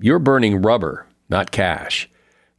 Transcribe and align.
you're 0.00 0.18
burning 0.18 0.62
rubber, 0.62 1.06
not 1.28 1.50
cash. 1.50 2.08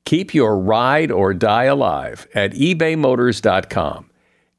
Keep 0.06 0.34
your 0.34 0.58
ride 0.58 1.12
or 1.12 1.34
die 1.34 1.66
alive 1.66 2.28
at 2.34 2.54
ebaymotors.com. 2.54 4.10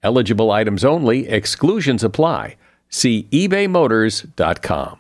Eligible 0.03 0.51
items 0.51 0.85
only, 0.85 1.29
exclusions 1.29 2.03
apply. 2.03 2.57
See 2.89 3.29
ebaymotors.com. 3.31 4.99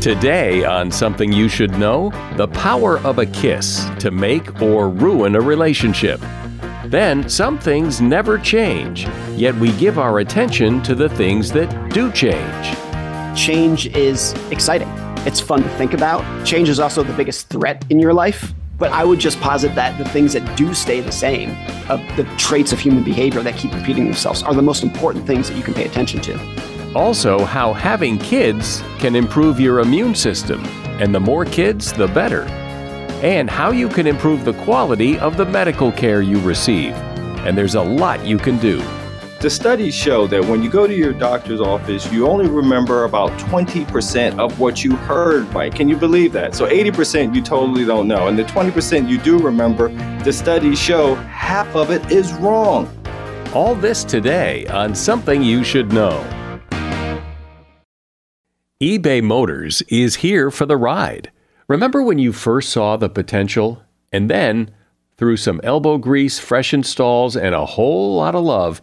Today, 0.00 0.64
on 0.64 0.92
Something 0.92 1.32
You 1.32 1.48
Should 1.48 1.72
Know, 1.72 2.10
the 2.36 2.46
power 2.48 2.98
of 3.00 3.18
a 3.18 3.26
kiss 3.26 3.84
to 3.98 4.12
make 4.12 4.62
or 4.62 4.88
ruin 4.88 5.34
a 5.34 5.40
relationship. 5.40 6.20
Then, 6.86 7.28
some 7.28 7.58
things 7.58 8.00
never 8.00 8.38
change, 8.38 9.08
yet 9.36 9.54
we 9.56 9.72
give 9.72 9.98
our 9.98 10.20
attention 10.20 10.82
to 10.84 10.94
the 10.94 11.08
things 11.08 11.50
that 11.52 11.92
do 11.92 12.12
change. 12.12 12.87
Change 13.38 13.86
is 13.94 14.32
exciting. 14.50 14.88
It's 15.24 15.38
fun 15.38 15.62
to 15.62 15.68
think 15.76 15.94
about. 15.94 16.44
Change 16.44 16.68
is 16.68 16.80
also 16.80 17.04
the 17.04 17.12
biggest 17.12 17.48
threat 17.48 17.84
in 17.88 18.00
your 18.00 18.12
life. 18.12 18.52
But 18.78 18.90
I 18.90 19.04
would 19.04 19.20
just 19.20 19.40
posit 19.40 19.76
that 19.76 19.96
the 19.96 20.04
things 20.06 20.32
that 20.32 20.56
do 20.56 20.74
stay 20.74 21.00
the 21.00 21.12
same, 21.12 21.50
of 21.88 22.00
the 22.16 22.24
traits 22.36 22.72
of 22.72 22.80
human 22.80 23.04
behavior 23.04 23.40
that 23.42 23.56
keep 23.56 23.72
repeating 23.72 24.06
themselves, 24.06 24.42
are 24.42 24.54
the 24.54 24.62
most 24.62 24.82
important 24.82 25.24
things 25.24 25.48
that 25.48 25.56
you 25.56 25.62
can 25.62 25.72
pay 25.72 25.84
attention 25.84 26.20
to. 26.22 26.94
Also, 26.96 27.44
how 27.44 27.72
having 27.72 28.18
kids 28.18 28.82
can 28.98 29.14
improve 29.14 29.60
your 29.60 29.78
immune 29.78 30.16
system, 30.16 30.64
and 31.00 31.14
the 31.14 31.20
more 31.20 31.44
kids, 31.44 31.92
the 31.92 32.08
better. 32.08 32.42
And 33.22 33.48
how 33.48 33.70
you 33.70 33.88
can 33.88 34.08
improve 34.08 34.44
the 34.44 34.54
quality 34.64 35.16
of 35.20 35.36
the 35.36 35.46
medical 35.46 35.92
care 35.92 36.22
you 36.22 36.40
receive. 36.40 36.92
And 37.46 37.56
there's 37.56 37.76
a 37.76 37.82
lot 37.82 38.26
you 38.26 38.36
can 38.36 38.58
do. 38.58 38.82
The 39.40 39.48
studies 39.48 39.94
show 39.94 40.26
that 40.26 40.44
when 40.44 40.64
you 40.64 40.68
go 40.68 40.88
to 40.88 40.92
your 40.92 41.12
doctor's 41.12 41.60
office, 41.60 42.10
you 42.10 42.26
only 42.26 42.48
remember 42.48 43.04
about 43.04 43.30
20% 43.38 44.36
of 44.36 44.58
what 44.58 44.82
you 44.82 44.96
heard, 44.96 45.48
Mike. 45.52 45.76
Can 45.76 45.88
you 45.88 45.96
believe 45.96 46.32
that? 46.32 46.56
So 46.56 46.66
80% 46.66 47.32
you 47.32 47.40
totally 47.40 47.84
don't 47.84 48.08
know. 48.08 48.26
And 48.26 48.36
the 48.36 48.42
20% 48.42 49.08
you 49.08 49.16
do 49.16 49.38
remember, 49.38 49.90
the 50.24 50.32
studies 50.32 50.76
show 50.76 51.14
half 51.14 51.76
of 51.76 51.92
it 51.92 52.10
is 52.10 52.32
wrong. 52.32 52.92
All 53.54 53.76
this 53.76 54.02
today 54.02 54.66
on 54.66 54.92
Something 54.92 55.40
You 55.40 55.62
Should 55.62 55.92
Know. 55.92 56.18
eBay 58.82 59.22
Motors 59.22 59.82
is 59.82 60.16
here 60.16 60.50
for 60.50 60.66
the 60.66 60.76
ride. 60.76 61.30
Remember 61.68 62.02
when 62.02 62.18
you 62.18 62.32
first 62.32 62.70
saw 62.70 62.96
the 62.96 63.08
potential? 63.08 63.84
And 64.10 64.28
then, 64.28 64.72
through 65.16 65.36
some 65.36 65.60
elbow 65.62 65.96
grease, 65.96 66.40
fresh 66.40 66.74
installs, 66.74 67.36
and 67.36 67.54
a 67.54 67.66
whole 67.66 68.16
lot 68.16 68.34
of 68.34 68.42
love, 68.42 68.82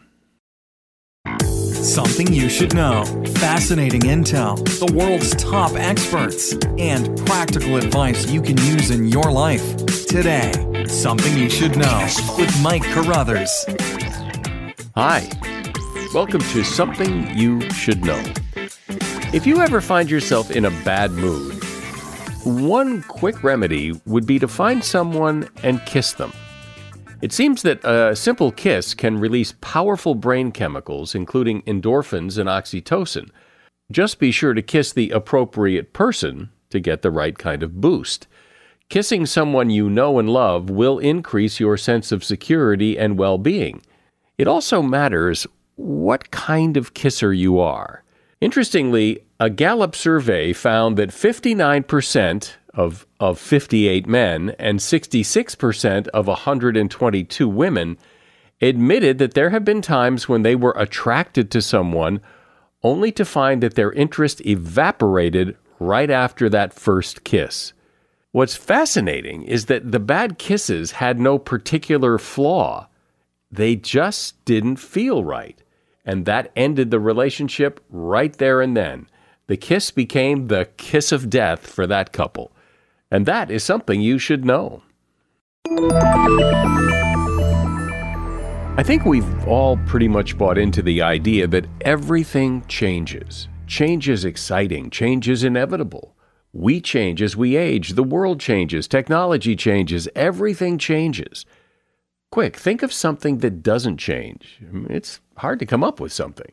Something 1.81 2.31
you 2.31 2.47
should 2.47 2.75
know. 2.75 3.03
Fascinating 3.39 4.01
intel, 4.01 4.55
the 4.77 4.93
world's 4.95 5.35
top 5.35 5.71
experts, 5.73 6.53
and 6.77 7.17
practical 7.25 7.75
advice 7.77 8.29
you 8.29 8.39
can 8.39 8.55
use 8.57 8.91
in 8.91 9.07
your 9.07 9.31
life. 9.31 9.75
Today, 10.05 10.51
Something 10.87 11.35
You 11.35 11.49
Should 11.49 11.77
Know 11.77 12.07
with 12.37 12.55
Mike 12.61 12.83
Carruthers. 12.83 13.65
Hi, 14.93 15.27
welcome 16.13 16.41
to 16.41 16.63
Something 16.63 17.35
You 17.35 17.61
Should 17.71 18.05
Know. 18.05 18.23
If 19.33 19.47
you 19.47 19.59
ever 19.61 19.81
find 19.81 20.07
yourself 20.07 20.51
in 20.51 20.65
a 20.65 20.71
bad 20.85 21.09
mood, 21.13 21.63
one 22.43 23.01
quick 23.01 23.43
remedy 23.43 23.99
would 24.05 24.27
be 24.27 24.37
to 24.37 24.47
find 24.47 24.83
someone 24.83 25.49
and 25.63 25.83
kiss 25.87 26.13
them. 26.13 26.31
It 27.21 27.31
seems 27.31 27.61
that 27.61 27.85
a 27.85 28.15
simple 28.15 28.51
kiss 28.51 28.95
can 28.95 29.19
release 29.19 29.53
powerful 29.61 30.15
brain 30.15 30.51
chemicals, 30.51 31.13
including 31.13 31.61
endorphins 31.63 32.39
and 32.39 32.49
oxytocin. 32.49 33.29
Just 33.91 34.17
be 34.17 34.31
sure 34.31 34.55
to 34.55 34.61
kiss 34.61 34.91
the 34.91 35.11
appropriate 35.11 35.93
person 35.93 36.49
to 36.71 36.79
get 36.79 37.03
the 37.03 37.11
right 37.11 37.37
kind 37.37 37.61
of 37.61 37.79
boost. 37.79 38.27
Kissing 38.89 39.25
someone 39.25 39.69
you 39.69 39.89
know 39.89 40.17
and 40.17 40.29
love 40.29 40.69
will 40.69 40.97
increase 40.97 41.59
your 41.59 41.77
sense 41.77 42.11
of 42.11 42.23
security 42.23 42.97
and 42.97 43.19
well 43.19 43.37
being. 43.37 43.83
It 44.37 44.47
also 44.47 44.81
matters 44.81 45.45
what 45.75 46.31
kind 46.31 46.75
of 46.75 46.95
kisser 46.95 47.31
you 47.31 47.59
are. 47.59 48.03
Interestingly, 48.41 49.19
a 49.39 49.51
Gallup 49.51 49.95
survey 49.95 50.53
found 50.53 50.97
that 50.97 51.09
59% 51.09 52.53
of, 52.73 53.05
of 53.19 53.39
58 53.39 54.07
men 54.07 54.55
and 54.57 54.79
66% 54.79 56.07
of 56.09 56.27
122 56.27 57.49
women 57.49 57.97
admitted 58.61 59.17
that 59.17 59.33
there 59.33 59.49
have 59.49 59.65
been 59.65 59.81
times 59.81 60.29
when 60.29 60.43
they 60.43 60.55
were 60.55 60.75
attracted 60.77 61.49
to 61.51 61.61
someone 61.61 62.21
only 62.83 63.11
to 63.11 63.25
find 63.25 63.61
that 63.61 63.75
their 63.75 63.91
interest 63.91 64.45
evaporated 64.45 65.57
right 65.79 66.09
after 66.09 66.49
that 66.49 66.73
first 66.73 67.23
kiss. 67.23 67.73
What's 68.31 68.55
fascinating 68.55 69.43
is 69.43 69.65
that 69.65 69.91
the 69.91 69.99
bad 69.99 70.37
kisses 70.37 70.91
had 70.91 71.19
no 71.19 71.37
particular 71.37 72.17
flaw. 72.17 72.87
They 73.51 73.75
just 73.75 74.43
didn't 74.45 74.77
feel 74.77 75.23
right. 75.23 75.61
And 76.05 76.25
that 76.25 76.51
ended 76.55 76.91
the 76.91 76.99
relationship 76.99 77.83
right 77.89 78.33
there 78.37 78.61
and 78.61 78.75
then. 78.75 79.07
The 79.47 79.57
kiss 79.57 79.91
became 79.91 80.47
the 80.47 80.69
kiss 80.77 81.11
of 81.11 81.29
death 81.29 81.67
for 81.67 81.85
that 81.87 82.13
couple. 82.13 82.51
And 83.11 83.25
that 83.25 83.51
is 83.51 83.63
something 83.63 83.99
you 83.99 84.17
should 84.17 84.45
know. 84.45 84.83
I 88.77 88.83
think 88.83 89.05
we've 89.05 89.47
all 89.47 89.77
pretty 89.85 90.07
much 90.07 90.37
bought 90.37 90.57
into 90.57 90.81
the 90.81 91.01
idea 91.01 91.45
that 91.47 91.67
everything 91.81 92.65
changes. 92.67 93.49
Change 93.67 94.07
is 94.09 94.23
exciting, 94.25 94.89
change 94.89 95.29
is 95.29 95.43
inevitable. 95.43 96.15
We 96.53 96.81
change 96.81 97.21
as 97.21 97.35
we 97.35 97.57
age, 97.57 97.91
the 97.91 98.03
world 98.03 98.39
changes, 98.39 98.87
technology 98.87 99.55
changes, 99.55 100.07
everything 100.15 100.77
changes. 100.77 101.45
Quick, 102.31 102.55
think 102.55 102.81
of 102.81 102.93
something 102.93 103.39
that 103.39 103.61
doesn't 103.61 103.97
change. 103.97 104.59
It's 104.89 105.19
hard 105.37 105.59
to 105.59 105.65
come 105.65 105.83
up 105.83 105.99
with 105.99 106.13
something. 106.13 106.51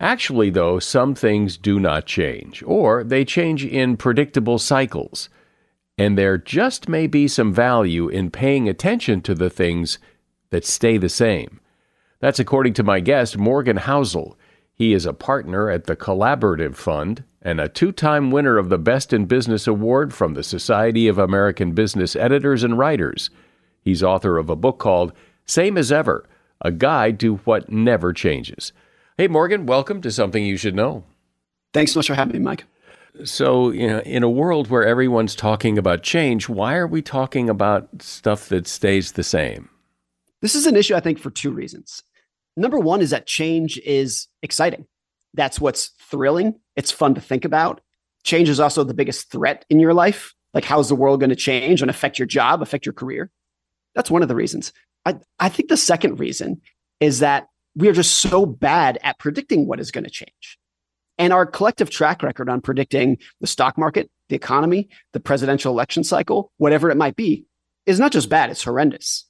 Actually, 0.00 0.50
though, 0.50 0.78
some 0.78 1.14
things 1.14 1.56
do 1.56 1.80
not 1.80 2.06
change, 2.06 2.62
or 2.66 3.02
they 3.02 3.24
change 3.24 3.64
in 3.64 3.96
predictable 3.96 4.58
cycles 4.58 5.28
and 5.98 6.16
there 6.16 6.36
just 6.36 6.88
may 6.88 7.06
be 7.06 7.26
some 7.26 7.52
value 7.52 8.08
in 8.08 8.30
paying 8.30 8.68
attention 8.68 9.20
to 9.22 9.34
the 9.34 9.50
things 9.50 9.98
that 10.50 10.64
stay 10.64 10.98
the 10.98 11.08
same. 11.08 11.60
That's 12.20 12.38
according 12.38 12.74
to 12.74 12.82
my 12.82 13.00
guest, 13.00 13.38
Morgan 13.38 13.78
Housel. 13.78 14.36
He 14.74 14.92
is 14.92 15.06
a 15.06 15.14
partner 15.14 15.70
at 15.70 15.84
the 15.84 15.96
Collaborative 15.96 16.76
Fund 16.76 17.24
and 17.40 17.60
a 17.60 17.68
two 17.68 17.92
time 17.92 18.30
winner 18.30 18.58
of 18.58 18.68
the 18.68 18.78
Best 18.78 19.12
in 19.12 19.24
Business 19.24 19.66
Award 19.66 20.12
from 20.12 20.34
the 20.34 20.42
Society 20.42 21.08
of 21.08 21.18
American 21.18 21.72
Business 21.72 22.14
Editors 22.14 22.62
and 22.62 22.78
Writers. 22.78 23.30
He's 23.80 24.02
author 24.02 24.36
of 24.36 24.50
a 24.50 24.56
book 24.56 24.78
called 24.78 25.12
Same 25.46 25.78
as 25.78 25.90
Ever 25.90 26.28
A 26.60 26.72
Guide 26.72 27.18
to 27.20 27.36
What 27.36 27.70
Never 27.70 28.12
Changes. 28.12 28.72
Hey, 29.16 29.28
Morgan, 29.28 29.64
welcome 29.64 30.02
to 30.02 30.10
Something 30.10 30.44
You 30.44 30.58
Should 30.58 30.74
Know. 30.74 31.04
Thanks 31.72 31.92
so 31.92 32.00
much 32.00 32.08
for 32.08 32.14
having 32.14 32.34
me, 32.34 32.38
Mike. 32.40 32.64
So, 33.24 33.70
you 33.70 33.86
know, 33.86 34.00
in 34.00 34.22
a 34.22 34.30
world 34.30 34.68
where 34.68 34.84
everyone's 34.84 35.34
talking 35.34 35.78
about 35.78 36.02
change, 36.02 36.48
why 36.48 36.74
are 36.76 36.86
we 36.86 37.02
talking 37.02 37.48
about 37.48 37.88
stuff 38.02 38.48
that 38.48 38.66
stays 38.66 39.12
the 39.12 39.24
same? 39.24 39.68
This 40.42 40.54
is 40.54 40.66
an 40.66 40.76
issue, 40.76 40.94
I 40.94 41.00
think, 41.00 41.18
for 41.18 41.30
two 41.30 41.50
reasons. 41.50 42.02
Number 42.56 42.78
one 42.78 43.00
is 43.00 43.10
that 43.10 43.26
change 43.26 43.78
is 43.78 44.28
exciting. 44.42 44.86
That's 45.34 45.60
what's 45.60 45.90
thrilling. 46.10 46.58
It's 46.76 46.90
fun 46.90 47.14
to 47.14 47.20
think 47.20 47.44
about. 47.44 47.80
Change 48.24 48.48
is 48.48 48.60
also 48.60 48.84
the 48.84 48.94
biggest 48.94 49.30
threat 49.30 49.64
in 49.70 49.80
your 49.80 49.94
life. 49.94 50.34
Like, 50.54 50.64
how's 50.64 50.88
the 50.88 50.94
world 50.94 51.20
going 51.20 51.30
to 51.30 51.36
change 51.36 51.82
and 51.82 51.90
affect 51.90 52.18
your 52.18 52.26
job, 52.26 52.62
affect 52.62 52.86
your 52.86 52.92
career? 52.92 53.30
That's 53.94 54.10
one 54.10 54.22
of 54.22 54.28
the 54.28 54.34
reasons. 54.34 54.72
I, 55.04 55.16
I 55.38 55.48
think 55.48 55.68
the 55.68 55.76
second 55.76 56.18
reason 56.18 56.60
is 57.00 57.20
that 57.20 57.48
we 57.74 57.88
are 57.88 57.92
just 57.92 58.16
so 58.16 58.46
bad 58.46 58.98
at 59.02 59.18
predicting 59.18 59.66
what 59.66 59.80
is 59.80 59.90
going 59.90 60.04
to 60.04 60.10
change. 60.10 60.58
And 61.18 61.32
our 61.32 61.46
collective 61.46 61.90
track 61.90 62.22
record 62.22 62.48
on 62.48 62.60
predicting 62.60 63.18
the 63.40 63.46
stock 63.46 63.78
market, 63.78 64.10
the 64.28 64.36
economy, 64.36 64.88
the 65.12 65.20
presidential 65.20 65.72
election 65.72 66.04
cycle, 66.04 66.52
whatever 66.58 66.90
it 66.90 66.96
might 66.96 67.16
be, 67.16 67.46
is 67.86 67.98
not 67.98 68.12
just 68.12 68.28
bad, 68.28 68.50
it's 68.50 68.64
horrendous. 68.64 69.24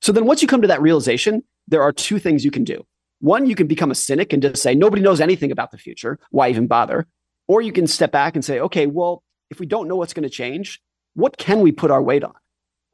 So 0.00 0.10
then 0.10 0.26
once 0.26 0.42
you 0.42 0.48
come 0.48 0.62
to 0.62 0.68
that 0.68 0.82
realization, 0.82 1.44
there 1.68 1.82
are 1.82 1.92
two 1.92 2.18
things 2.18 2.44
you 2.44 2.50
can 2.50 2.64
do. 2.64 2.84
One, 3.20 3.46
you 3.46 3.54
can 3.54 3.68
become 3.68 3.92
a 3.92 3.94
cynic 3.94 4.32
and 4.32 4.42
just 4.42 4.60
say, 4.62 4.74
nobody 4.74 5.00
knows 5.00 5.20
anything 5.20 5.52
about 5.52 5.70
the 5.70 5.78
future. 5.78 6.18
Why 6.30 6.48
even 6.48 6.66
bother? 6.66 7.06
Or 7.46 7.62
you 7.62 7.72
can 7.72 7.86
step 7.86 8.10
back 8.10 8.34
and 8.34 8.44
say, 8.44 8.58
okay, 8.58 8.86
well, 8.86 9.22
if 9.50 9.60
we 9.60 9.66
don't 9.66 9.86
know 9.86 9.94
what's 9.94 10.12
going 10.12 10.24
to 10.24 10.30
change, 10.30 10.80
what 11.14 11.36
can 11.36 11.60
we 11.60 11.70
put 11.70 11.90
our 11.90 12.02
weight 12.02 12.24
on? 12.24 12.34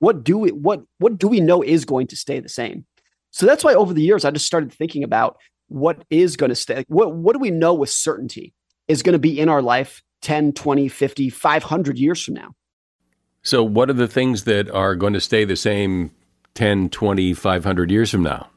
What 0.00 0.22
do 0.24 0.38
we 0.38 0.50
what 0.52 0.82
what 0.98 1.18
do 1.18 1.28
we 1.28 1.40
know 1.40 1.62
is 1.62 1.84
going 1.84 2.06
to 2.08 2.16
stay 2.16 2.40
the 2.40 2.48
same? 2.48 2.84
So 3.30 3.46
that's 3.46 3.64
why 3.64 3.74
over 3.74 3.92
the 3.92 4.02
years 4.02 4.24
I 4.24 4.30
just 4.30 4.46
started 4.46 4.72
thinking 4.72 5.02
about 5.02 5.38
what 5.68 6.04
is 6.10 6.36
going 6.36 6.50
to 6.50 6.56
stay. 6.56 6.84
What 6.88 7.14
what 7.14 7.34
do 7.34 7.38
we 7.38 7.50
know 7.50 7.74
with 7.74 7.90
certainty 7.90 8.54
is 8.88 9.02
going 9.02 9.12
to 9.12 9.18
be 9.18 9.38
in 9.38 9.48
our 9.48 9.62
life 9.62 10.02
10, 10.22 10.52
20, 10.52 10.88
50, 10.88 11.30
500 11.30 11.98
years 11.98 12.24
from 12.24 12.34
now? 12.34 12.54
So 13.42 13.62
what 13.62 13.88
are 13.88 13.94
the 13.94 14.08
things 14.08 14.44
that 14.44 14.70
are 14.70 14.96
going 14.96 15.12
to 15.12 15.20
stay 15.20 15.44
the 15.44 15.56
same 15.56 16.10
10, 16.54 16.90
20, 16.90 17.34
500 17.34 17.90
years 17.90 18.10
from 18.10 18.22
now? 18.22 18.50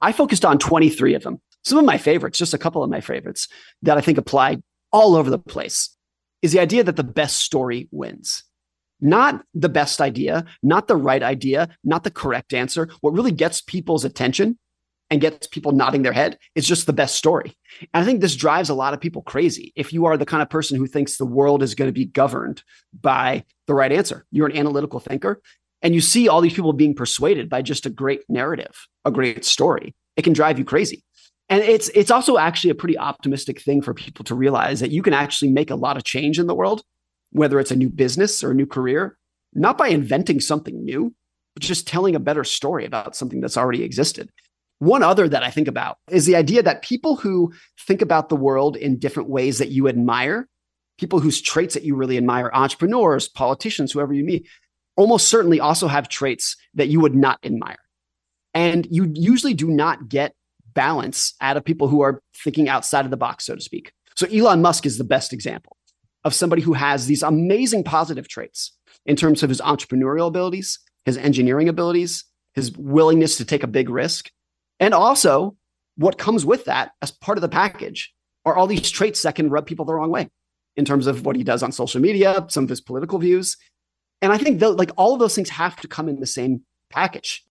I 0.00 0.12
focused 0.12 0.44
on 0.44 0.58
23 0.58 1.14
of 1.14 1.22
them. 1.22 1.40
Some 1.64 1.78
of 1.78 1.84
my 1.84 1.98
favorites, 1.98 2.38
just 2.38 2.54
a 2.54 2.58
couple 2.58 2.82
of 2.82 2.90
my 2.90 3.00
favorites 3.00 3.48
that 3.82 3.98
I 3.98 4.00
think 4.00 4.18
apply 4.18 4.58
all 4.92 5.16
over 5.16 5.30
the 5.30 5.38
place, 5.38 5.96
is 6.40 6.52
the 6.52 6.60
idea 6.60 6.84
that 6.84 6.96
the 6.96 7.04
best 7.04 7.40
story 7.40 7.88
wins. 7.90 8.44
Not 9.00 9.44
the 9.54 9.68
best 9.68 10.00
idea, 10.00 10.44
not 10.62 10.86
the 10.86 10.96
right 10.96 11.22
idea, 11.22 11.68
not 11.82 12.04
the 12.04 12.10
correct 12.10 12.54
answer. 12.54 12.88
What 13.00 13.14
really 13.14 13.32
gets 13.32 13.60
people's 13.60 14.04
attention 14.04 14.58
and 15.12 15.20
gets 15.20 15.46
people 15.46 15.72
nodding 15.72 16.00
their 16.00 16.14
head 16.14 16.38
is 16.54 16.66
just 16.66 16.86
the 16.86 16.92
best 16.94 17.16
story. 17.16 17.54
And 17.92 18.02
I 18.02 18.06
think 18.06 18.22
this 18.22 18.34
drives 18.34 18.70
a 18.70 18.74
lot 18.74 18.94
of 18.94 19.00
people 19.00 19.20
crazy. 19.20 19.70
If 19.76 19.92
you 19.92 20.06
are 20.06 20.16
the 20.16 20.24
kind 20.24 20.42
of 20.42 20.48
person 20.48 20.78
who 20.78 20.86
thinks 20.86 21.18
the 21.18 21.26
world 21.26 21.62
is 21.62 21.74
going 21.74 21.88
to 21.88 21.92
be 21.92 22.06
governed 22.06 22.62
by 22.98 23.44
the 23.66 23.74
right 23.74 23.92
answer, 23.92 24.24
you're 24.30 24.46
an 24.46 24.56
analytical 24.56 25.00
thinker, 25.00 25.42
and 25.82 25.94
you 25.94 26.00
see 26.00 26.28
all 26.28 26.40
these 26.40 26.54
people 26.54 26.72
being 26.72 26.94
persuaded 26.94 27.50
by 27.50 27.60
just 27.60 27.84
a 27.84 27.90
great 27.90 28.22
narrative, 28.30 28.88
a 29.04 29.10
great 29.10 29.44
story, 29.44 29.94
it 30.16 30.22
can 30.22 30.32
drive 30.32 30.58
you 30.58 30.64
crazy. 30.64 31.04
And 31.50 31.62
it's 31.62 31.90
it's 31.90 32.10
also 32.10 32.38
actually 32.38 32.70
a 32.70 32.74
pretty 32.74 32.96
optimistic 32.96 33.60
thing 33.60 33.82
for 33.82 33.92
people 33.92 34.24
to 34.24 34.34
realize 34.34 34.80
that 34.80 34.92
you 34.92 35.02
can 35.02 35.12
actually 35.12 35.50
make 35.50 35.70
a 35.70 35.76
lot 35.76 35.98
of 35.98 36.04
change 36.04 36.38
in 36.38 36.46
the 36.46 36.54
world, 36.54 36.84
whether 37.32 37.60
it's 37.60 37.70
a 37.70 37.76
new 37.76 37.90
business 37.90 38.42
or 38.42 38.52
a 38.52 38.54
new 38.54 38.66
career, 38.66 39.18
not 39.52 39.76
by 39.76 39.88
inventing 39.88 40.40
something 40.40 40.82
new, 40.82 41.14
but 41.52 41.62
just 41.62 41.86
telling 41.86 42.14
a 42.14 42.20
better 42.20 42.44
story 42.44 42.86
about 42.86 43.14
something 43.14 43.42
that's 43.42 43.58
already 43.58 43.82
existed. 43.82 44.30
One 44.82 45.04
other 45.04 45.28
that 45.28 45.44
I 45.44 45.50
think 45.52 45.68
about 45.68 45.98
is 46.10 46.26
the 46.26 46.34
idea 46.34 46.60
that 46.60 46.82
people 46.82 47.14
who 47.14 47.52
think 47.86 48.02
about 48.02 48.28
the 48.28 48.34
world 48.34 48.76
in 48.76 48.98
different 48.98 49.28
ways 49.28 49.58
that 49.58 49.68
you 49.68 49.86
admire, 49.86 50.48
people 50.98 51.20
whose 51.20 51.40
traits 51.40 51.74
that 51.74 51.84
you 51.84 51.94
really 51.94 52.16
admire, 52.16 52.50
entrepreneurs, 52.52 53.28
politicians, 53.28 53.92
whoever 53.92 54.12
you 54.12 54.24
meet, 54.24 54.48
almost 54.96 55.28
certainly 55.28 55.60
also 55.60 55.86
have 55.86 56.08
traits 56.08 56.56
that 56.74 56.88
you 56.88 56.98
would 56.98 57.14
not 57.14 57.38
admire. 57.44 57.78
And 58.54 58.88
you 58.90 59.12
usually 59.14 59.54
do 59.54 59.68
not 59.68 60.08
get 60.08 60.34
balance 60.74 61.34
out 61.40 61.56
of 61.56 61.64
people 61.64 61.86
who 61.86 62.00
are 62.00 62.20
thinking 62.34 62.68
outside 62.68 63.04
of 63.04 63.12
the 63.12 63.16
box, 63.16 63.46
so 63.46 63.54
to 63.54 63.60
speak. 63.60 63.92
So 64.16 64.26
Elon 64.26 64.62
Musk 64.62 64.84
is 64.84 64.98
the 64.98 65.04
best 65.04 65.32
example 65.32 65.76
of 66.24 66.34
somebody 66.34 66.60
who 66.60 66.72
has 66.72 67.06
these 67.06 67.22
amazing 67.22 67.84
positive 67.84 68.26
traits 68.26 68.72
in 69.06 69.14
terms 69.14 69.44
of 69.44 69.48
his 69.48 69.60
entrepreneurial 69.60 70.26
abilities, 70.26 70.80
his 71.04 71.16
engineering 71.18 71.68
abilities, 71.68 72.24
his 72.56 72.76
willingness 72.76 73.36
to 73.36 73.44
take 73.44 73.62
a 73.62 73.68
big 73.68 73.88
risk. 73.88 74.28
And 74.82 74.94
also, 74.94 75.56
what 75.96 76.18
comes 76.18 76.44
with 76.44 76.64
that 76.64 76.90
as 77.00 77.12
part 77.12 77.38
of 77.38 77.42
the 77.42 77.48
package 77.48 78.12
are 78.44 78.56
all 78.56 78.66
these 78.66 78.90
traits 78.90 79.22
that 79.22 79.36
can 79.36 79.48
rub 79.48 79.64
people 79.64 79.84
the 79.84 79.94
wrong 79.94 80.10
way 80.10 80.28
in 80.76 80.84
terms 80.84 81.06
of 81.06 81.24
what 81.24 81.36
he 81.36 81.44
does 81.44 81.62
on 81.62 81.70
social 81.70 82.00
media, 82.00 82.44
some 82.48 82.64
of 82.64 82.70
his 82.70 82.80
political 82.80 83.20
views. 83.20 83.56
And 84.20 84.32
I 84.32 84.38
think 84.38 84.58
that 84.58 84.70
like 84.70 84.90
all 84.96 85.14
of 85.14 85.20
those 85.20 85.36
things 85.36 85.50
have 85.50 85.76
to 85.76 85.88
come 85.88 86.08
in 86.08 86.18
the 86.18 86.26
same 86.26 86.62
package. 86.90 87.44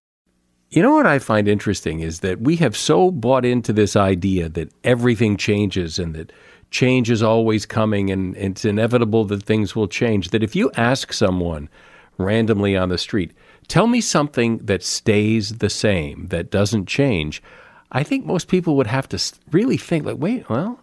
You 0.68 0.82
know 0.82 0.92
what 0.92 1.06
I 1.06 1.18
find 1.18 1.48
interesting 1.48 2.00
is 2.00 2.20
that 2.20 2.42
we 2.42 2.56
have 2.56 2.76
so 2.76 3.10
bought 3.10 3.46
into 3.46 3.72
this 3.72 3.96
idea 3.96 4.50
that 4.50 4.70
everything 4.84 5.38
changes 5.38 5.98
and 5.98 6.14
that 6.14 6.32
change 6.70 7.10
is 7.10 7.22
always 7.22 7.64
coming 7.64 8.10
and 8.10 8.36
it's 8.36 8.66
inevitable 8.66 9.24
that 9.26 9.42
things 9.42 9.74
will 9.74 9.88
change 9.88 10.30
that 10.30 10.42
if 10.42 10.54
you 10.54 10.70
ask 10.76 11.14
someone 11.14 11.70
randomly 12.18 12.76
on 12.76 12.90
the 12.90 12.98
street, 12.98 13.32
tell 13.68 13.86
me 13.86 14.00
something 14.00 14.58
that 14.58 14.82
stays 14.82 15.58
the 15.58 15.70
same, 15.70 16.26
that 16.28 16.50
doesn't 16.50 16.86
change, 16.86 17.42
I 17.90 18.02
think 18.02 18.24
most 18.24 18.48
people 18.48 18.76
would 18.76 18.86
have 18.86 19.08
to 19.10 19.18
really 19.50 19.76
think 19.76 20.04
like, 20.04 20.16
wait, 20.18 20.48
well, 20.48 20.80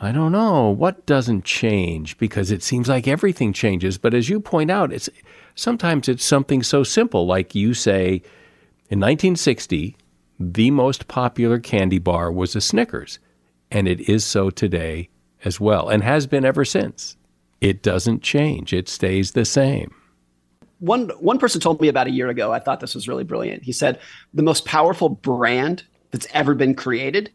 I 0.00 0.12
don't 0.12 0.32
know 0.32 0.68
what 0.70 1.06
doesn't 1.06 1.44
change 1.44 2.18
because 2.18 2.50
it 2.50 2.62
seems 2.62 2.88
like 2.88 3.08
everything 3.08 3.52
changes. 3.52 3.96
But 3.96 4.14
as 4.14 4.28
you 4.28 4.40
point 4.40 4.70
out, 4.70 4.92
it's 4.92 5.08
sometimes 5.54 6.08
it's 6.08 6.24
something 6.24 6.62
so 6.62 6.82
simple, 6.82 7.26
like 7.26 7.54
you 7.54 7.72
say, 7.72 8.22
in 8.88 9.00
1960, 9.00 9.96
the 10.38 10.70
most 10.70 11.08
popular 11.08 11.58
candy 11.58 11.98
bar 11.98 12.30
was 12.30 12.54
a 12.54 12.60
Snickers, 12.60 13.18
and 13.70 13.88
it 13.88 14.00
is 14.00 14.24
so 14.24 14.50
today 14.50 15.08
as 15.44 15.58
well, 15.58 15.88
and 15.88 16.02
has 16.02 16.26
been 16.26 16.44
ever 16.44 16.64
since. 16.64 17.16
It 17.60 17.82
doesn't 17.82 18.22
change; 18.22 18.74
it 18.74 18.88
stays 18.88 19.32
the 19.32 19.46
same. 19.46 19.94
One 20.78 21.08
one 21.20 21.38
person 21.38 21.60
told 21.60 21.80
me 21.80 21.88
about 21.88 22.06
a 22.06 22.10
year 22.10 22.28
ago. 22.28 22.52
I 22.52 22.58
thought 22.58 22.80
this 22.80 22.94
was 22.94 23.08
really 23.08 23.24
brilliant. 23.24 23.62
He 23.62 23.72
said 23.72 24.00
the 24.34 24.42
most 24.42 24.64
powerful 24.64 25.08
brand 25.08 25.84
that's 26.10 26.26
ever 26.32 26.54
been 26.54 26.74
created 26.74 27.30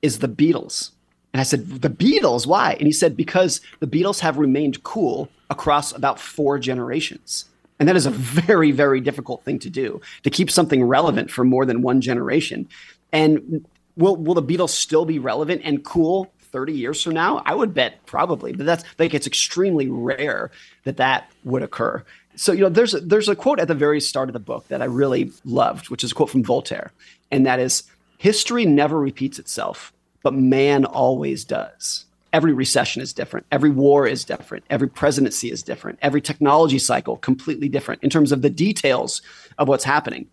is 0.00 0.20
the 0.20 0.28
Beatles 0.28 0.90
and 1.32 1.40
I 1.40 1.44
said, 1.44 1.82
The 1.82 1.90
Beatles, 1.90 2.46
why? 2.46 2.72
And 2.74 2.86
he 2.86 2.92
said, 2.92 3.16
Because 3.16 3.60
the 3.80 3.86
Beatles 3.86 4.20
have 4.20 4.38
remained 4.38 4.82
cool 4.82 5.28
across 5.50 5.92
about 5.92 6.18
four 6.18 6.58
generations. 6.58 7.44
And 7.78 7.88
that 7.88 7.96
is 7.96 8.06
a 8.06 8.10
very, 8.10 8.72
very 8.72 9.00
difficult 9.00 9.44
thing 9.44 9.58
to 9.60 9.70
do 9.70 10.00
to 10.24 10.30
keep 10.30 10.50
something 10.50 10.82
relevant 10.82 11.30
for 11.30 11.44
more 11.44 11.64
than 11.64 11.82
one 11.82 12.00
generation. 12.00 12.68
And 13.12 13.64
will, 13.96 14.16
will 14.16 14.34
the 14.34 14.42
Beatles 14.42 14.70
still 14.70 15.04
be 15.04 15.18
relevant 15.18 15.62
and 15.64 15.84
cool 15.84 16.32
30 16.50 16.72
years 16.72 17.02
from 17.02 17.14
now? 17.14 17.42
I 17.46 17.54
would 17.54 17.74
bet 17.74 18.04
probably, 18.04 18.52
but 18.52 18.66
that's 18.66 18.82
like 18.98 19.14
it's 19.14 19.28
extremely 19.28 19.88
rare 19.88 20.50
that 20.84 20.96
that 20.96 21.30
would 21.44 21.62
occur. 21.62 22.04
So, 22.38 22.52
you 22.52 22.60
know, 22.60 22.68
there's 22.68 22.94
a, 22.94 23.00
there's 23.00 23.28
a 23.28 23.36
quote 23.36 23.60
at 23.60 23.68
the 23.68 23.74
very 23.74 24.00
start 24.00 24.28
of 24.28 24.32
the 24.32 24.38
book 24.38 24.68
that 24.68 24.80
I 24.80 24.86
really 24.86 25.32
loved, 25.44 25.90
which 25.90 26.04
is 26.04 26.12
a 26.12 26.14
quote 26.14 26.30
from 26.30 26.44
Voltaire. 26.44 26.92
And 27.30 27.44
that 27.46 27.58
is 27.58 27.82
history 28.18 28.64
never 28.64 28.98
repeats 28.98 29.38
itself 29.38 29.92
but 30.22 30.34
man 30.34 30.84
always 30.84 31.44
does. 31.44 32.04
Every 32.32 32.52
recession 32.52 33.00
is 33.00 33.12
different. 33.12 33.46
Every 33.50 33.70
war 33.70 34.06
is 34.06 34.24
different. 34.24 34.64
Every 34.68 34.88
presidency 34.88 35.50
is 35.50 35.62
different. 35.62 35.98
Every 36.02 36.20
technology 36.20 36.78
cycle 36.78 37.16
completely 37.16 37.68
different 37.68 38.02
in 38.02 38.10
terms 38.10 38.32
of 38.32 38.42
the 38.42 38.50
details 38.50 39.22
of 39.56 39.68
what's 39.68 39.84
happening. 39.84 40.26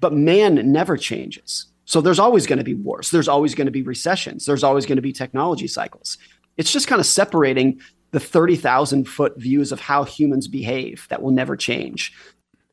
But 0.00 0.12
man 0.12 0.70
never 0.70 0.96
changes. 0.96 1.66
So 1.86 2.02
there's 2.02 2.18
always 2.18 2.46
going 2.46 2.58
to 2.58 2.64
be 2.64 2.74
wars. 2.74 3.10
There's 3.10 3.28
always 3.28 3.54
going 3.54 3.66
to 3.66 3.72
be 3.72 3.82
recessions. 3.82 4.44
There's 4.44 4.62
always 4.62 4.84
going 4.84 4.96
to 4.96 5.02
be 5.02 5.12
technology 5.12 5.66
cycles. 5.66 6.18
It's 6.58 6.72
just 6.72 6.86
kind 6.86 7.00
of 7.00 7.06
separating 7.06 7.80
the 8.10 8.20
30,000 8.20 9.06
foot 9.06 9.36
views 9.36 9.72
of 9.72 9.80
how 9.80 10.04
humans 10.04 10.48
behave 10.48 11.06
that 11.08 11.22
will 11.22 11.30
never 11.30 11.56
change 11.56 12.12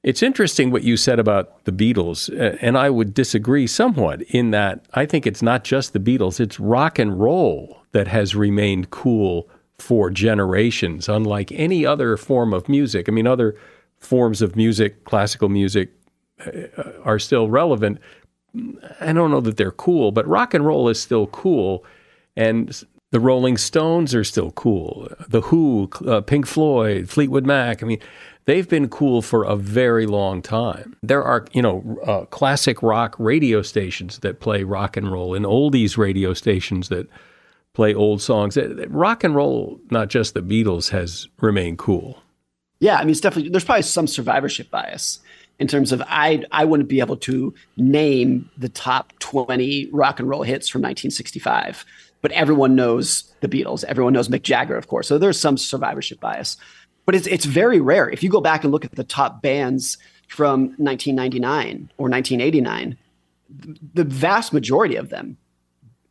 it's 0.05 0.21
interesting 0.21 0.69
what 0.69 0.83
you 0.83 0.97
said 0.97 1.17
about 1.17 1.63
the 1.63 1.71
Beatles, 1.71 2.29
and 2.61 2.77
I 2.77 2.91
would 2.91 3.15
disagree 3.15 3.65
somewhat 3.65 4.21
in 4.21 4.51
that 4.51 4.85
I 4.93 5.07
think 5.07 5.25
it's 5.25 5.41
not 5.41 5.63
just 5.63 5.93
the 5.93 5.99
Beatles, 5.99 6.39
it's 6.39 6.59
rock 6.59 6.99
and 6.99 7.19
roll 7.19 7.81
that 7.91 8.07
has 8.07 8.35
remained 8.35 8.91
cool 8.91 9.49
for 9.79 10.11
generations, 10.11 11.09
unlike 11.09 11.51
any 11.53 11.87
other 11.87 12.17
form 12.17 12.53
of 12.53 12.69
music. 12.69 13.09
I 13.09 13.11
mean, 13.11 13.25
other 13.25 13.55
forms 13.97 14.43
of 14.43 14.55
music, 14.55 15.05
classical 15.05 15.49
music, 15.49 15.91
uh, 16.45 16.91
are 17.03 17.17
still 17.17 17.49
relevant. 17.49 17.97
I 19.01 19.11
don't 19.11 19.31
know 19.31 19.41
that 19.41 19.57
they're 19.57 19.71
cool, 19.71 20.11
but 20.11 20.27
rock 20.27 20.53
and 20.53 20.63
roll 20.63 20.87
is 20.87 21.01
still 21.01 21.25
cool. 21.25 21.83
And 22.35 22.79
the 23.15 23.21
Rolling 23.21 23.55
Stones 23.55 24.13
are 24.13 24.25
still 24.25 24.51
cool. 24.51 25.07
The 25.29 25.39
Who, 25.39 25.89
uh, 26.05 26.19
Pink 26.19 26.45
Floyd, 26.45 27.09
Fleetwood 27.09 27.45
Mac. 27.45 27.81
I 27.81 27.85
mean, 27.85 28.01
they've 28.43 28.67
been 28.67 28.89
cool 28.89 29.21
for 29.21 29.45
a 29.45 29.55
very 29.55 30.05
long 30.05 30.41
time. 30.41 30.97
There 31.01 31.23
are, 31.23 31.45
you 31.53 31.61
know, 31.61 31.97
uh, 32.05 32.25
classic 32.25 32.83
rock 32.83 33.15
radio 33.17 33.61
stations 33.61 34.19
that 34.19 34.41
play 34.41 34.63
rock 34.63 34.97
and 34.97 35.09
roll 35.09 35.33
and 35.33 35.45
oldies 35.45 35.95
radio 35.95 36.33
stations 36.33 36.89
that 36.89 37.07
play 37.71 37.93
old 37.93 38.21
songs. 38.21 38.57
Rock 38.89 39.23
and 39.23 39.33
roll, 39.33 39.79
not 39.91 40.09
just 40.09 40.33
the 40.33 40.41
Beatles, 40.41 40.89
has 40.89 41.29
remained 41.39 41.77
cool. 41.77 42.21
Yeah, 42.81 42.97
I 42.97 43.03
mean, 43.03 43.11
it's 43.11 43.21
definitely 43.21 43.49
there's 43.49 43.63
probably 43.63 43.83
some 43.83 44.07
survivorship 44.07 44.69
bias 44.69 45.21
in 45.59 45.67
terms 45.67 45.91
of 45.91 46.01
I 46.07 46.43
I 46.51 46.65
wouldn't 46.65 46.89
be 46.89 46.99
able 46.99 47.17
to 47.17 47.53
name 47.77 48.49
the 48.57 48.69
top 48.69 49.13
20 49.19 49.89
rock 49.91 50.19
and 50.19 50.27
roll 50.27 50.43
hits 50.43 50.67
from 50.67 50.81
1965, 50.81 51.85
but 52.25 52.31
everyone 52.31 52.73
knows 52.73 53.31
the 53.41 53.47
Beatles. 53.47 53.83
Everyone 53.83 54.11
knows 54.11 54.29
Mick 54.29 54.41
Jagger, 54.41 54.75
of 54.75 54.87
course. 54.87 55.07
So 55.07 55.19
there's 55.19 55.39
some 55.39 55.59
survivorship 55.59 56.19
bias, 56.19 56.57
but 57.05 57.13
it's 57.13 57.27
it's 57.27 57.45
very 57.45 57.79
rare. 57.79 58.09
If 58.09 58.23
you 58.23 58.31
go 58.31 58.41
back 58.41 58.63
and 58.63 58.73
look 58.73 58.83
at 58.83 58.93
the 58.93 59.03
top 59.03 59.43
bands 59.43 59.99
from 60.27 60.69
1999 60.77 61.91
or 61.99 62.09
1989, 62.09 62.97
the 63.93 64.03
vast 64.03 64.53
majority 64.53 64.95
of 64.95 65.09
them 65.09 65.37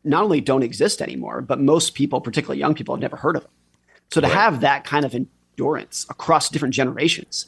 not 0.05 0.23
only 0.23 0.41
don't 0.41 0.63
exist 0.63 1.03
anymore, 1.03 1.41
but 1.41 1.59
most 1.59 1.97
people, 1.97 2.21
particularly 2.21 2.61
young 2.61 2.77
people, 2.77 2.95
have 2.95 3.03
never 3.03 3.17
heard 3.17 3.35
of 3.35 3.43
them. 3.43 3.51
So 4.13 4.21
to 4.21 4.29
right. 4.29 4.37
have 4.37 4.61
that 4.61 4.85
kind 4.85 5.05
of 5.05 5.17
endurance 5.17 6.07
across 6.11 6.49
different 6.49 6.75
generations 6.75 7.45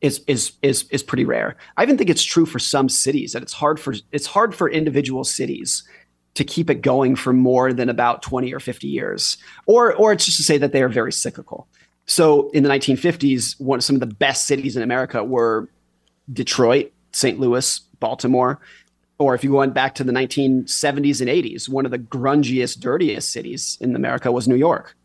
is 0.00 0.24
is 0.26 0.54
is 0.62 0.84
is 0.90 1.04
pretty 1.04 1.24
rare. 1.24 1.56
I 1.76 1.84
even 1.84 1.96
think 1.96 2.10
it's 2.10 2.24
true 2.24 2.44
for 2.44 2.58
some 2.58 2.88
cities 2.88 3.34
that 3.34 3.42
it's 3.42 3.52
hard 3.52 3.78
for 3.78 3.94
it's 4.10 4.26
hard 4.26 4.52
for 4.52 4.68
individual 4.68 5.22
cities 5.22 5.84
to 6.34 6.44
keep 6.44 6.70
it 6.70 6.82
going 6.82 7.16
for 7.16 7.32
more 7.32 7.72
than 7.72 7.88
about 7.88 8.22
20 8.22 8.52
or 8.54 8.60
50 8.60 8.86
years. 8.86 9.36
Or 9.66 9.94
or 9.94 10.12
it's 10.12 10.24
just 10.24 10.36
to 10.38 10.42
say 10.42 10.58
that 10.58 10.72
they 10.72 10.82
are 10.82 10.88
very 10.88 11.12
cyclical. 11.12 11.68
So 12.06 12.50
in 12.50 12.62
the 12.62 12.68
1950s, 12.68 13.60
one 13.60 13.80
some 13.80 13.96
of 13.96 14.00
the 14.00 14.06
best 14.06 14.46
cities 14.46 14.76
in 14.76 14.82
America 14.82 15.22
were 15.24 15.68
Detroit, 16.32 16.92
St. 17.12 17.38
Louis, 17.38 17.80
Baltimore. 17.98 18.60
Or 19.18 19.34
if 19.34 19.44
you 19.44 19.52
went 19.52 19.74
back 19.74 19.94
to 19.96 20.04
the 20.04 20.12
1970s 20.12 21.20
and 21.20 21.28
80s, 21.28 21.68
one 21.68 21.84
of 21.84 21.90
the 21.90 21.98
grungiest, 21.98 22.80
dirtiest 22.80 23.30
cities 23.30 23.76
in 23.80 23.94
America 23.94 24.32
was 24.32 24.48
New 24.48 24.56
York. 24.56 24.96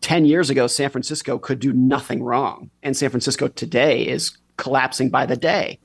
10 0.00 0.24
years 0.24 0.48
ago, 0.48 0.66
San 0.66 0.88
Francisco 0.88 1.38
could 1.38 1.58
do 1.58 1.72
nothing 1.72 2.22
wrong. 2.22 2.70
And 2.82 2.96
San 2.96 3.10
Francisco 3.10 3.48
today 3.48 4.06
is 4.06 4.36
collapsing 4.56 5.10
by 5.10 5.26
the 5.26 5.36
day. 5.36 5.78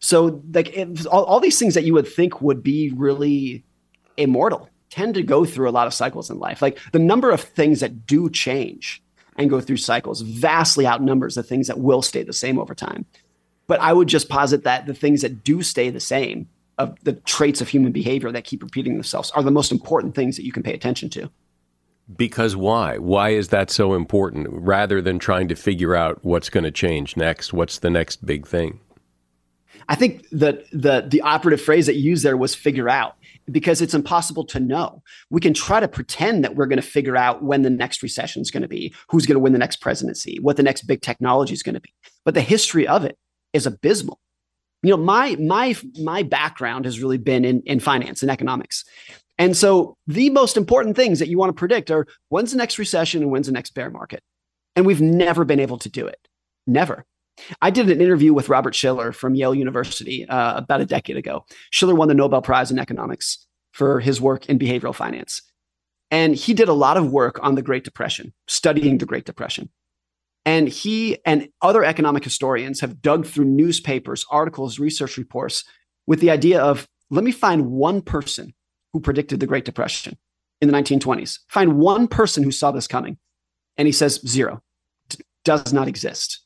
So, 0.00 0.42
like, 0.52 0.76
all, 1.10 1.24
all 1.24 1.40
these 1.40 1.58
things 1.58 1.74
that 1.74 1.84
you 1.84 1.94
would 1.94 2.08
think 2.08 2.42
would 2.42 2.62
be 2.62 2.92
really 2.96 3.64
immortal 4.16 4.68
tend 4.90 5.14
to 5.14 5.22
go 5.22 5.44
through 5.44 5.68
a 5.68 5.72
lot 5.72 5.86
of 5.86 5.94
cycles 5.94 6.30
in 6.30 6.38
life. 6.38 6.62
Like, 6.62 6.78
the 6.92 6.98
number 6.98 7.30
of 7.30 7.40
things 7.40 7.80
that 7.80 8.06
do 8.06 8.30
change 8.30 9.02
and 9.36 9.50
go 9.50 9.60
through 9.60 9.78
cycles 9.78 10.20
vastly 10.20 10.86
outnumbers 10.86 11.34
the 11.34 11.42
things 11.42 11.66
that 11.66 11.80
will 11.80 12.02
stay 12.02 12.22
the 12.22 12.32
same 12.32 12.58
over 12.58 12.74
time. 12.74 13.04
But 13.66 13.80
I 13.80 13.92
would 13.92 14.08
just 14.08 14.28
posit 14.28 14.64
that 14.64 14.86
the 14.86 14.94
things 14.94 15.22
that 15.22 15.42
do 15.42 15.62
stay 15.62 15.90
the 15.90 16.00
same, 16.00 16.48
of 16.78 16.96
the 17.04 17.14
traits 17.14 17.60
of 17.60 17.68
human 17.68 17.92
behavior 17.92 18.30
that 18.30 18.44
keep 18.44 18.62
repeating 18.62 18.94
themselves, 18.94 19.30
are 19.32 19.42
the 19.42 19.50
most 19.50 19.72
important 19.72 20.14
things 20.14 20.36
that 20.36 20.44
you 20.44 20.52
can 20.52 20.62
pay 20.62 20.74
attention 20.74 21.08
to. 21.10 21.30
Because 22.16 22.54
why? 22.54 22.98
Why 22.98 23.30
is 23.30 23.48
that 23.48 23.70
so 23.70 23.94
important 23.94 24.48
rather 24.50 25.00
than 25.00 25.18
trying 25.18 25.48
to 25.48 25.54
figure 25.54 25.94
out 25.94 26.22
what's 26.22 26.50
going 26.50 26.64
to 26.64 26.70
change 26.70 27.16
next? 27.16 27.52
What's 27.52 27.78
the 27.78 27.90
next 27.90 28.26
big 28.26 28.46
thing? 28.46 28.78
I 29.88 29.94
think 29.94 30.28
that 30.30 30.64
the 30.70 31.06
the 31.06 31.20
operative 31.22 31.60
phrase 31.60 31.86
that 31.86 31.94
you 31.94 32.10
used 32.10 32.24
there 32.24 32.36
was 32.36 32.54
figure 32.54 32.88
out 32.88 33.16
because 33.50 33.80
it's 33.80 33.94
impossible 33.94 34.44
to 34.46 34.60
know. 34.60 35.02
We 35.30 35.40
can 35.40 35.54
try 35.54 35.80
to 35.80 35.88
pretend 35.88 36.44
that 36.44 36.56
we're 36.56 36.66
going 36.66 36.80
to 36.80 36.86
figure 36.86 37.16
out 37.16 37.42
when 37.42 37.62
the 37.62 37.70
next 37.70 38.02
recession 38.02 38.42
is 38.42 38.50
going 38.50 38.62
to 38.62 38.68
be, 38.68 38.94
who's 39.10 39.26
going 39.26 39.36
to 39.36 39.40
win 39.40 39.52
the 39.52 39.58
next 39.58 39.76
presidency, 39.76 40.38
what 40.40 40.56
the 40.56 40.62
next 40.62 40.82
big 40.82 41.02
technology 41.02 41.52
is 41.52 41.62
going 41.62 41.74
to 41.74 41.80
be. 41.80 41.92
But 42.24 42.34
the 42.34 42.40
history 42.40 42.86
of 42.86 43.04
it 43.04 43.18
is 43.52 43.66
abysmal. 43.66 44.20
You 44.82 44.90
know, 44.90 44.96
my 44.98 45.36
my 45.36 45.74
my 46.02 46.22
background 46.22 46.84
has 46.84 47.00
really 47.00 47.18
been 47.18 47.44
in 47.44 47.62
in 47.62 47.80
finance 47.80 48.22
and 48.22 48.30
economics. 48.30 48.84
And 49.38 49.56
so 49.56 49.96
the 50.06 50.30
most 50.30 50.56
important 50.56 50.94
things 50.94 51.18
that 51.18 51.28
you 51.28 51.38
want 51.38 51.50
to 51.50 51.58
predict 51.58 51.90
are 51.90 52.06
when's 52.28 52.52
the 52.52 52.58
next 52.58 52.78
recession 52.78 53.22
and 53.22 53.30
when's 53.30 53.46
the 53.46 53.52
next 53.52 53.74
bear 53.74 53.90
market. 53.90 54.22
And 54.76 54.86
we've 54.86 55.00
never 55.00 55.44
been 55.44 55.60
able 55.60 55.78
to 55.78 55.88
do 55.88 56.06
it. 56.06 56.28
Never. 56.66 57.04
I 57.60 57.70
did 57.70 57.90
an 57.90 58.00
interview 58.00 58.32
with 58.32 58.48
Robert 58.48 58.74
Shiller 58.74 59.12
from 59.12 59.34
Yale 59.34 59.54
University 59.54 60.26
uh, 60.28 60.56
about 60.56 60.80
a 60.80 60.86
decade 60.86 61.16
ago. 61.16 61.44
Shiller 61.70 61.94
won 61.94 62.08
the 62.08 62.14
Nobel 62.14 62.42
Prize 62.42 62.70
in 62.70 62.78
economics 62.78 63.46
for 63.72 64.00
his 64.00 64.20
work 64.20 64.48
in 64.48 64.58
behavioral 64.58 64.94
finance. 64.94 65.42
And 66.10 66.34
he 66.34 66.54
did 66.54 66.68
a 66.68 66.74
lot 66.74 66.96
of 66.96 67.10
work 67.10 67.40
on 67.42 67.56
the 67.56 67.62
Great 67.62 67.82
Depression, 67.82 68.32
studying 68.46 68.98
the 68.98 69.06
Great 69.06 69.24
Depression. 69.24 69.68
And 70.44 70.68
he 70.68 71.18
and 71.24 71.48
other 71.62 71.82
economic 71.82 72.22
historians 72.22 72.80
have 72.80 73.00
dug 73.00 73.26
through 73.26 73.46
newspapers, 73.46 74.24
articles, 74.30 74.78
research 74.78 75.16
reports 75.16 75.64
with 76.06 76.20
the 76.20 76.30
idea 76.30 76.60
of 76.60 76.86
let 77.10 77.24
me 77.24 77.32
find 77.32 77.70
one 77.70 78.02
person 78.02 78.54
who 78.92 79.00
predicted 79.00 79.40
the 79.40 79.46
Great 79.46 79.64
Depression 79.64 80.16
in 80.60 80.68
the 80.68 80.74
1920s. 80.74 81.40
Find 81.48 81.78
one 81.78 82.06
person 82.06 82.44
who 82.44 82.52
saw 82.52 82.70
this 82.70 82.86
coming. 82.86 83.18
And 83.76 83.86
he 83.86 83.92
says 83.92 84.20
zero, 84.26 84.62
D- 85.08 85.18
does 85.44 85.72
not 85.72 85.88
exist. 85.88 86.43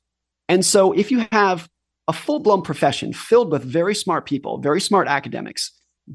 And 0.49 0.65
so 0.65 0.93
if 0.93 1.11
you 1.11 1.27
have 1.33 1.69
a 2.07 2.13
full 2.13 2.41
blown 2.41 2.63
profession 2.63 3.13
filled 3.13 3.53
with 3.53 3.63
very 3.63 3.95
smart 3.95 4.27
people, 4.27 4.59
very 4.59 4.81
smart 4.81 5.09
academics, 5.09 5.73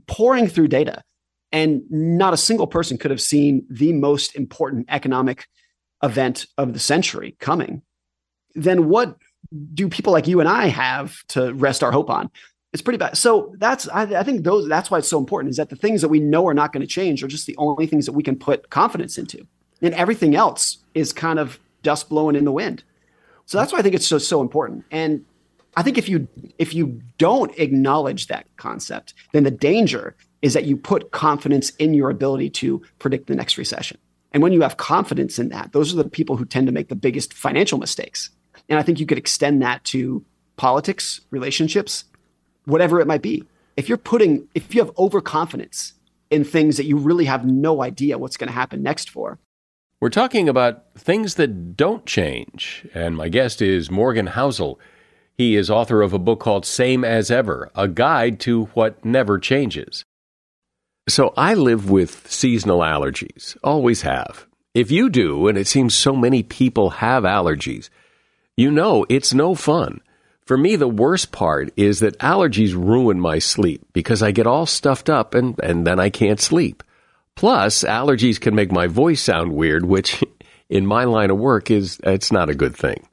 pouring 0.07 0.47
through 0.47 0.67
data, 0.69 1.03
and 1.51 1.83
not 1.91 2.33
a 2.33 2.37
single 2.37 2.65
person 2.65 2.97
could 2.97 3.11
have 3.11 3.21
seen 3.21 3.65
the 3.69 3.93
most 3.93 4.35
important 4.35 4.87
economic 4.89 5.47
event 6.01 6.47
of 6.57 6.73
the 6.73 6.79
century 6.79 7.35
coming, 7.39 7.83
then 8.55 8.89
what 8.89 9.17
do 9.73 9.87
people 9.87 10.11
like 10.11 10.27
you 10.27 10.39
and 10.39 10.49
I 10.49 10.67
have 10.67 11.15
to 11.29 11.53
rest 11.53 11.83
our 11.83 11.91
hope 11.91 12.09
on? 12.09 12.29
it's 12.73 12.81
pretty 12.81 12.97
bad. 12.97 13.15
So 13.15 13.53
that's 13.59 13.87
I, 13.89 14.01
I, 14.01 14.23
think 14.23 14.43
those 14.43 14.67
that's 14.67 14.89
why 14.89 14.97
it's 14.97 15.07
so 15.07 15.19
important 15.19 15.51
is 15.51 15.57
that 15.57 15.69
the 15.69 15.75
things 15.75 16.01
that 16.01 16.09
we 16.09 16.19
know 16.19 16.47
are 16.47 16.55
not 16.55 16.73
going 16.73 16.81
to 16.81 16.87
change 16.87 17.23
are 17.23 17.27
just 17.27 17.45
the 17.45 17.55
only 17.57 17.85
things 17.85 18.07
that 18.07 18.13
we 18.13 18.23
can 18.23 18.35
put 18.35 18.71
confidence 18.71 19.17
into, 19.17 19.47
and 19.81 19.93
everything 19.93 20.35
else 20.35 20.79
is 20.95 21.13
kind 21.13 21.37
of 21.37 21.59
dust 21.83 22.09
blowing 22.09 22.35
in 22.35 22.45
the 22.45 22.51
wind. 22.51 22.83
So 23.45 23.57
that's 23.57 23.73
why 23.73 23.79
I 23.79 23.81
think 23.81 23.95
it's 23.95 24.07
so 24.07 24.17
so 24.17 24.41
important. 24.41 24.85
And 24.91 25.25
I 25.75 25.83
think 25.83 25.97
if 25.97 26.07
you 26.07 26.27
if 26.57 26.73
you 26.73 27.01
don't 27.17 27.57
acknowledge 27.57 28.27
that 28.27 28.45
concept, 28.57 29.13
then 29.31 29.43
the 29.43 29.51
danger 29.51 30.15
is 30.41 30.53
that 30.53 30.65
you 30.65 30.75
put 30.75 31.11
confidence 31.11 31.69
in 31.71 31.93
your 31.93 32.09
ability 32.09 32.49
to 32.49 32.81
predict 32.99 33.27
the 33.27 33.35
next 33.35 33.57
recession. 33.57 33.97
And 34.33 34.41
when 34.43 34.51
you 34.51 34.61
have 34.61 34.77
confidence 34.77 35.39
in 35.39 35.49
that, 35.49 35.71
those 35.71 35.93
are 35.93 35.97
the 35.97 36.09
people 36.09 36.37
who 36.37 36.45
tend 36.45 36.67
to 36.67 36.73
make 36.73 36.89
the 36.89 36.95
biggest 36.95 37.33
financial 37.33 37.77
mistakes. 37.77 38.29
And 38.67 38.79
I 38.79 38.83
think 38.83 38.99
you 38.99 39.05
could 39.05 39.17
extend 39.17 39.61
that 39.61 39.83
to 39.85 40.25
politics, 40.57 41.21
relationships, 41.29 42.05
whatever 42.65 42.99
it 42.99 43.07
might 43.07 43.21
be. 43.21 43.43
If 43.77 43.89
you're 43.89 43.97
putting, 43.97 44.47
if 44.53 44.73
you 44.73 44.81
have 44.81 44.91
overconfidence 44.97 45.93
in 46.33 46.43
things 46.43 46.77
that 46.77 46.85
you 46.85 46.97
really 46.97 47.25
have 47.25 47.45
no 47.45 47.83
idea 47.83 48.17
what's 48.17 48.37
going 48.37 48.47
to 48.47 48.53
happen 48.53 48.81
next 48.81 49.09
for. 49.09 49.37
We're 50.03 50.09
talking 50.09 50.49
about 50.49 50.83
things 50.95 51.35
that 51.35 51.77
don't 51.77 52.05
change. 52.05 52.85
And 52.93 53.15
my 53.15 53.29
guest 53.29 53.61
is 53.61 53.89
Morgan 53.89 54.27
Housel. 54.27 54.77
He 55.37 55.55
is 55.55 55.69
author 55.69 56.01
of 56.01 56.11
a 56.11 56.19
book 56.19 56.41
called 56.41 56.65
Same 56.65 57.05
as 57.05 57.31
Ever 57.31 57.71
A 57.73 57.87
Guide 57.87 58.37
to 58.41 58.65
What 58.73 59.05
Never 59.05 59.39
Changes. 59.39 60.03
So 61.07 61.33
I 61.37 61.53
live 61.53 61.89
with 61.89 62.29
seasonal 62.29 62.79
allergies, 62.79 63.55
always 63.63 64.01
have. 64.01 64.45
If 64.73 64.91
you 64.91 65.09
do, 65.09 65.47
and 65.47 65.57
it 65.57 65.67
seems 65.67 65.95
so 65.95 66.17
many 66.17 66.43
people 66.43 66.89
have 66.89 67.23
allergies, 67.23 67.87
you 68.57 68.71
know 68.71 69.05
it's 69.07 69.33
no 69.33 69.55
fun. 69.55 70.01
For 70.45 70.57
me, 70.57 70.75
the 70.75 70.89
worst 70.89 71.31
part 71.31 71.71
is 71.77 72.01
that 72.01 72.19
allergies 72.19 72.73
ruin 72.73 73.21
my 73.21 73.39
sleep 73.39 73.85
because 73.93 74.21
I 74.21 74.31
get 74.31 74.47
all 74.47 74.65
stuffed 74.65 75.09
up 75.09 75.33
and, 75.33 75.57
and 75.63 75.87
then 75.87 75.97
I 75.97 76.09
can't 76.09 76.41
sleep. 76.41 76.83
Plus, 77.35 77.83
allergies 77.83 78.39
can 78.39 78.55
make 78.55 78.71
my 78.71 78.87
voice 78.87 79.21
sound 79.21 79.53
weird, 79.53 79.85
which 79.85 80.23
in 80.69 80.85
my 80.85 81.03
line 81.03 81.29
of 81.29 81.37
work 81.37 81.69
is, 81.71 81.99
it's 82.03 82.31
not 82.31 82.49
a 82.49 82.55
good 82.55 82.75
thing. 82.75 83.07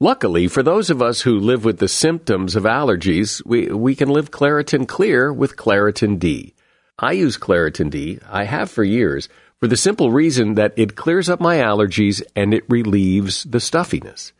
Luckily, 0.00 0.46
for 0.46 0.62
those 0.62 0.90
of 0.90 1.02
us 1.02 1.22
who 1.22 1.40
live 1.40 1.64
with 1.64 1.78
the 1.78 1.88
symptoms 1.88 2.54
of 2.54 2.62
allergies, 2.62 3.44
we, 3.44 3.66
we 3.66 3.96
can 3.96 4.08
live 4.08 4.30
Claritin 4.30 4.86
Clear 4.86 5.32
with 5.32 5.56
Claritin 5.56 6.18
D. 6.18 6.54
I 7.00 7.12
use 7.12 7.36
Claritin 7.36 7.90
D, 7.90 8.20
I 8.28 8.44
have 8.44 8.70
for 8.70 8.84
years, 8.84 9.28
for 9.58 9.66
the 9.66 9.76
simple 9.76 10.12
reason 10.12 10.54
that 10.54 10.72
it 10.76 10.94
clears 10.94 11.28
up 11.28 11.40
my 11.40 11.56
allergies 11.56 12.22
and 12.36 12.54
it 12.54 12.64
relieves 12.68 13.42
the 13.42 13.58
stuffiness. 13.58 14.32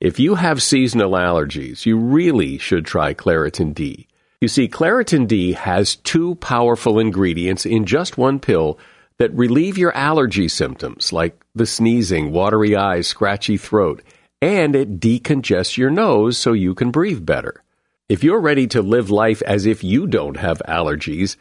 If 0.00 0.18
you 0.18 0.34
have 0.34 0.62
seasonal 0.62 1.12
allergies, 1.12 1.86
you 1.86 1.96
really 1.96 2.58
should 2.58 2.84
try 2.84 3.14
Claritin 3.14 3.74
D. 3.74 4.08
You 4.40 4.48
see, 4.48 4.68
Claritin 4.68 5.26
D 5.26 5.52
has 5.52 5.96
two 5.96 6.34
powerful 6.36 6.98
ingredients 6.98 7.64
in 7.64 7.86
just 7.86 8.18
one 8.18 8.38
pill 8.38 8.78
that 9.18 9.32
relieve 9.32 9.78
your 9.78 9.96
allergy 9.96 10.48
symptoms 10.48 11.12
like 11.12 11.42
the 11.54 11.64
sneezing, 11.64 12.32
watery 12.32 12.76
eyes, 12.76 13.06
scratchy 13.06 13.56
throat, 13.56 14.02
and 14.42 14.76
it 14.76 15.00
decongests 15.00 15.78
your 15.78 15.90
nose 15.90 16.36
so 16.36 16.52
you 16.52 16.74
can 16.74 16.90
breathe 16.90 17.24
better. 17.24 17.62
If 18.08 18.22
you're 18.22 18.40
ready 18.40 18.66
to 18.68 18.82
live 18.82 19.10
life 19.10 19.40
as 19.42 19.64
if 19.64 19.82
you 19.82 20.06
don't 20.06 20.36
have 20.36 20.62
allergies, 20.68 21.36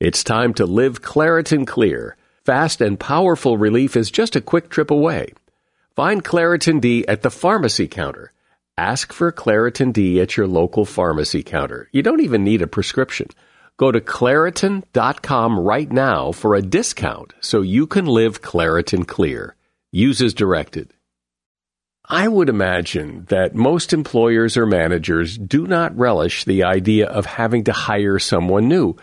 it's 0.00 0.24
time 0.24 0.54
to 0.54 0.64
live 0.64 1.02
Claritin 1.02 1.66
Clear. 1.66 2.16
Fast 2.46 2.80
and 2.80 2.98
powerful 2.98 3.58
relief 3.58 3.96
is 3.96 4.10
just 4.10 4.34
a 4.34 4.40
quick 4.40 4.70
trip 4.70 4.90
away. 4.90 5.34
Find 5.94 6.24
Claritin 6.24 6.80
D 6.80 7.06
at 7.06 7.20
the 7.20 7.30
pharmacy 7.30 7.86
counter. 7.86 8.32
Ask 8.80 9.12
for 9.12 9.30
Claritin 9.30 9.92
D 9.92 10.22
at 10.22 10.38
your 10.38 10.46
local 10.46 10.86
pharmacy 10.86 11.42
counter. 11.42 11.90
You 11.92 12.02
don't 12.02 12.22
even 12.22 12.44
need 12.44 12.62
a 12.62 12.66
prescription. 12.66 13.28
Go 13.76 13.92
to 13.92 14.00
Claritin.com 14.00 15.60
right 15.60 15.92
now 15.92 16.32
for 16.32 16.54
a 16.54 16.62
discount 16.62 17.34
so 17.42 17.60
you 17.60 17.86
can 17.86 18.06
live 18.06 18.40
Claritin 18.40 19.06
Clear. 19.06 19.54
Use 19.92 20.22
as 20.22 20.32
directed. 20.32 20.94
I 22.06 22.26
would 22.26 22.48
imagine 22.48 23.26
that 23.28 23.54
most 23.54 23.92
employers 23.92 24.56
or 24.56 24.64
managers 24.64 25.36
do 25.36 25.66
not 25.66 25.98
relish 25.98 26.44
the 26.44 26.64
idea 26.64 27.06
of 27.06 27.26
having 27.26 27.64
to 27.64 27.74
hire 27.74 28.18
someone 28.18 28.66
new 28.66 28.96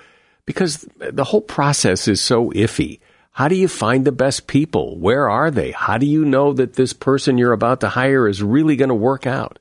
because 0.47 0.87
the 0.97 1.23
whole 1.23 1.41
process 1.41 2.07
is 2.07 2.19
so 2.19 2.49
iffy. 2.49 2.99
How 3.29 3.47
do 3.47 3.53
you 3.53 3.67
find 3.67 4.05
the 4.05 4.11
best 4.11 4.47
people? 4.47 4.97
Where 4.97 5.29
are 5.29 5.51
they? 5.51 5.69
How 5.69 5.99
do 5.99 6.07
you 6.07 6.25
know 6.25 6.53
that 6.53 6.73
this 6.73 6.93
person 6.93 7.37
you're 7.37 7.53
about 7.53 7.81
to 7.81 7.89
hire 7.89 8.27
is 8.27 8.41
really 8.41 8.75
going 8.75 8.89
to 8.89 8.95
work 8.95 9.27
out? 9.27 9.59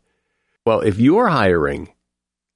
Well, 0.66 0.80
if 0.80 0.98
you're 0.98 1.28
hiring, 1.28 1.90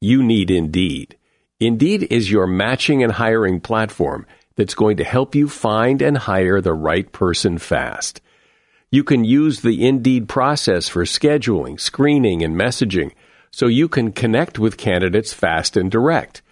you 0.01 0.25
need 0.25 0.51
Indeed. 0.51 1.17
Indeed 1.61 2.09
is 2.11 2.29
your 2.29 2.49
matching 2.49 3.05
and 3.05 3.13
hiring 3.13 3.61
platform 3.61 4.27
that's 4.57 4.75
going 4.75 4.97
to 4.97 5.05
help 5.05 5.37
you 5.37 5.49
find 5.49 6.03
and 6.03 6.19
hire 6.19 6.61
the 6.61 6.75
right 6.75 7.11
person 7.13 7.59
fast. 7.59 8.21
You 8.91 9.05
can 9.05 9.25
use 9.25 9.61
the 9.61 9.87
Indeed 9.87 10.29
process 10.29 10.89
for 10.89 11.05
scheduling, 11.05 11.79
screening, 11.79 12.43
and 12.43 12.57
messaging 12.57 13.13
so 13.53 13.69
you 13.69 13.87
can 13.87 14.11
connect 14.11 14.59
with 14.59 14.77
candidates 14.77 15.33
fast 15.33 15.77
and 15.77 15.89
direct. 15.89 16.43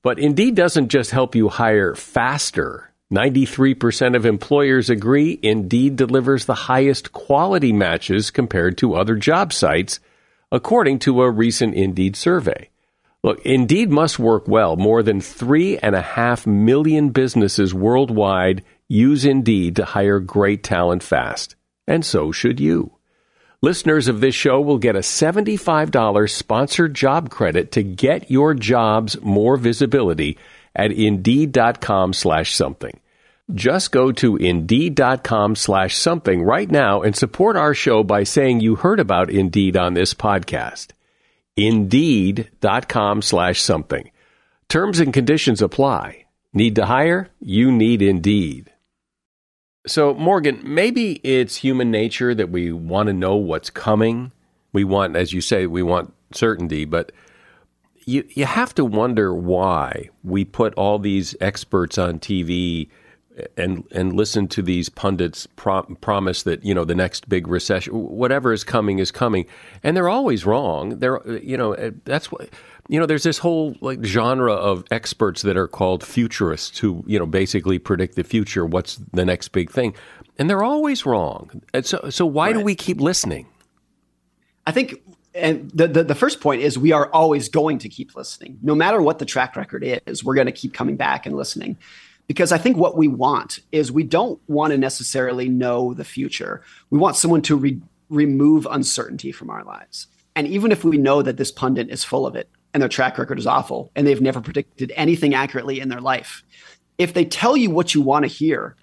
But 0.00 0.18
Indeed 0.18 0.54
doesn't 0.54 0.88
just 0.88 1.10
help 1.10 1.34
you 1.34 1.50
hire 1.50 1.94
faster. 1.94 2.90
93% 3.12 4.16
of 4.16 4.24
employers 4.24 4.88
agree 4.88 5.38
Indeed 5.42 5.96
delivers 5.96 6.46
the 6.46 6.54
highest 6.54 7.12
quality 7.12 7.74
matches 7.74 8.30
compared 8.30 8.78
to 8.78 8.94
other 8.94 9.16
job 9.16 9.52
sites, 9.52 10.00
according 10.52 11.00
to 11.00 11.22
a 11.22 11.30
recent 11.30 11.74
Indeed 11.74 12.14
survey. 12.14 12.68
Look, 13.24 13.40
Indeed 13.44 13.90
must 13.90 14.18
work 14.18 14.46
well. 14.46 14.76
More 14.76 15.02
than 15.02 15.20
three 15.20 15.78
and 15.78 15.96
a 15.96 16.02
half 16.02 16.46
million 16.46 17.08
businesses 17.08 17.72
worldwide 17.72 18.62
use 18.86 19.24
Indeed 19.24 19.76
to 19.76 19.84
hire 19.84 20.20
great 20.20 20.62
talent 20.62 21.02
fast. 21.02 21.56
And 21.86 22.04
so 22.04 22.30
should 22.32 22.60
you. 22.60 22.92
Listeners 23.62 24.08
of 24.08 24.20
this 24.20 24.34
show 24.34 24.60
will 24.60 24.78
get 24.78 24.96
a 24.96 25.00
$75 25.00 26.30
sponsored 26.30 26.94
job 26.94 27.30
credit 27.30 27.72
to 27.72 27.82
get 27.82 28.30
your 28.30 28.54
jobs 28.54 29.20
more 29.22 29.56
visibility 29.56 30.36
at 30.74 30.92
Indeed.com 30.92 32.12
slash 32.12 32.54
something. 32.54 32.98
Just 33.54 33.92
go 33.92 34.12
to 34.12 34.36
Indeed.com 34.36 35.56
slash 35.56 35.96
something 35.96 36.42
right 36.42 36.70
now 36.70 37.02
and 37.02 37.14
support 37.14 37.56
our 37.56 37.74
show 37.74 38.02
by 38.02 38.22
saying 38.22 38.60
you 38.60 38.76
heard 38.76 38.98
about 38.98 39.30
Indeed 39.30 39.76
on 39.76 39.94
this 39.94 40.14
podcast. 40.14 40.88
Indeed.com 41.56 43.20
slash 43.20 43.60
something. 43.60 44.10
Terms 44.68 45.00
and 45.00 45.12
conditions 45.12 45.60
apply. 45.60 46.24
Need 46.54 46.76
to 46.76 46.86
hire? 46.86 47.28
You 47.40 47.70
need 47.70 48.00
Indeed. 48.00 48.72
So, 49.86 50.14
Morgan, 50.14 50.60
maybe 50.64 51.14
it's 51.24 51.56
human 51.56 51.90
nature 51.90 52.34
that 52.34 52.50
we 52.50 52.72
want 52.72 53.08
to 53.08 53.12
know 53.12 53.36
what's 53.36 53.68
coming. 53.68 54.32
We 54.72 54.84
want, 54.84 55.16
as 55.16 55.32
you 55.32 55.40
say, 55.42 55.66
we 55.66 55.82
want 55.82 56.14
certainty, 56.32 56.86
but 56.86 57.12
you, 58.06 58.24
you 58.30 58.46
have 58.46 58.74
to 58.76 58.84
wonder 58.84 59.34
why 59.34 60.08
we 60.22 60.44
put 60.44 60.72
all 60.74 60.98
these 60.98 61.36
experts 61.40 61.98
on 61.98 62.18
TV 62.18 62.88
and 63.56 63.84
and 63.92 64.12
listen 64.12 64.48
to 64.48 64.62
these 64.62 64.88
pundits 64.88 65.46
pro- 65.56 65.82
promise 66.00 66.42
that 66.42 66.64
you 66.64 66.74
know 66.74 66.84
the 66.84 66.94
next 66.94 67.28
big 67.28 67.48
recession, 67.48 67.92
whatever 67.94 68.52
is 68.52 68.64
coming 68.64 68.98
is 68.98 69.10
coming, 69.10 69.46
and 69.82 69.96
they're 69.96 70.08
always 70.08 70.44
wrong. 70.44 70.98
They're 70.98 71.26
you 71.38 71.56
know 71.56 71.72
eh, 71.72 71.90
that's 72.04 72.30
what 72.30 72.48
you 72.88 72.98
know. 72.98 73.06
There's 73.06 73.22
this 73.22 73.38
whole 73.38 73.76
like 73.80 74.04
genre 74.04 74.52
of 74.52 74.84
experts 74.90 75.42
that 75.42 75.56
are 75.56 75.68
called 75.68 76.04
futurists 76.04 76.78
who 76.78 77.04
you 77.06 77.18
know 77.18 77.26
basically 77.26 77.78
predict 77.78 78.16
the 78.16 78.24
future. 78.24 78.66
What's 78.66 78.96
the 79.12 79.24
next 79.24 79.48
big 79.48 79.70
thing, 79.70 79.94
and 80.38 80.48
they're 80.48 80.64
always 80.64 81.06
wrong. 81.06 81.62
And 81.72 81.86
so 81.86 82.10
so 82.10 82.26
why 82.26 82.48
right. 82.48 82.58
do 82.58 82.60
we 82.60 82.74
keep 82.74 83.00
listening? 83.00 83.46
I 84.66 84.72
think 84.72 85.02
and 85.34 85.70
the, 85.70 85.88
the, 85.88 86.04
the 86.04 86.14
first 86.14 86.40
point 86.40 86.60
is 86.60 86.78
we 86.78 86.92
are 86.92 87.10
always 87.10 87.48
going 87.48 87.78
to 87.78 87.88
keep 87.88 88.14
listening 88.14 88.58
no 88.62 88.74
matter 88.74 89.00
what 89.00 89.18
the 89.18 89.24
track 89.24 89.56
record 89.56 89.82
is 90.06 90.22
we're 90.22 90.34
going 90.34 90.46
to 90.46 90.52
keep 90.52 90.74
coming 90.74 90.94
back 90.94 91.24
and 91.24 91.34
listening 91.34 91.76
because 92.26 92.52
I 92.52 92.58
think 92.58 92.76
what 92.76 92.96
we 92.96 93.08
want 93.08 93.60
is 93.72 93.92
we 93.92 94.04
don't 94.04 94.40
want 94.48 94.70
to 94.70 94.78
necessarily 94.78 95.48
know 95.48 95.94
the 95.94 96.04
future. 96.04 96.62
We 96.90 96.98
want 96.98 97.16
someone 97.16 97.42
to 97.42 97.56
re- 97.56 97.80
remove 98.08 98.66
uncertainty 98.70 99.32
from 99.32 99.50
our 99.50 99.64
lives. 99.64 100.06
And 100.34 100.46
even 100.46 100.72
if 100.72 100.84
we 100.84 100.96
know 100.96 101.22
that 101.22 101.36
this 101.36 101.52
pundit 101.52 101.90
is 101.90 102.04
full 102.04 102.26
of 102.26 102.36
it 102.36 102.48
and 102.72 102.80
their 102.80 102.88
track 102.88 103.18
record 103.18 103.38
is 103.38 103.46
awful 103.46 103.90
and 103.94 104.06
they've 104.06 104.20
never 104.20 104.40
predicted 104.40 104.92
anything 104.96 105.34
accurately 105.34 105.80
in 105.80 105.88
their 105.88 106.00
life, 106.00 106.42
if 106.98 107.14
they 107.14 107.24
tell 107.24 107.56
you 107.56 107.70
what 107.70 107.94
you 107.94 108.00
want 108.00 108.24
to 108.24 108.28
hear, 108.28 108.76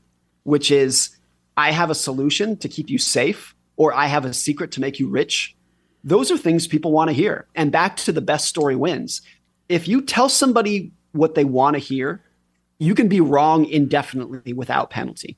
which 0.44 0.72
is, 0.72 1.16
I 1.58 1.72
have 1.72 1.90
a 1.90 1.96
solution 1.96 2.58
to 2.58 2.70
keep 2.70 2.90
you 2.90 2.98
safe, 2.98 3.56
or 3.78 3.94
I 3.94 4.08
have 4.08 4.26
a 4.26 4.34
secret 4.34 4.72
to 4.74 4.82
make 4.82 5.00
you 5.00 5.10
rich, 5.10 5.56
those 6.04 6.32
are 6.32 6.38
things 6.38 6.68
people 6.68 6.92
want 6.92 7.10
to 7.10 7.14
hear. 7.14 7.48
And 7.56 7.72
back 7.72 7.98
to 7.98 8.12
the 8.12 8.22
best 8.22 8.48
story 8.48 8.76
wins. 8.76 9.22
If 9.68 9.88
you 9.88 10.02
tell 10.02 10.30
somebody 10.30 10.92
what 11.12 11.36
they 11.36 11.46
want 11.46 11.76
to 11.76 11.80
hear, 11.80 12.24
you 12.80 12.96
can 12.96 13.08
be 13.08 13.22
wrong 13.22 13.66
indefinitely 13.66 14.54
without 14.54 14.90
penalty 14.90 15.38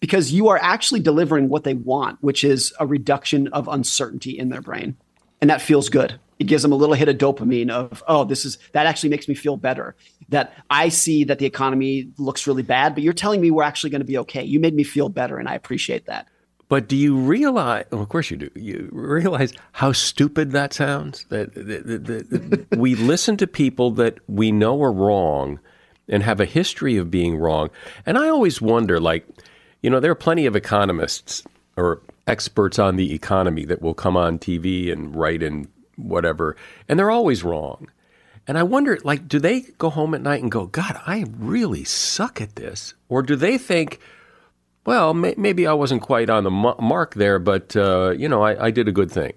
because 0.00 0.32
you 0.32 0.48
are 0.48 0.58
actually 0.60 1.00
delivering 1.00 1.48
what 1.48 1.62
they 1.62 1.74
want, 1.74 2.18
which 2.22 2.42
is 2.42 2.72
a 2.80 2.86
reduction 2.86 3.46
of 3.48 3.68
uncertainty 3.68 4.36
in 4.36 4.48
their 4.48 4.60
brain. 4.60 4.96
And 5.40 5.48
that 5.48 5.62
feels 5.62 5.88
good. 5.88 6.18
It 6.40 6.44
gives 6.48 6.62
them 6.62 6.72
a 6.72 6.76
little 6.76 6.96
hit 6.96 7.08
of 7.08 7.18
dopamine 7.18 7.70
of, 7.70 8.02
oh, 8.08 8.24
this 8.24 8.44
is 8.44 8.58
that 8.72 8.86
actually 8.86 9.10
makes 9.10 9.28
me 9.28 9.34
feel 9.34 9.56
better. 9.56 9.94
That 10.28 10.54
I 10.70 10.88
see 10.88 11.22
that 11.24 11.38
the 11.38 11.46
economy 11.46 12.08
looks 12.18 12.48
really 12.48 12.64
bad, 12.64 12.94
but 12.94 13.04
you're 13.04 13.12
telling 13.12 13.40
me 13.40 13.52
we're 13.52 13.62
actually 13.62 13.90
going 13.90 14.00
to 14.00 14.06
be 14.06 14.18
okay. 14.18 14.42
You 14.42 14.58
made 14.58 14.74
me 14.74 14.82
feel 14.82 15.08
better, 15.08 15.38
and 15.38 15.48
I 15.48 15.54
appreciate 15.54 16.06
that. 16.06 16.26
But 16.68 16.88
do 16.88 16.96
you 16.96 17.16
realize? 17.16 17.84
Well, 17.92 18.02
of 18.02 18.08
course 18.08 18.30
you 18.30 18.36
do. 18.38 18.50
You 18.56 18.88
realize 18.90 19.52
how 19.70 19.92
stupid 19.92 20.50
that 20.50 20.72
sounds. 20.72 21.26
That, 21.28 21.54
that, 21.54 21.86
that, 21.86 22.30
that 22.30 22.78
we 22.78 22.96
listen 22.96 23.36
to 23.36 23.46
people 23.46 23.92
that 23.92 24.18
we 24.26 24.50
know 24.50 24.82
are 24.82 24.92
wrong, 24.92 25.60
and 26.12 26.22
have 26.22 26.38
a 26.38 26.44
history 26.44 26.96
of 26.96 27.10
being 27.10 27.36
wrong. 27.36 27.70
And 28.06 28.16
I 28.16 28.28
always 28.28 28.60
wonder, 28.60 29.00
like, 29.00 29.26
you 29.82 29.90
know, 29.90 29.98
there 29.98 30.12
are 30.12 30.14
plenty 30.14 30.46
of 30.46 30.54
economists 30.54 31.42
or 31.76 32.02
experts 32.26 32.78
on 32.78 32.96
the 32.96 33.14
economy 33.14 33.64
that 33.64 33.82
will 33.82 33.94
come 33.94 34.16
on 34.16 34.38
TV 34.38 34.92
and 34.92 35.16
write 35.16 35.42
in 35.42 35.66
whatever, 35.96 36.56
and 36.88 36.98
they're 36.98 37.10
always 37.10 37.42
wrong. 37.42 37.90
And 38.46 38.58
I 38.58 38.62
wonder, 38.62 38.98
like, 39.04 39.26
do 39.26 39.38
they 39.38 39.62
go 39.78 39.88
home 39.88 40.14
at 40.14 40.22
night 40.22 40.42
and 40.42 40.50
go, 40.50 40.66
God, 40.66 41.00
I 41.06 41.24
really 41.38 41.84
suck 41.84 42.40
at 42.40 42.56
this? 42.56 42.94
Or 43.08 43.22
do 43.22 43.36
they 43.36 43.56
think, 43.56 44.00
well, 44.84 45.14
may- 45.14 45.34
maybe 45.38 45.66
I 45.66 45.72
wasn't 45.72 46.02
quite 46.02 46.28
on 46.28 46.44
the 46.44 46.50
mark 46.50 47.14
there, 47.14 47.38
but, 47.38 47.74
uh, 47.76 48.10
you 48.10 48.28
know, 48.28 48.42
I-, 48.42 48.66
I 48.66 48.70
did 48.70 48.88
a 48.88 48.92
good 48.92 49.10
thing? 49.10 49.32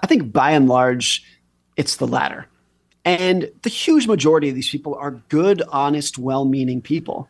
I 0.00 0.06
think 0.06 0.32
by 0.32 0.52
and 0.52 0.68
large, 0.68 1.24
it's 1.76 1.96
the 1.96 2.06
latter. 2.06 2.46
And 3.08 3.50
the 3.62 3.70
huge 3.70 4.06
majority 4.06 4.50
of 4.50 4.54
these 4.54 4.68
people 4.68 4.94
are 4.94 5.12
good, 5.30 5.62
honest, 5.72 6.18
well 6.18 6.44
meaning 6.44 6.82
people. 6.82 7.26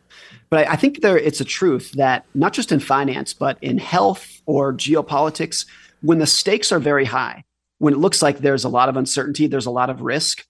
But 0.49 0.67
I, 0.67 0.73
I 0.73 0.75
think 0.75 0.99
there 0.99 1.17
it's 1.17 1.39
a 1.39 1.45
truth 1.45 1.93
that 1.93 2.25
not 2.33 2.51
just 2.51 2.73
in 2.73 2.81
finance, 2.81 3.33
but 3.33 3.57
in 3.61 3.77
health 3.77 4.41
or 4.45 4.73
geopolitics, 4.73 5.65
when 6.01 6.19
the 6.19 6.27
stakes 6.27 6.73
are 6.73 6.79
very 6.79 7.05
high, 7.05 7.45
when 7.77 7.93
it 7.93 7.99
looks 7.99 8.21
like 8.21 8.39
there's 8.39 8.65
a 8.65 8.69
lot 8.69 8.89
of 8.89 8.97
uncertainty, 8.97 9.47
there's 9.47 9.67
a 9.67 9.71
lot 9.71 9.89
of 9.89 10.01
risk, 10.01 10.45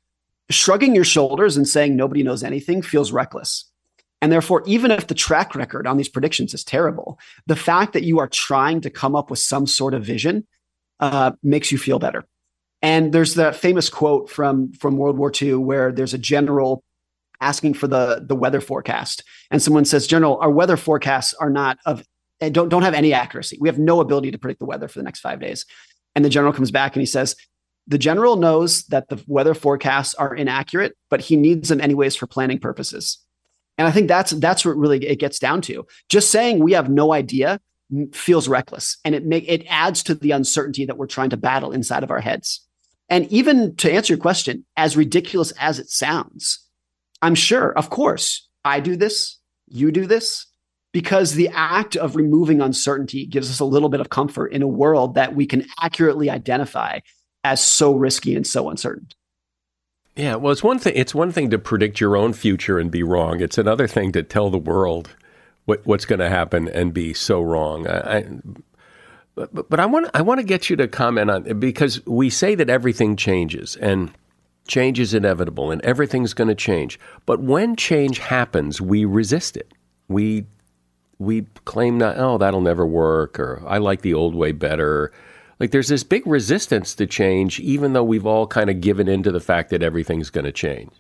shrugging 0.50 0.96
your 0.96 1.04
shoulders 1.04 1.58
and 1.58 1.68
saying 1.68 1.96
nobody 1.96 2.24
knows 2.24 2.42
anything 2.42 2.82
feels 2.82 3.12
reckless. 3.12 3.70
And 4.24 4.32
therefore, 4.32 4.63
even 4.65 4.89
if 4.89 5.06
the 5.06 5.13
track 5.13 5.54
record 5.54 5.86
on 5.86 5.98
these 5.98 6.10
predictions 6.10 6.56
is 6.56 6.63
terrible, 6.63 7.20
the 7.46 7.56
fact 7.56 7.94
that 7.94 8.04
you 8.04 8.18
are 8.18 8.28
trying 8.28 8.82
to 8.82 8.89
come 8.89 9.15
up 9.15 9.30
with 9.30 9.38
some 9.38 9.68
sort 9.68 9.94
of 9.94 10.04
vision 10.04 10.48
uh, 11.00 11.34
makes 11.44 11.72
you 11.72 11.78
feel 11.78 12.00
better. 12.00 12.26
And 12.82 13.13
there's 13.13 13.36
that 13.36 13.56
famous 13.56 13.89
quote 13.89 14.30
from 14.30 14.72
from 14.74 14.98
World 14.98 15.18
War 15.18 15.32
II 15.39 15.56
where 15.56 15.92
there's 15.92 16.13
a 16.13 16.18
general 16.18 16.84
asking 17.42 17.74
for 17.74 17.88
the 17.88 18.24
the 18.26 18.36
weather 18.36 18.62
forecast, 18.62 19.24
and 19.52 19.62
someone 19.62 19.86
says, 19.86 20.08
"General, 20.08 20.38
our 20.42 20.50
weather 20.50 20.78
forecasts 20.78 21.34
are 21.36 21.50
not 21.50 21.78
of 21.86 22.04
eh, 22.42 22.50
don't 22.50 22.70
don't 22.70 22.84
have 22.84 22.94
any 22.94 23.13
accuracy. 23.13 23.58
We 23.60 23.70
have 23.70 23.80
no 23.80 24.00
ability 24.00 24.32
to 24.32 24.38
predict 24.38 24.60
the 24.60 24.65
weather 24.65 24.88
for 24.88 25.00
the 25.00 25.04
next 25.04 25.20
five 25.20 25.39
days." 25.39 25.65
And 26.15 26.24
the 26.24 26.30
general 26.30 26.54
comes 26.54 26.72
back 26.72 26.96
and 26.96 27.02
he 27.02 27.06
says, 27.06 27.36
"The 27.88 27.98
general 27.98 28.38
knows 28.38 28.84
that 28.86 29.10
the 29.10 29.22
weather 29.28 29.54
forecasts 29.54 30.15
are 30.15 30.34
inaccurate, 30.34 30.96
but 31.10 31.22
he 31.22 31.36
needs 31.36 31.70
them 31.70 31.82
anyways 31.82 32.15
for 32.15 32.28
planning 32.28 32.60
purposes." 32.60 33.18
And 33.78 33.88
I 33.88 33.92
think 33.92 34.08
that's 34.08 34.32
that's 34.32 34.65
what 34.65 34.78
really 34.78 35.06
it 35.06 35.20
gets 35.20 35.39
down 35.39 35.62
to. 35.63 35.86
Just 36.10 36.32
saying 36.32 36.60
we 36.63 36.74
have 36.74 36.89
no 36.89 37.13
idea 37.13 37.60
feels 38.13 38.48
reckless, 38.48 38.98
and 39.04 39.15
it 39.15 39.26
make 39.26 39.46
it 39.48 39.65
adds 39.68 40.04
to 40.04 40.15
the 40.15 40.32
uncertainty 40.32 40.86
that 40.86 40.98
we're 40.98 41.08
trying 41.08 41.32
to 41.32 41.38
battle 41.38 41.72
inside 41.72 42.04
of 42.04 42.12
our 42.12 42.22
heads. 42.22 42.65
And 43.10 43.26
even 43.32 43.76
to 43.78 43.91
answer 43.91 44.13
your 44.13 44.22
question, 44.22 44.65
as 44.78 44.95
ridiculous 44.95 45.52
as 45.60 45.80
it 45.80 45.89
sounds, 45.89 46.60
I'm 47.22 47.36
sure, 47.36 47.72
of 47.78 47.89
course, 47.89 48.48
I 48.63 48.80
do 48.80 48.95
this, 48.95 49.39
you 49.67 49.91
do 49.91 50.06
this, 50.06 50.45
because 50.91 51.34
the 51.34 51.50
act 51.50 51.95
of 51.95 52.15
removing 52.15 52.62
uncertainty 52.62 53.26
gives 53.26 53.50
us 53.50 53.60
a 53.60 53.65
little 53.65 53.89
bit 53.89 54.00
of 54.00 54.10
comfort 54.10 54.48
in 54.48 54.62
a 54.62 54.67
world 54.67 55.15
that 55.15 55.36
we 55.36 55.45
can 55.45 55.65
accurately 55.82 56.30
identify 56.30 57.00
as 57.43 57.62
so 57.62 57.93
risky 57.93 58.36
and 58.36 58.45
so 58.45 58.69
uncertain. 58.69 59.08
Yeah, 60.15 60.36
well, 60.36 60.52
it's 60.52 60.63
one 60.63 60.80
thing. 60.80 60.93
It's 60.95 61.15
one 61.15 61.32
thing 61.32 61.50
to 61.52 61.60
predict 61.60 62.00
your 62.00 62.17
own 62.17 62.34
future 62.34 62.78
and 62.78 62.91
be 62.91 63.04
wrong. 63.04 63.39
It's 63.39 63.58
another 63.58 63.88
thing 63.88 64.12
to 64.12 64.24
tell 64.24 64.50
the 64.50 64.58
world 64.58 65.15
what, 65.65 65.86
what's 65.86 66.06
going 66.06 66.19
to 66.19 66.30
happen 66.30 66.67
and 66.67 66.93
be 66.93 67.13
so 67.13 67.41
wrong. 67.41 67.88
I, 67.88 68.26
I, 69.38 69.48
but, 69.54 69.70
but 69.70 69.80
I 69.80 69.86
want 69.86 70.10
I 70.13 70.22
want 70.22 70.39
to 70.39 70.46
get 70.46 70.70
you 70.70 70.76
to 70.78 70.88
comment 70.88 71.30
on 71.32 71.60
because 71.60 72.06
we 72.06 72.30
say 72.30 72.56
that 72.56 72.70
everything 72.70 73.15
changes 73.15 73.76
and 73.76 74.12
change 74.68 75.00
is 75.00 75.13
inevitable 75.13 75.72
and 75.72 75.82
everything's 75.82 76.34
going 76.34 76.48
to 76.48 76.56
change. 76.56 77.00
But 77.26 77.42
when 77.42 77.76
change 77.76 78.20
happens, 78.20 78.82
we 78.82 79.06
resist 79.06 79.58
it. 79.58 79.74
We 80.08 80.46
we 81.20 81.44
claim 81.65 82.00
that 82.00 82.18
oh 82.18 82.38
that'll 82.38 82.62
never 82.62 82.86
work 82.86 83.39
or 83.39 83.62
I 83.68 83.78
like 83.78 84.02
the 84.02 84.13
old 84.13 84.36
way 84.36 84.52
better 84.52 85.12
like 85.60 85.72
there's 85.72 85.89
this 85.89 86.04
big 86.04 86.26
resistance 86.26 86.96
to 86.96 87.06
change, 87.06 87.60
even 87.60 87.94
though 87.94 88.04
we've 88.04 88.26
all 88.26 88.48
kind 88.48 88.70
of 88.70 88.80
given 88.80 89.08
into 89.08 89.32
the 89.32 89.42
fact 89.42 89.70
that 89.72 89.84
everything's 89.84 90.30
going 90.30 90.46
to 90.46 90.52
change. 90.52 90.92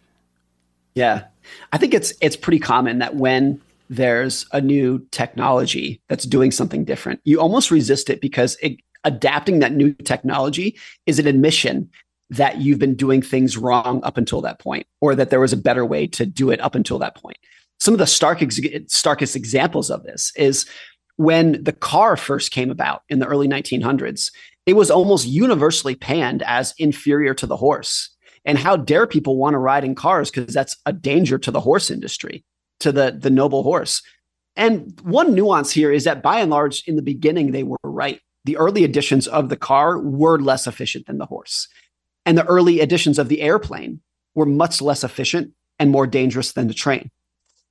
Yeah, 0.95 1.25
I 1.71 1.77
think 1.77 1.93
it's 1.93 2.13
it's 2.19 2.35
pretty 2.35 2.59
common 2.59 2.99
that 2.99 3.15
when 3.15 3.61
there's 3.89 4.45
a 4.51 4.61
new 4.61 5.05
technology 5.11 6.01
that's 6.07 6.25
doing 6.25 6.51
something 6.51 6.85
different, 6.85 7.19
you 7.23 7.39
almost 7.39 7.71
resist 7.71 8.09
it 8.09 8.21
because 8.21 8.55
it, 8.61 8.77
adapting 9.03 9.59
that 9.59 9.73
new 9.73 9.93
technology 9.93 10.77
is 11.05 11.19
an 11.19 11.27
admission 11.27 11.89
that 12.29 12.61
you've 12.61 12.79
been 12.79 12.95
doing 12.95 13.21
things 13.21 13.57
wrong 13.57 14.01
up 14.03 14.17
until 14.17 14.41
that 14.41 14.59
point, 14.59 14.85
or 15.01 15.15
that 15.15 15.31
there 15.31 15.39
was 15.39 15.53
a 15.53 15.57
better 15.57 15.85
way 15.85 16.05
to 16.05 16.25
do 16.25 16.51
it 16.51 16.61
up 16.61 16.75
until 16.75 16.99
that 16.99 17.15
point. 17.15 17.37
Some 17.79 17.93
of 17.93 17.97
the 17.97 18.05
stark 18.05 18.41
ex- 18.41 18.59
starkest 18.87 19.35
examples 19.35 19.89
of 19.89 20.03
this 20.03 20.31
is 20.35 20.67
when 21.15 21.63
the 21.63 21.73
car 21.73 22.15
first 22.15 22.51
came 22.51 22.69
about 22.69 23.01
in 23.09 23.19
the 23.19 23.25
early 23.25 23.47
1900s, 23.47 24.31
it 24.65 24.73
was 24.73 24.91
almost 24.91 25.27
universally 25.27 25.95
panned 25.95 26.43
as 26.43 26.73
inferior 26.77 27.33
to 27.33 27.47
the 27.47 27.57
horse. 27.57 28.09
And 28.45 28.57
how 28.57 28.77
dare 28.77 29.07
people 29.07 29.37
want 29.37 29.53
to 29.53 29.57
ride 29.57 29.83
in 29.83 29.95
cars 29.95 30.29
because 30.29 30.53
that's 30.53 30.77
a 30.85 30.93
danger 30.93 31.37
to 31.39 31.51
the 31.51 31.59
horse 31.59 31.89
industry, 31.89 32.45
to 32.79 32.91
the, 32.91 33.17
the 33.17 33.29
noble 33.29 33.63
horse. 33.63 34.01
And 34.55 34.99
one 35.03 35.33
nuance 35.33 35.71
here 35.71 35.91
is 35.91 36.03
that 36.03 36.21
by 36.21 36.39
and 36.39 36.51
large, 36.51 36.83
in 36.87 36.95
the 36.95 37.01
beginning, 37.01 37.51
they 37.51 37.63
were 37.63 37.77
right. 37.83 38.19
The 38.45 38.57
early 38.57 38.83
editions 38.83 39.27
of 39.27 39.49
the 39.49 39.57
car 39.57 39.99
were 39.99 40.39
less 40.39 40.67
efficient 40.67 41.07
than 41.07 41.17
the 41.17 41.25
horse. 41.25 41.67
And 42.25 42.37
the 42.37 42.45
early 42.45 42.81
editions 42.81 43.19
of 43.19 43.29
the 43.29 43.41
airplane 43.41 44.01
were 44.35 44.45
much 44.45 44.81
less 44.81 45.03
efficient 45.03 45.53
and 45.79 45.91
more 45.91 46.07
dangerous 46.07 46.51
than 46.51 46.67
the 46.67 46.73
train. 46.73 47.09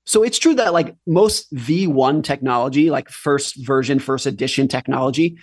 So 0.07 0.23
it's 0.23 0.39
true 0.39 0.55
that 0.55 0.73
like 0.73 0.97
most 1.07 1.53
V1 1.55 2.25
technology, 2.25 2.91
like 2.91 3.11
first 3.11 3.57
version, 3.57 3.99
first 3.99 4.25
edition 4.25 4.67
technology, 4.67 5.37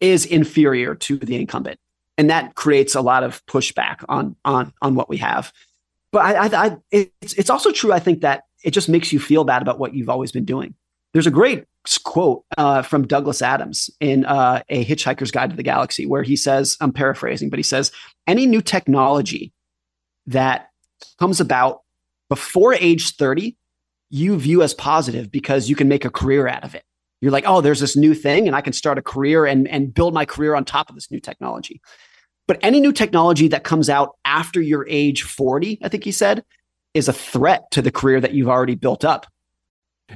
is 0.00 0.26
inferior 0.26 0.94
to 0.94 1.16
the 1.16 1.36
incumbent, 1.36 1.78
and 2.18 2.28
that 2.28 2.54
creates 2.54 2.94
a 2.94 3.00
lot 3.00 3.22
of 3.22 3.44
pushback 3.46 4.04
on 4.10 4.36
on 4.44 4.74
on 4.82 4.94
what 4.94 5.08
we 5.08 5.16
have. 5.16 5.52
But 6.12 6.20
I, 6.20 6.46
I, 6.46 6.66
I 6.66 6.76
it's 6.90 7.32
it's 7.32 7.48
also 7.48 7.72
true. 7.72 7.92
I 7.92 7.98
think 7.98 8.20
that 8.20 8.44
it 8.64 8.72
just 8.72 8.88
makes 8.88 9.12
you 9.12 9.20
feel 9.20 9.44
bad 9.44 9.62
about 9.62 9.78
what 9.78 9.94
you've 9.94 10.08
always 10.08 10.32
been 10.32 10.44
doing. 10.44 10.74
There's 11.12 11.26
a 11.26 11.30
great 11.30 11.64
quote 12.04 12.44
uh, 12.56 12.82
from 12.82 13.06
Douglas 13.06 13.42
Adams 13.42 13.90
in 14.00 14.24
uh, 14.26 14.62
A 14.68 14.84
Hitchhiker's 14.84 15.30
Guide 15.30 15.50
to 15.50 15.56
the 15.56 15.62
Galaxy, 15.62 16.06
where 16.06 16.22
he 16.22 16.36
says, 16.36 16.76
I'm 16.80 16.92
paraphrasing, 16.92 17.50
but 17.50 17.58
he 17.58 17.64
says, 17.64 17.90
any 18.26 18.46
new 18.46 18.60
technology 18.60 19.52
that 20.26 20.68
comes 21.18 21.40
about 21.40 21.80
before 22.28 22.74
age 22.74 23.16
30 23.16 23.56
you 24.10 24.36
view 24.36 24.62
as 24.62 24.74
positive 24.74 25.30
because 25.30 25.68
you 25.68 25.76
can 25.76 25.88
make 25.88 26.04
a 26.04 26.10
career 26.10 26.48
out 26.48 26.64
of 26.64 26.74
it. 26.74 26.82
You're 27.20 27.30
like, 27.30 27.44
oh, 27.46 27.60
there's 27.60 27.80
this 27.80 27.96
new 27.96 28.14
thing, 28.14 28.46
and 28.46 28.56
I 28.56 28.60
can 28.60 28.72
start 28.72 28.98
a 28.98 29.02
career 29.02 29.46
and, 29.46 29.68
and 29.68 29.94
build 29.94 30.14
my 30.14 30.24
career 30.24 30.54
on 30.54 30.64
top 30.64 30.88
of 30.88 30.94
this 30.94 31.10
new 31.10 31.20
technology. 31.20 31.80
But 32.48 32.58
any 32.62 32.80
new 32.80 32.92
technology 32.92 33.46
that 33.48 33.62
comes 33.62 33.88
out 33.88 34.16
after 34.24 34.60
your 34.60 34.86
age 34.88 35.22
40, 35.22 35.78
I 35.82 35.88
think 35.88 36.02
he 36.02 36.12
said, 36.12 36.44
is 36.94 37.08
a 37.08 37.12
threat 37.12 37.70
to 37.72 37.82
the 37.82 37.90
career 37.90 38.20
that 38.20 38.34
you've 38.34 38.48
already 38.48 38.74
built 38.74 39.04
up. 39.04 39.26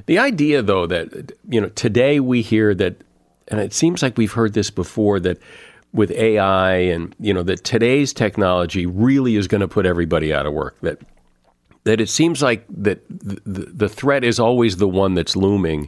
The 0.07 0.19
idea, 0.19 0.61
though, 0.61 0.85
that, 0.87 1.31
you 1.47 1.61
know, 1.61 1.69
today 1.69 2.19
we 2.19 2.41
hear 2.41 2.75
that, 2.75 3.01
and 3.47 3.59
it 3.59 3.73
seems 3.73 4.01
like 4.01 4.17
we've 4.17 4.33
heard 4.33 4.53
this 4.53 4.69
before, 4.69 5.19
that 5.21 5.37
with 5.93 6.11
AI 6.11 6.75
and, 6.75 7.15
you 7.19 7.33
know, 7.33 7.43
that 7.43 7.63
today's 7.63 8.11
technology 8.11 8.85
really 8.85 9.37
is 9.37 9.47
going 9.47 9.61
to 9.61 9.67
put 9.67 9.85
everybody 9.85 10.33
out 10.33 10.45
of 10.45 10.53
work, 10.53 10.77
that 10.81 10.99
that 11.85 12.01
it 12.01 12.09
seems 12.09 12.41
like 12.41 12.65
that 12.67 13.07
the, 13.09 13.71
the 13.71 13.89
threat 13.89 14.23
is 14.23 14.39
always 14.39 14.77
the 14.77 14.87
one 14.87 15.13
that's 15.13 15.35
looming 15.35 15.87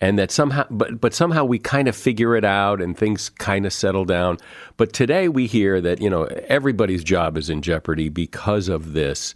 and 0.00 0.18
that 0.18 0.30
somehow 0.30 0.64
but 0.70 1.00
but 1.00 1.12
somehow 1.12 1.44
we 1.44 1.58
kind 1.58 1.88
of 1.88 1.94
figure 1.94 2.36
it 2.36 2.44
out 2.44 2.80
and 2.80 2.96
things 2.96 3.28
kind 3.28 3.66
of 3.66 3.72
settle 3.72 4.04
down 4.04 4.38
but 4.76 4.92
today 4.92 5.28
we 5.28 5.46
hear 5.46 5.80
that 5.80 6.00
you 6.00 6.08
know 6.08 6.24
everybody's 6.48 7.04
job 7.04 7.36
is 7.36 7.50
in 7.50 7.62
jeopardy 7.62 8.08
because 8.08 8.68
of 8.68 8.92
this 8.92 9.34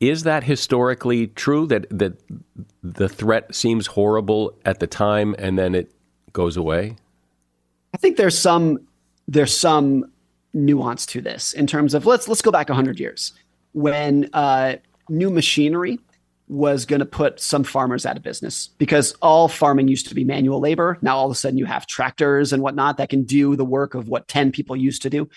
is 0.00 0.22
that 0.24 0.42
historically 0.44 1.28
true 1.28 1.66
that 1.66 1.86
that 1.90 2.20
the 2.82 3.08
threat 3.08 3.54
seems 3.54 3.86
horrible 3.86 4.56
at 4.64 4.80
the 4.80 4.86
time 4.86 5.34
and 5.38 5.58
then 5.58 5.74
it 5.74 5.90
goes 6.32 6.56
away 6.56 6.96
i 7.94 7.96
think 7.98 8.16
there's 8.16 8.38
some 8.38 8.78
there's 9.28 9.56
some 9.56 10.04
nuance 10.52 11.06
to 11.06 11.20
this 11.20 11.52
in 11.52 11.66
terms 11.66 11.94
of 11.94 12.06
let's 12.06 12.26
let's 12.26 12.42
go 12.42 12.50
back 12.50 12.68
100 12.68 12.98
years 12.98 13.32
when 13.72 14.28
uh, 14.32 14.74
new 15.08 15.30
machinery 15.30 15.98
was 16.48 16.84
going 16.84 16.98
to 16.98 17.06
put 17.06 17.38
some 17.38 17.62
farmers 17.62 18.04
out 18.04 18.16
of 18.16 18.24
business 18.24 18.66
because 18.78 19.14
all 19.22 19.46
farming 19.46 19.86
used 19.86 20.08
to 20.08 20.16
be 20.16 20.24
manual 20.24 20.58
labor. 20.58 20.98
Now 21.00 21.16
all 21.16 21.26
of 21.26 21.30
a 21.30 21.36
sudden 21.36 21.56
you 21.56 21.64
have 21.64 21.86
tractors 21.86 22.52
and 22.52 22.60
whatnot 22.60 22.96
that 22.96 23.08
can 23.08 23.22
do 23.22 23.54
the 23.54 23.64
work 23.64 23.94
of 23.94 24.08
what 24.08 24.26
10 24.26 24.50
people 24.50 24.74
used 24.74 25.02
to 25.02 25.10
do. 25.10 25.28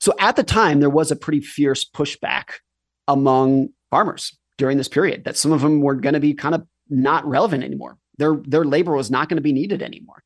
So 0.00 0.12
at 0.18 0.36
the 0.36 0.44
time, 0.44 0.80
there 0.80 0.90
was 0.90 1.10
a 1.10 1.16
pretty 1.16 1.40
fierce 1.40 1.84
pushback 1.84 2.60
among 3.08 3.70
farmers 3.90 4.36
during 4.58 4.78
this 4.78 4.88
period 4.88 5.24
that 5.24 5.36
some 5.36 5.52
of 5.52 5.60
them 5.60 5.80
were 5.80 5.94
going 5.94 6.14
to 6.14 6.20
be 6.20 6.34
kind 6.34 6.54
of 6.54 6.66
not 6.88 7.26
relevant 7.26 7.64
anymore. 7.64 7.96
Their, 8.18 8.36
their 8.44 8.64
labor 8.64 8.92
was 8.92 9.10
not 9.10 9.28
going 9.28 9.36
to 9.36 9.42
be 9.42 9.52
needed 9.52 9.82
anymore. 9.82 10.22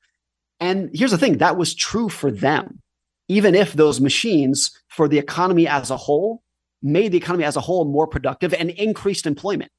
And 0.60 0.90
here's 0.94 1.10
the 1.10 1.18
thing 1.18 1.38
that 1.38 1.56
was 1.56 1.74
true 1.74 2.08
for 2.08 2.30
them, 2.30 2.80
even 3.28 3.54
if 3.54 3.72
those 3.72 4.00
machines 4.00 4.70
for 4.88 5.08
the 5.08 5.18
economy 5.18 5.68
as 5.68 5.90
a 5.90 5.96
whole 5.96 6.42
made 6.82 7.12
the 7.12 7.18
economy 7.18 7.44
as 7.44 7.56
a 7.56 7.60
whole 7.60 7.84
more 7.84 8.06
productive 8.06 8.52
and 8.54 8.70
increased 8.70 9.26
employment. 9.26 9.70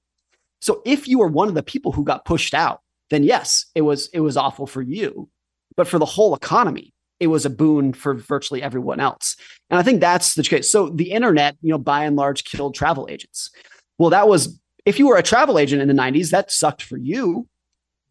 So 0.61 0.81
if 0.85 1.07
you 1.07 1.19
were 1.19 1.27
one 1.27 1.47
of 1.47 1.53
the 1.53 1.63
people 1.63 1.91
who 1.91 2.03
got 2.03 2.25
pushed 2.25 2.53
out, 2.53 2.81
then 3.09 3.23
yes, 3.23 3.65
it 3.75 3.81
was 3.81 4.09
it 4.13 4.21
was 4.21 4.35
awful 4.35 4.65
for 4.65 4.81
you. 4.81 5.29
But 5.77 5.87
for 5.87 5.99
the 5.99 6.05
whole 6.05 6.33
economy, 6.33 6.93
it 7.19 7.27
was 7.27 7.45
a 7.45 7.49
boon 7.49 7.93
for 7.93 8.15
virtually 8.15 8.63
everyone 8.63 8.99
else. 8.99 9.35
And 9.69 9.79
I 9.79 9.83
think 9.83 10.01
that's 10.01 10.35
the 10.35 10.43
case. 10.43 10.71
So 10.71 10.89
the 10.89 11.11
internet, 11.11 11.55
you 11.61 11.69
know, 11.69 11.77
by 11.77 12.03
and 12.03 12.15
large 12.15 12.43
killed 12.43 12.75
travel 12.75 13.07
agents. 13.09 13.51
Well, 13.97 14.09
that 14.09 14.27
was 14.27 14.59
if 14.85 14.99
you 14.99 15.07
were 15.07 15.17
a 15.17 15.23
travel 15.23 15.57
agent 15.57 15.81
in 15.81 15.87
the 15.87 15.93
90s, 15.93 16.29
that 16.29 16.51
sucked 16.51 16.83
for 16.83 16.97
you. 16.97 17.47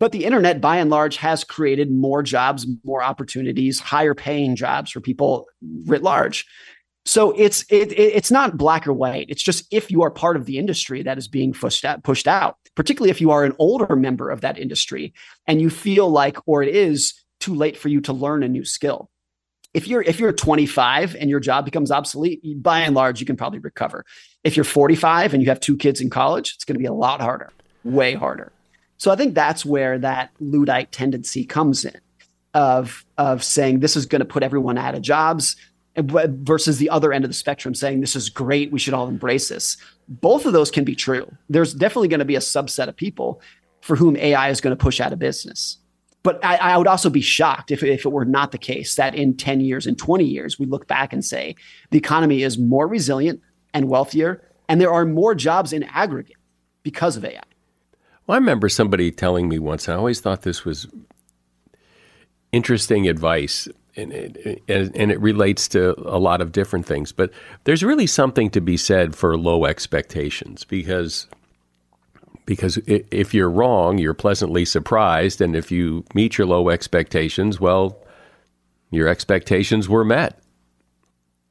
But 0.00 0.10
the 0.12 0.24
internet, 0.24 0.60
by 0.60 0.78
and 0.78 0.90
large, 0.90 1.16
has 1.18 1.44
created 1.44 1.90
more 1.90 2.22
jobs, 2.22 2.66
more 2.82 3.02
opportunities, 3.02 3.78
higher 3.78 4.14
paying 4.14 4.56
jobs 4.56 4.90
for 4.90 5.00
people 5.00 5.46
writ 5.86 6.02
large. 6.02 6.46
So 7.06 7.32
it's 7.32 7.62
it, 7.70 7.92
it's 7.92 8.30
not 8.30 8.56
black 8.56 8.86
or 8.86 8.92
white. 8.92 9.26
It's 9.28 9.42
just 9.42 9.66
if 9.70 9.90
you 9.90 10.02
are 10.02 10.10
part 10.10 10.36
of 10.36 10.46
the 10.46 10.58
industry 10.58 11.02
that 11.02 11.18
is 11.18 11.28
being 11.28 11.52
pushed 11.52 11.84
out, 11.84 12.02
pushed 12.02 12.26
out, 12.26 12.56
particularly 12.74 13.10
if 13.10 13.20
you 13.20 13.30
are 13.30 13.44
an 13.44 13.54
older 13.58 13.94
member 13.94 14.30
of 14.30 14.40
that 14.40 14.58
industry 14.58 15.12
and 15.46 15.60
you 15.60 15.70
feel 15.70 16.08
like, 16.08 16.38
or 16.46 16.62
it 16.62 16.74
is 16.74 17.14
too 17.40 17.54
late 17.54 17.76
for 17.76 17.88
you 17.88 18.00
to 18.00 18.12
learn 18.12 18.42
a 18.42 18.48
new 18.48 18.64
skill. 18.64 19.10
If 19.74 19.86
you're 19.86 20.02
if 20.02 20.18
you're 20.18 20.32
25 20.32 21.14
and 21.14 21.28
your 21.28 21.40
job 21.40 21.66
becomes 21.66 21.90
obsolete, 21.90 22.40
by 22.62 22.80
and 22.80 22.94
large, 22.94 23.20
you 23.20 23.26
can 23.26 23.36
probably 23.36 23.58
recover. 23.58 24.04
If 24.44 24.56
you're 24.56 24.64
45 24.64 25.34
and 25.34 25.42
you 25.42 25.48
have 25.48 25.60
two 25.60 25.76
kids 25.76 26.00
in 26.00 26.10
college, 26.10 26.52
it's 26.54 26.64
going 26.64 26.74
to 26.74 26.78
be 26.78 26.86
a 26.86 26.92
lot 26.92 27.20
harder, 27.20 27.50
way 27.82 28.14
harder. 28.14 28.52
So 28.98 29.10
I 29.10 29.16
think 29.16 29.34
that's 29.34 29.64
where 29.64 29.98
that 29.98 30.30
Luddite 30.38 30.92
tendency 30.92 31.44
comes 31.44 31.84
in 31.84 31.98
of 32.54 33.04
of 33.18 33.42
saying 33.42 33.80
this 33.80 33.96
is 33.96 34.06
going 34.06 34.20
to 34.20 34.24
put 34.24 34.42
everyone 34.42 34.78
out 34.78 34.94
of 34.94 35.02
jobs 35.02 35.56
versus 35.96 36.78
the 36.78 36.90
other 36.90 37.12
end 37.12 37.24
of 37.24 37.30
the 37.30 37.34
spectrum 37.34 37.74
saying 37.74 38.00
this 38.00 38.16
is 38.16 38.28
great 38.28 38.72
we 38.72 38.78
should 38.78 38.94
all 38.94 39.08
embrace 39.08 39.48
this. 39.48 39.76
Both 40.08 40.46
of 40.46 40.52
those 40.52 40.70
can 40.70 40.84
be 40.84 40.94
true. 40.94 41.30
There's 41.48 41.74
definitely 41.74 42.08
going 42.08 42.20
to 42.20 42.24
be 42.24 42.36
a 42.36 42.40
subset 42.40 42.88
of 42.88 42.96
people 42.96 43.40
for 43.80 43.96
whom 43.96 44.16
ai 44.16 44.48
is 44.48 44.60
going 44.60 44.76
to 44.76 44.82
push 44.82 45.00
out 45.00 45.12
of 45.12 45.18
business. 45.18 45.78
But 46.22 46.42
I, 46.42 46.56
I, 46.56 46.78
would 46.78 46.86
also 46.86 47.10
be 47.10 47.20
shocked 47.20 47.70
if, 47.70 47.82
if 47.82 48.06
it 48.06 48.08
were 48.08 48.24
not 48.24 48.50
the 48.50 48.58
case 48.58 48.94
that 48.94 49.14
in 49.14 49.36
10 49.36 49.60
years 49.60 49.86
and 49.86 49.98
20 49.98 50.24
years 50.24 50.58
we 50.58 50.64
look 50.64 50.86
back 50.86 51.12
and 51.12 51.22
say 51.22 51.54
the 51.90 51.98
economy 51.98 52.42
is 52.42 52.56
more 52.56 52.88
resilient 52.88 53.42
and 53.74 53.88
wealthier 53.88 54.42
and 54.68 54.80
there 54.80 54.92
are 54.92 55.04
more 55.04 55.34
jobs 55.34 55.72
in 55.72 55.82
aggregate 55.84 56.36
because 56.82 57.16
of 57.16 57.24
ai 57.24 57.42
well 58.26 58.36
i 58.36 58.38
remember 58.38 58.68
somebody 58.68 59.10
telling 59.10 59.48
me 59.48 59.58
once 59.58 59.88
i 59.88 59.94
always 59.94 60.20
thought 60.20 60.42
this 60.42 60.64
was 60.64 60.86
interesting 62.52 63.08
advice 63.08 63.68
and 63.96 64.12
it, 64.12 64.62
and 64.68 65.12
it 65.12 65.20
relates 65.20 65.68
to 65.68 65.94
a 66.08 66.18
lot 66.18 66.40
of 66.40 66.52
different 66.52 66.86
things. 66.86 67.12
But 67.12 67.30
there's 67.64 67.82
really 67.82 68.06
something 68.06 68.50
to 68.50 68.60
be 68.60 68.76
said 68.76 69.14
for 69.14 69.36
low 69.36 69.64
expectations 69.66 70.64
because 70.64 71.26
because 72.46 72.76
if 72.86 73.32
you're 73.32 73.50
wrong, 73.50 73.96
you're 73.96 74.12
pleasantly 74.12 74.66
surprised, 74.66 75.40
and 75.40 75.56
if 75.56 75.72
you 75.72 76.04
meet 76.12 76.36
your 76.36 76.46
low 76.46 76.68
expectations, 76.68 77.58
well, 77.58 77.96
your 78.90 79.08
expectations 79.08 79.88
were 79.88 80.04
met. 80.04 80.38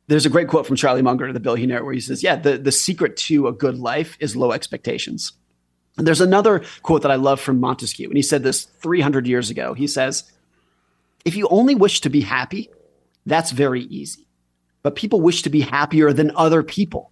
There's 0.07 0.25
a 0.25 0.29
great 0.29 0.47
quote 0.47 0.67
from 0.67 0.75
Charlie 0.75 1.01
Munger, 1.01 1.31
the 1.31 1.39
billionaire, 1.39 1.83
where 1.83 1.93
he 1.93 2.01
says, 2.01 2.23
Yeah, 2.23 2.35
the, 2.35 2.57
the 2.57 2.71
secret 2.71 3.17
to 3.17 3.47
a 3.47 3.53
good 3.53 3.77
life 3.77 4.17
is 4.19 4.35
low 4.35 4.51
expectations. 4.51 5.33
And 5.97 6.07
there's 6.07 6.21
another 6.21 6.63
quote 6.81 7.03
that 7.03 7.11
I 7.11 7.15
love 7.15 7.39
from 7.39 7.59
Montesquieu, 7.59 8.07
and 8.07 8.17
he 8.17 8.23
said 8.23 8.43
this 8.43 8.63
300 8.63 9.27
years 9.27 9.49
ago. 9.49 9.73
He 9.73 9.87
says, 9.87 10.31
If 11.23 11.35
you 11.35 11.47
only 11.49 11.75
wish 11.75 12.01
to 12.01 12.09
be 12.09 12.21
happy, 12.21 12.69
that's 13.25 13.51
very 13.51 13.83
easy. 13.83 14.27
But 14.81 14.95
people 14.95 15.21
wish 15.21 15.43
to 15.43 15.49
be 15.49 15.61
happier 15.61 16.11
than 16.11 16.31
other 16.35 16.63
people. 16.63 17.11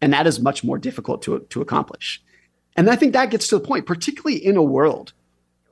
And 0.00 0.12
that 0.12 0.26
is 0.26 0.40
much 0.40 0.64
more 0.64 0.78
difficult 0.78 1.22
to, 1.22 1.40
to 1.50 1.60
accomplish. 1.60 2.22
And 2.74 2.88
I 2.88 2.96
think 2.96 3.12
that 3.12 3.30
gets 3.30 3.48
to 3.48 3.58
the 3.58 3.66
point, 3.66 3.86
particularly 3.86 4.44
in 4.44 4.56
a 4.56 4.62
world 4.62 5.12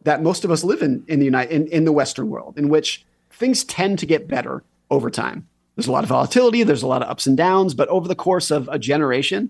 that 0.02 0.22
most 0.22 0.44
of 0.44 0.50
us 0.50 0.64
live 0.64 0.82
in 0.82 1.04
in 1.08 1.18
the 1.18 1.24
United 1.24 1.52
in, 1.52 1.66
in 1.68 1.84
the 1.84 1.92
Western 1.92 2.28
world, 2.28 2.58
in 2.58 2.68
which 2.68 3.04
things 3.30 3.64
tend 3.64 3.98
to 3.98 4.06
get 4.06 4.28
better 4.28 4.62
over 4.90 5.10
time. 5.10 5.46
There's 5.80 5.88
a 5.88 5.92
lot 5.92 6.04
of 6.04 6.10
volatility, 6.10 6.62
there's 6.62 6.82
a 6.82 6.86
lot 6.86 7.00
of 7.00 7.08
ups 7.08 7.26
and 7.26 7.38
downs, 7.38 7.72
but 7.72 7.88
over 7.88 8.06
the 8.06 8.14
course 8.14 8.50
of 8.50 8.68
a 8.68 8.78
generation, 8.78 9.48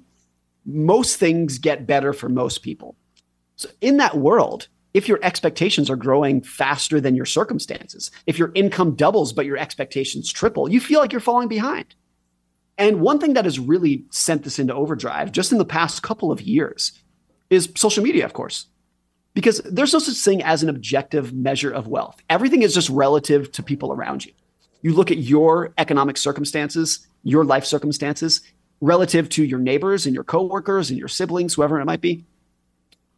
most 0.64 1.16
things 1.16 1.58
get 1.58 1.88
better 1.88 2.12
for 2.12 2.28
most 2.28 2.62
people. 2.62 2.94
So 3.56 3.68
in 3.80 3.96
that 3.96 4.16
world, 4.16 4.68
if 4.94 5.08
your 5.08 5.18
expectations 5.24 5.90
are 5.90 5.96
growing 5.96 6.40
faster 6.40 7.00
than 7.00 7.16
your 7.16 7.26
circumstances, 7.26 8.12
if 8.26 8.38
your 8.38 8.52
income 8.54 8.94
doubles 8.94 9.32
but 9.32 9.44
your 9.44 9.56
expectations 9.56 10.32
triple, 10.32 10.70
you 10.70 10.78
feel 10.78 11.00
like 11.00 11.10
you're 11.10 11.20
falling 11.20 11.48
behind. 11.48 11.96
And 12.78 13.00
one 13.00 13.18
thing 13.18 13.34
that 13.34 13.44
has 13.44 13.58
really 13.58 14.04
sent 14.10 14.44
this 14.44 14.60
into 14.60 14.72
overdrive 14.72 15.32
just 15.32 15.50
in 15.50 15.58
the 15.58 15.64
past 15.64 16.04
couple 16.04 16.30
of 16.30 16.40
years 16.40 16.92
is 17.50 17.72
social 17.74 18.04
media, 18.04 18.24
of 18.24 18.34
course 18.34 18.66
because 19.34 19.60
there's 19.64 19.92
no 19.92 19.98
such 19.98 20.16
thing 20.16 20.42
as 20.42 20.62
an 20.62 20.68
objective 20.68 21.32
measure 21.32 21.70
of 21.70 21.86
wealth. 21.86 22.20
Everything 22.28 22.62
is 22.62 22.74
just 22.74 22.90
relative 22.90 23.52
to 23.52 23.62
people 23.62 23.92
around 23.92 24.26
you. 24.26 24.32
You 24.82 24.94
look 24.94 25.10
at 25.10 25.18
your 25.18 25.72
economic 25.78 26.16
circumstances, 26.16 27.06
your 27.22 27.44
life 27.44 27.64
circumstances, 27.64 28.40
relative 28.80 29.28
to 29.30 29.44
your 29.44 29.58
neighbors 29.58 30.06
and 30.06 30.14
your 30.14 30.24
coworkers 30.24 30.90
and 30.90 30.98
your 30.98 31.08
siblings, 31.08 31.54
whoever 31.54 31.80
it 31.80 31.84
might 31.84 32.00
be. 32.00 32.24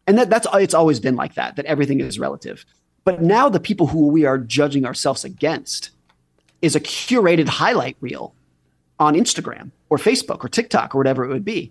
And 0.07 0.19
that, 0.19 0.31
that's 0.31 0.47
it's 0.55 0.75
always 0.75 0.99
been 0.99 1.17
like 1.17 1.35
that, 1.35 1.57
that 1.57 1.67
everything 1.67 2.01
is 2.01 2.19
relative. 2.19 2.65
But 3.05 3.23
now 3.23 3.49
the 3.49 3.61
people 3.61 3.87
who 3.87 4.09
we 4.09 4.25
are 4.25 4.39
judging 4.39 4.85
ourselves 4.85 5.25
against 5.25 5.91
is 6.61 6.77
a 6.77 6.81
curated 6.81 7.49
highlight 7.49 7.97
reel 8.01 8.35
on 8.99 9.15
Instagram 9.15 9.71
or 9.91 9.99
Facebook 9.99 10.45
or 10.45 10.49
TikTok 10.49 10.95
or 10.95 10.99
whatever 10.99 11.25
it 11.25 11.29
would 11.29 11.45
be. 11.45 11.71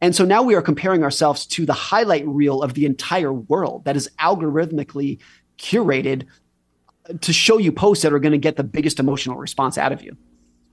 And 0.00 0.16
so 0.16 0.24
now 0.24 0.42
we 0.42 0.54
are 0.54 0.62
comparing 0.62 1.02
ourselves 1.02 1.44
to 1.46 1.66
the 1.66 1.74
highlight 1.74 2.26
reel 2.26 2.62
of 2.62 2.72
the 2.72 2.86
entire 2.86 3.32
world 3.32 3.84
that 3.84 3.96
is 3.96 4.08
algorithmically 4.18 5.18
curated 5.58 6.26
to 7.20 7.32
show 7.32 7.58
you 7.58 7.72
posts 7.72 8.02
that 8.02 8.12
are 8.12 8.18
going 8.18 8.32
to 8.32 8.38
get 8.38 8.56
the 8.56 8.64
biggest 8.64 9.00
emotional 9.00 9.36
response 9.36 9.78
out 9.78 9.92
of 9.92 10.02
you. 10.02 10.16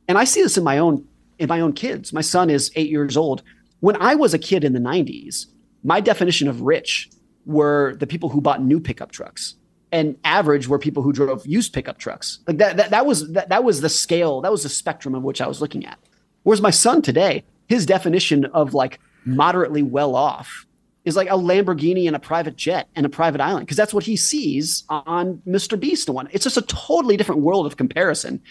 And 0.08 0.18
I 0.18 0.24
see 0.24 0.42
this 0.42 0.58
in 0.58 0.64
my 0.64 0.78
own 0.78 1.06
in 1.40 1.48
my 1.48 1.60
own 1.60 1.74
kids. 1.74 2.14
My 2.14 2.22
son 2.22 2.50
is 2.50 2.72
8 2.76 2.90
years 2.90 3.16
old. 3.16 3.44
When 3.80 3.96
I 4.02 4.16
was 4.16 4.34
a 4.34 4.40
kid 4.40 4.64
in 4.64 4.74
the 4.74 4.80
90s, 4.80 5.46
my 5.84 6.02
definition 6.02 6.48
of 6.48 6.62
rich 6.62 7.10
were 7.46 7.96
the 8.00 8.08
people 8.08 8.30
who 8.30 8.42
bought 8.42 8.64
new 8.64 8.80
pickup 8.80 9.12
trucks 9.12 9.56
and 9.92 10.18
average 10.24 10.68
were 10.68 10.80
people 10.80 11.04
who 11.04 11.14
drove 11.14 11.46
used 11.46 11.74
pickup 11.74 11.98
trucks. 11.98 12.40
Like 12.48 12.58
that 12.58 12.78
that, 12.78 12.90
that 12.90 13.06
was 13.06 13.32
that, 13.34 13.50
that 13.50 13.64
was 13.64 13.82
the 13.82 13.90
scale, 13.90 14.42
that 14.42 14.52
was 14.52 14.64
the 14.64 14.70
spectrum 14.70 15.16
of 15.16 15.24
which 15.24 15.42
I 15.42 15.48
was 15.48 15.62
looking 15.62 15.86
at. 15.86 15.98
Whereas 16.44 16.62
my 16.62 16.72
son 16.72 17.02
today, 17.02 17.44
his 17.68 17.86
definition 17.86 18.46
of 18.46 18.74
like 18.74 19.00
moderately 19.26 19.84
well 19.84 20.16
off 20.16 20.66
is 21.08 21.16
like 21.16 21.30
a 21.30 21.38
Lamborghini 21.38 22.06
and 22.06 22.18
a 22.18 22.20
private 22.20 22.58
jet 22.58 22.90
and 22.94 23.06
a 23.06 23.10
private 23.10 23.40
island 23.40 23.66
because 23.66 23.78
that's 23.78 23.94
what 23.94 24.04
he 24.04 24.18
sees 24.18 24.84
on 24.90 25.42
Mr. 25.48 25.80
Beast 25.80 26.10
and 26.10 26.16
one. 26.16 26.28
It's 26.34 26.44
just 26.44 26.58
a 26.58 26.62
totally 26.64 27.16
different 27.16 27.40
world 27.40 27.66
of 27.66 27.78
comparison 27.78 28.42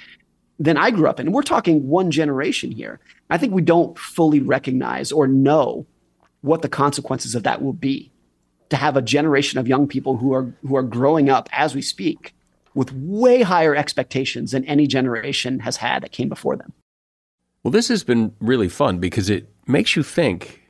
than 0.59 0.79
I 0.79 0.90
grew 0.90 1.07
up 1.07 1.21
in. 1.21 1.27
And 1.27 1.35
we're 1.35 1.42
talking 1.42 1.87
one 1.87 2.11
generation 2.11 2.71
here. 2.71 2.99
I 3.29 3.37
think 3.37 3.53
we 3.53 3.61
don't 3.61 3.99
fully 3.99 4.40
recognize 4.40 5.12
or 5.12 5.29
know 5.29 5.85
what 6.40 6.62
the 6.62 6.69
consequences 6.71 7.35
of 7.35 7.42
that 7.42 7.61
will 7.61 7.75
be 7.75 8.11
to 8.71 8.77
have 8.77 8.97
a 8.97 9.03
generation 9.03 9.59
of 9.59 9.69
young 9.69 9.87
people 9.87 10.16
who 10.16 10.33
are 10.33 10.51
who 10.66 10.77
are 10.77 10.83
growing 10.83 11.29
up 11.29 11.51
as 11.53 11.75
we 11.75 11.83
speak 11.83 12.35
with 12.73 12.90
way 12.95 13.42
higher 13.42 13.77
expectations 13.77 14.53
than 14.53 14.64
any 14.64 14.87
generation 14.87 15.61
has 15.61 15.77
had 15.77 16.03
that 16.03 16.12
came 16.12 16.31
before 16.31 16.57
them. 16.57 16.73
Well, 17.62 17.71
this 17.71 17.88
has 17.88 18.03
been 18.03 18.35
really 18.40 18.71
fun 18.71 18.99
because 18.99 19.29
it 19.29 19.47
makes 19.66 19.95
you 19.95 20.03
think 20.03 20.65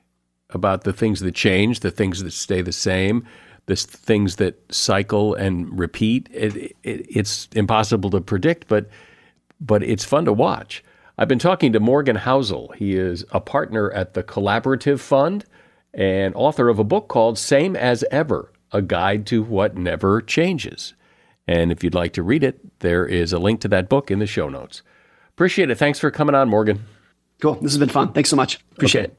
about 0.56 0.82
the 0.82 0.92
things 0.92 1.20
that 1.20 1.36
change, 1.36 1.80
the 1.80 1.92
things 1.92 2.24
that 2.24 2.32
stay 2.32 2.62
the 2.62 2.72
same, 2.72 3.24
the 3.66 3.76
things 3.76 4.36
that 4.36 4.60
cycle 4.72 5.34
and 5.34 5.78
repeat. 5.78 6.28
It, 6.32 6.56
it, 6.56 6.74
it's 6.82 7.48
impossible 7.54 8.10
to 8.10 8.20
predict, 8.20 8.66
but 8.66 8.88
but 9.60 9.82
it's 9.82 10.04
fun 10.04 10.24
to 10.24 10.32
watch. 10.32 10.82
I've 11.16 11.28
been 11.28 11.38
talking 11.38 11.72
to 11.72 11.80
Morgan 11.80 12.16
Housel. 12.16 12.74
He 12.74 12.94
is 12.94 13.24
a 13.30 13.40
partner 13.40 13.90
at 13.92 14.14
the 14.14 14.22
Collaborative 14.22 15.00
Fund 15.00 15.46
and 15.94 16.34
author 16.34 16.68
of 16.68 16.78
a 16.78 16.84
book 16.84 17.08
called 17.08 17.38
Same 17.38 17.74
as 17.74 18.04
Ever 18.10 18.52
A 18.72 18.82
Guide 18.82 19.24
to 19.28 19.42
What 19.42 19.76
Never 19.78 20.20
Changes. 20.20 20.92
And 21.48 21.72
if 21.72 21.82
you'd 21.82 21.94
like 21.94 22.12
to 22.14 22.22
read 22.22 22.44
it, 22.44 22.80
there 22.80 23.06
is 23.06 23.32
a 23.32 23.38
link 23.38 23.60
to 23.62 23.68
that 23.68 23.88
book 23.88 24.10
in 24.10 24.18
the 24.18 24.26
show 24.26 24.48
notes. 24.48 24.82
Appreciate 25.30 25.70
it. 25.70 25.78
Thanks 25.78 25.98
for 25.98 26.10
coming 26.10 26.34
on, 26.34 26.50
Morgan. 26.50 26.84
Cool. 27.40 27.54
This 27.54 27.72
has 27.72 27.78
been 27.78 27.88
fun. 27.88 28.12
Thanks 28.12 28.30
so 28.30 28.36
much. 28.36 28.58
Appreciate 28.72 29.04
okay. 29.04 29.12
it. 29.12 29.18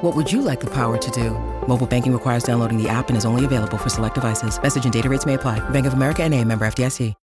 What 0.00 0.14
would 0.14 0.30
you 0.30 0.42
like 0.42 0.60
the 0.60 0.70
power 0.70 0.96
to 0.96 1.10
do? 1.10 1.30
Mobile 1.66 1.86
banking 1.86 2.12
requires 2.12 2.44
downloading 2.44 2.80
the 2.80 2.88
app 2.88 3.08
and 3.08 3.16
is 3.16 3.24
only 3.24 3.44
available 3.44 3.78
for 3.78 3.88
select 3.88 4.14
devices. 4.14 4.62
Message 4.62 4.84
and 4.84 4.92
data 4.92 5.08
rates 5.08 5.26
may 5.26 5.34
apply. 5.34 5.58
Bank 5.70 5.86
of 5.86 5.94
America 5.94 6.22
and 6.22 6.34
a 6.34 6.44
member 6.44 6.66
FDIC. 6.66 7.14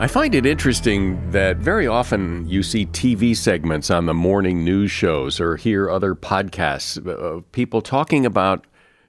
I 0.00 0.06
find 0.06 0.36
it 0.36 0.46
interesting 0.46 1.32
that 1.32 1.56
very 1.56 1.88
often 1.88 2.48
you 2.48 2.62
see 2.62 2.86
TV 2.86 3.36
segments 3.36 3.90
on 3.90 4.06
the 4.06 4.14
morning 4.14 4.64
news 4.64 4.92
shows 4.92 5.40
or 5.40 5.56
hear 5.56 5.90
other 5.90 6.14
podcasts 6.14 7.04
uh, 7.04 7.10
of 7.10 7.50
people 7.50 7.82
talking 7.82 8.24
about 8.24 8.64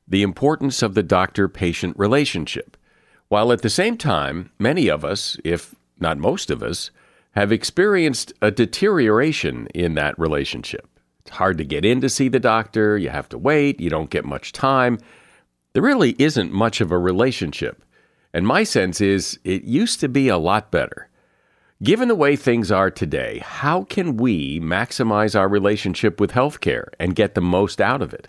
the 0.07 0.23
importance 0.23 0.81
of 0.81 0.95
the 0.95 1.03
doctor 1.03 1.47
patient 1.47 1.95
relationship. 1.95 2.75
While 3.27 3.51
at 3.51 3.61
the 3.61 3.69
same 3.69 3.97
time, 3.97 4.49
many 4.57 4.87
of 4.87 5.05
us, 5.05 5.37
if 5.43 5.75
not 5.99 6.17
most 6.17 6.49
of 6.49 6.63
us, 6.63 6.89
have 7.31 7.51
experienced 7.51 8.33
a 8.41 8.51
deterioration 8.51 9.67
in 9.73 9.93
that 9.95 10.17
relationship. 10.17 10.87
It's 11.21 11.35
hard 11.35 11.57
to 11.59 11.63
get 11.63 11.85
in 11.85 12.01
to 12.01 12.09
see 12.09 12.27
the 12.27 12.39
doctor, 12.39 12.97
you 12.97 13.09
have 13.09 13.29
to 13.29 13.37
wait, 13.37 13.79
you 13.79 13.89
don't 13.89 14.09
get 14.09 14.25
much 14.25 14.51
time. 14.51 14.97
There 15.73 15.83
really 15.83 16.15
isn't 16.17 16.51
much 16.51 16.81
of 16.81 16.91
a 16.91 16.97
relationship. 16.97 17.83
And 18.33 18.47
my 18.47 18.63
sense 18.63 19.01
is 19.01 19.39
it 19.43 19.63
used 19.63 19.99
to 19.99 20.09
be 20.09 20.27
a 20.27 20.37
lot 20.37 20.71
better. 20.71 21.09
Given 21.81 22.07
the 22.09 22.15
way 22.15 22.35
things 22.35 22.71
are 22.71 22.91
today, 22.91 23.39
how 23.39 23.83
can 23.83 24.17
we 24.17 24.59
maximize 24.59 25.39
our 25.39 25.47
relationship 25.47 26.19
with 26.19 26.31
healthcare 26.31 26.89
and 26.99 27.15
get 27.15 27.35
the 27.35 27.41
most 27.41 27.79
out 27.79 28.01
of 28.01 28.13
it? 28.13 28.27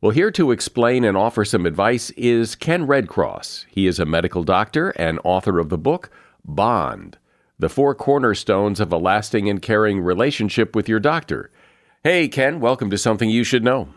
Well, 0.00 0.12
here 0.12 0.30
to 0.32 0.52
explain 0.52 1.04
and 1.04 1.16
offer 1.16 1.44
some 1.44 1.66
advice 1.66 2.10
is 2.10 2.54
Ken 2.54 2.86
Redcross. 2.86 3.64
He 3.68 3.86
is 3.86 3.98
a 3.98 4.04
medical 4.04 4.44
doctor 4.44 4.90
and 4.90 5.18
author 5.24 5.58
of 5.58 5.68
the 5.68 5.78
book 5.78 6.10
Bond 6.44 7.18
The 7.58 7.70
Four 7.70 7.94
Cornerstones 7.94 8.80
of 8.80 8.92
a 8.92 8.98
Lasting 8.98 9.48
and 9.48 9.62
Caring 9.62 10.00
Relationship 10.00 10.76
with 10.76 10.90
Your 10.90 11.00
Doctor. 11.00 11.50
Hey, 12.04 12.28
Ken, 12.28 12.60
welcome 12.60 12.90
to 12.90 12.98
Something 12.98 13.30
You 13.30 13.44
Should 13.44 13.64
Know. 13.64 13.88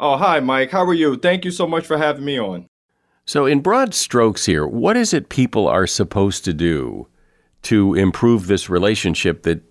Oh, 0.00 0.16
hi, 0.16 0.40
Mike. 0.40 0.72
How 0.72 0.84
are 0.84 0.92
you? 0.92 1.16
Thank 1.16 1.44
you 1.44 1.52
so 1.52 1.68
much 1.68 1.86
for 1.86 1.98
having 1.98 2.24
me 2.24 2.36
on. 2.36 2.68
So, 3.24 3.46
in 3.46 3.60
broad 3.60 3.94
strokes 3.94 4.46
here, 4.46 4.66
what 4.66 4.96
is 4.96 5.14
it 5.14 5.28
people 5.28 5.68
are 5.68 5.86
supposed 5.86 6.44
to 6.46 6.52
do 6.52 7.06
to 7.62 7.94
improve 7.94 8.48
this 8.48 8.68
relationship 8.68 9.44
that 9.44 9.62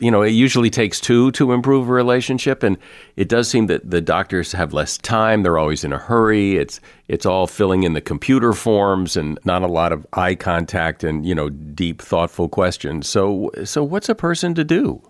you 0.00 0.10
know, 0.10 0.22
it 0.22 0.30
usually 0.30 0.70
takes 0.70 0.98
two 0.98 1.30
to 1.32 1.52
improve 1.52 1.88
a 1.88 1.92
relationship, 1.92 2.62
and 2.62 2.78
it 3.16 3.28
does 3.28 3.48
seem 3.48 3.66
that 3.66 3.88
the 3.88 4.00
doctors 4.00 4.52
have 4.52 4.72
less 4.72 4.98
time. 4.98 5.42
They're 5.42 5.58
always 5.58 5.84
in 5.84 5.92
a 5.92 5.98
hurry. 5.98 6.56
It's 6.56 6.80
it's 7.06 7.26
all 7.26 7.46
filling 7.46 7.82
in 7.82 7.92
the 7.92 8.00
computer 8.00 8.52
forms, 8.52 9.16
and 9.16 9.38
not 9.44 9.62
a 9.62 9.68
lot 9.68 9.92
of 9.92 10.06
eye 10.14 10.34
contact 10.34 11.04
and 11.04 11.24
you 11.26 11.34
know 11.34 11.50
deep, 11.50 12.00
thoughtful 12.02 12.48
questions. 12.48 13.08
So, 13.08 13.50
so 13.64 13.84
what's 13.84 14.08
a 14.08 14.14
person 14.14 14.54
to 14.54 14.64
do? 14.64 15.02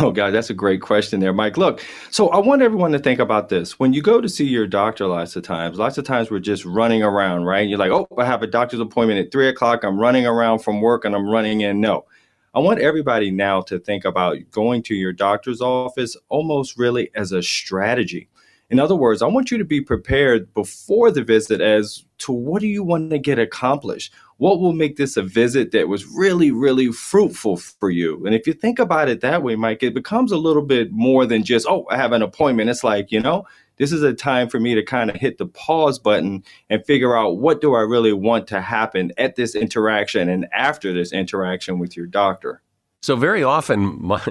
Oh, 0.00 0.12
God, 0.12 0.30
that's 0.30 0.48
a 0.48 0.54
great 0.54 0.80
question 0.80 1.20
there, 1.20 1.32
Mike. 1.32 1.56
Look, 1.56 1.84
so 2.10 2.28
I 2.28 2.38
want 2.38 2.62
everyone 2.62 2.92
to 2.92 2.98
think 2.98 3.18
about 3.18 3.48
this. 3.48 3.78
When 3.80 3.92
you 3.92 4.00
go 4.00 4.20
to 4.20 4.28
see 4.28 4.46
your 4.46 4.66
doctor, 4.66 5.06
lots 5.06 5.34
of 5.34 5.42
times, 5.42 5.76
lots 5.76 5.98
of 5.98 6.04
times 6.04 6.30
we're 6.30 6.38
just 6.38 6.64
running 6.64 7.02
around, 7.02 7.44
right? 7.44 7.68
You're 7.68 7.78
like, 7.78 7.90
oh, 7.90 8.06
I 8.16 8.24
have 8.24 8.42
a 8.42 8.46
doctor's 8.46 8.80
appointment 8.80 9.18
at 9.18 9.32
three 9.32 9.48
o'clock. 9.48 9.82
I'm 9.82 9.98
running 9.98 10.24
around 10.24 10.60
from 10.60 10.80
work 10.80 11.04
and 11.04 11.14
I'm 11.14 11.28
running 11.28 11.62
in. 11.62 11.80
No, 11.80 12.06
I 12.54 12.58
want 12.58 12.80
everybody 12.80 13.30
now 13.30 13.62
to 13.62 13.78
think 13.78 14.04
about 14.04 14.36
going 14.50 14.82
to 14.82 14.94
your 14.94 15.14
doctor's 15.14 15.62
office 15.62 16.18
almost 16.28 16.76
really 16.76 17.10
as 17.14 17.32
a 17.32 17.42
strategy. 17.42 18.28
In 18.68 18.78
other 18.78 18.94
words, 18.94 19.22
I 19.22 19.26
want 19.26 19.50
you 19.50 19.56
to 19.56 19.64
be 19.64 19.80
prepared 19.80 20.52
before 20.52 21.10
the 21.10 21.24
visit 21.24 21.62
as 21.62 22.04
to 22.18 22.32
what 22.32 22.60
do 22.60 22.66
you 22.66 22.82
want 22.82 23.08
to 23.10 23.18
get 23.18 23.38
accomplished? 23.38 24.12
What 24.36 24.60
will 24.60 24.74
make 24.74 24.96
this 24.96 25.16
a 25.16 25.22
visit 25.22 25.72
that 25.72 25.88
was 25.88 26.06
really, 26.06 26.50
really 26.50 26.92
fruitful 26.92 27.56
for 27.56 27.90
you? 27.90 28.24
And 28.26 28.34
if 28.34 28.46
you 28.46 28.52
think 28.52 28.78
about 28.78 29.08
it 29.08 29.22
that 29.22 29.42
way, 29.42 29.56
Mike, 29.56 29.82
it 29.82 29.94
becomes 29.94 30.30
a 30.30 30.38
little 30.38 30.62
bit 30.62 30.92
more 30.92 31.24
than 31.24 31.44
just, 31.44 31.66
oh, 31.66 31.86
I 31.90 31.96
have 31.96 32.12
an 32.12 32.22
appointment. 32.22 32.68
It's 32.68 32.84
like, 32.84 33.10
you 33.10 33.20
know, 33.20 33.46
this 33.76 33.92
is 33.92 34.02
a 34.02 34.12
time 34.12 34.48
for 34.48 34.60
me 34.60 34.74
to 34.74 34.82
kind 34.82 35.10
of 35.10 35.16
hit 35.16 35.38
the 35.38 35.46
pause 35.46 35.98
button 35.98 36.44
and 36.70 36.84
figure 36.84 37.16
out 37.16 37.38
what 37.38 37.60
do 37.60 37.74
I 37.74 37.80
really 37.80 38.12
want 38.12 38.46
to 38.48 38.60
happen 38.60 39.12
at 39.18 39.36
this 39.36 39.54
interaction 39.54 40.28
and 40.28 40.46
after 40.52 40.92
this 40.92 41.12
interaction 41.12 41.78
with 41.78 41.96
your 41.96 42.06
doctor. 42.06 42.62
So 43.02 43.16
very 43.16 43.42
often, 43.42 44.00
my, 44.00 44.22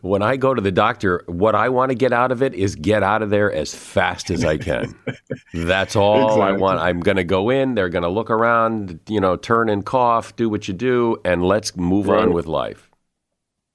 when 0.00 0.22
I 0.22 0.36
go 0.36 0.54
to 0.54 0.60
the 0.60 0.70
doctor, 0.70 1.24
what 1.26 1.56
I 1.56 1.68
want 1.70 1.90
to 1.90 1.96
get 1.96 2.12
out 2.12 2.30
of 2.30 2.40
it 2.40 2.54
is 2.54 2.76
get 2.76 3.02
out 3.02 3.20
of 3.20 3.30
there 3.30 3.52
as 3.52 3.74
fast 3.74 4.30
as 4.30 4.44
I 4.44 4.58
can. 4.58 4.94
That's 5.52 5.96
all 5.96 6.26
exactly. 6.26 6.42
I 6.42 6.52
want. 6.52 6.78
I'm 6.78 7.00
going 7.00 7.16
to 7.16 7.24
go 7.24 7.50
in. 7.50 7.74
They're 7.74 7.88
going 7.88 8.04
to 8.04 8.08
look 8.08 8.30
around, 8.30 9.00
you 9.08 9.20
know, 9.20 9.34
turn 9.34 9.68
and 9.68 9.84
cough, 9.84 10.36
do 10.36 10.48
what 10.48 10.68
you 10.68 10.74
do, 10.74 11.16
and 11.24 11.44
let's 11.44 11.74
move 11.74 12.06
right. 12.06 12.22
on 12.22 12.32
with 12.32 12.46
life. 12.46 12.91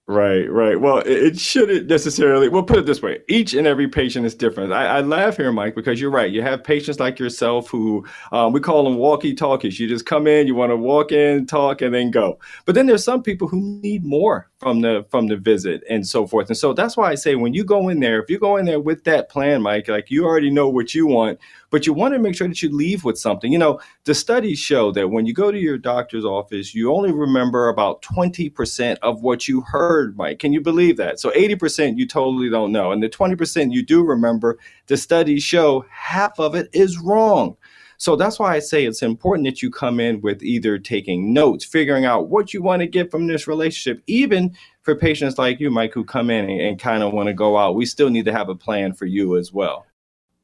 Right, 0.09 0.49
right. 0.49 0.79
Well, 0.79 0.99
it, 0.99 1.09
it, 1.11 1.39
shouldn't 1.39 1.87
necessarily. 1.87 2.47
We'll 2.47 2.63
put 2.63 2.77
it 2.77 2.85
this 2.85 3.01
way: 3.01 3.19
each 3.27 3.53
and 3.53 3.67
every 3.67 3.89
patient 3.89 4.25
is 4.25 4.35
different. 4.35 4.71
I, 4.71 4.85
I 4.85 5.01
laugh 5.01 5.35
here, 5.35 5.51
Mike, 5.51 5.75
because 5.75 5.99
you're 5.99 6.09
right. 6.09 6.31
You 6.31 6.41
have 6.43 6.63
patients 6.63 7.01
like 7.01 7.19
yourself 7.19 7.67
who 7.69 8.05
um, 8.31 8.53
we 8.53 8.61
call 8.61 8.85
them 8.85 8.95
walkie-talkies. 8.95 9.77
You 9.81 9.89
just 9.89 10.05
come 10.05 10.25
in, 10.25 10.47
you 10.47 10.55
want 10.55 10.71
to 10.71 10.77
walk 10.77 11.11
in, 11.11 11.45
talk, 11.45 11.81
and 11.81 11.93
then 11.93 12.09
go. 12.09 12.39
But 12.63 12.75
then 12.75 12.85
there's 12.85 13.03
some 13.03 13.21
people 13.21 13.49
who 13.49 13.59
need 13.59 14.05
more 14.05 14.49
from 14.59 14.79
the 14.79 15.05
from 15.09 15.27
the 15.27 15.35
visit 15.35 15.83
and 15.89 16.07
so 16.07 16.25
forth. 16.25 16.47
And 16.47 16.57
so 16.57 16.71
that's 16.71 16.95
why 16.95 17.11
I 17.11 17.15
say 17.15 17.35
when 17.35 17.53
you 17.53 17.65
go 17.65 17.89
in 17.89 17.99
there, 17.99 18.21
if 18.21 18.29
you 18.29 18.39
go 18.39 18.55
in 18.55 18.65
there 18.65 18.79
with 18.79 19.03
that 19.03 19.27
plan, 19.27 19.61
Mike, 19.61 19.89
like 19.89 20.09
you 20.09 20.23
already 20.23 20.49
know 20.49 20.69
what 20.69 20.95
you 20.95 21.05
want 21.05 21.37
but 21.69 21.86
you 21.86 21.93
want 21.93 22.13
to 22.13 22.19
make 22.19 22.36
sure 22.36 22.47
that 22.47 22.62
you 22.62 22.75
leave 22.75 23.03
with 23.03 23.17
something. 23.17 23.51
You 23.51 23.60
know, 23.60 23.80
the 24.06 24.15
studies 24.15 24.60
show 24.60 24.91
that 24.91 25.10
when 25.10 25.25
you 25.25 25.34
go 25.34 25.51
to 25.51 25.60
your 25.60 25.77
doctor's 25.77 26.25
office, 26.25 26.73
you 26.73 26.93
only 26.93 27.12
remember 27.12 27.69
about 27.69 28.01
20% 28.01 28.97
of 29.01 29.21
what 29.21 29.47
you 29.47 29.62
heard, 29.62 30.17
Mike. 30.17 30.39
Can 30.39 30.53
you 30.53 30.62
believe 30.62 30.97
that? 30.97 31.19
So 31.19 31.32
80% 31.32 31.97
you 31.97 32.08
totally 32.08 32.49
don't 32.49 32.71
know. 32.71 32.91
And 32.91 33.03
the 33.03 33.10
20% 33.10 33.73
you 33.73 33.84
do 33.84 34.03
remember, 34.03 34.58
the 34.88 34.97
studies 34.97 35.43
show 35.43 35.86
half 35.91 36.39
of 36.39 36.56
it 36.56 36.69
is 36.73 36.97
wrong. 36.97 37.58
So 37.99 38.15
that's 38.15 38.38
why 38.38 38.56
I 38.56 38.60
say 38.60 38.86
it's 38.86 39.01
important 39.01 39.47
that 39.47 39.63
you 39.63 39.71
come 39.71 39.99
in 39.99 40.21
with 40.21 40.43
either 40.43 40.77
taking 40.77 41.34
notes, 41.34 41.65
figuring 41.65 42.06
out 42.06 42.30
what 42.30 42.53
you 42.53 42.62
want 42.62 42.82
to 42.82 42.88
get 42.88 43.10
from 43.10 43.25
this 43.25 43.47
relationship, 43.47 44.03
even 44.06 44.56
for 44.84 44.95
patients 44.95 45.39
like 45.39 45.60
you, 45.60 45.71
Mike, 45.71 45.93
who 45.93 46.06
come 46.06 46.30
in 46.30 46.47
and, 46.47 46.62
and 46.62 46.80
kind 46.80 47.01
of 47.01 47.12
want 47.12 47.27
to 47.27 47.34
go 47.34 47.58
out. 47.58 47.75
We 47.75 47.88
still 47.88 48.12
need 48.12 48.25
to 48.25 48.32
have 48.32 48.49
a 48.49 48.56
plan 48.56 48.93
for 48.93 49.08
you 49.08 49.36
as 49.36 49.51
well. 49.51 49.88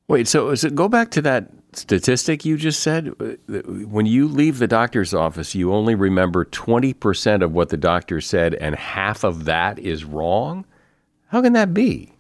Wait, 0.08 0.28
so, 0.28 0.54
go 0.56 0.90
back 0.90 1.12
to 1.12 1.22
that 1.22 1.50
statistic 1.74 2.46
you 2.46 2.58
just 2.58 2.82
said. 2.82 3.14
When 3.48 4.06
you 4.06 4.28
leave 4.28 4.60
the 4.60 4.68
doctor's 4.68 5.14
office, 5.14 5.56
you 5.56 5.74
only 5.74 5.96
remember 5.96 6.46
20% 6.46 7.42
of 7.42 7.54
what 7.54 7.70
the 7.70 7.78
doctor 7.78 8.20
said, 8.22 8.54
and 8.56 8.76
half 8.76 9.24
of 9.24 9.46
that 9.46 9.80
is 9.80 10.04
wrong? 10.04 10.66
How 11.28 11.42
can 11.42 11.54
that 11.54 11.74
be? 11.74 12.14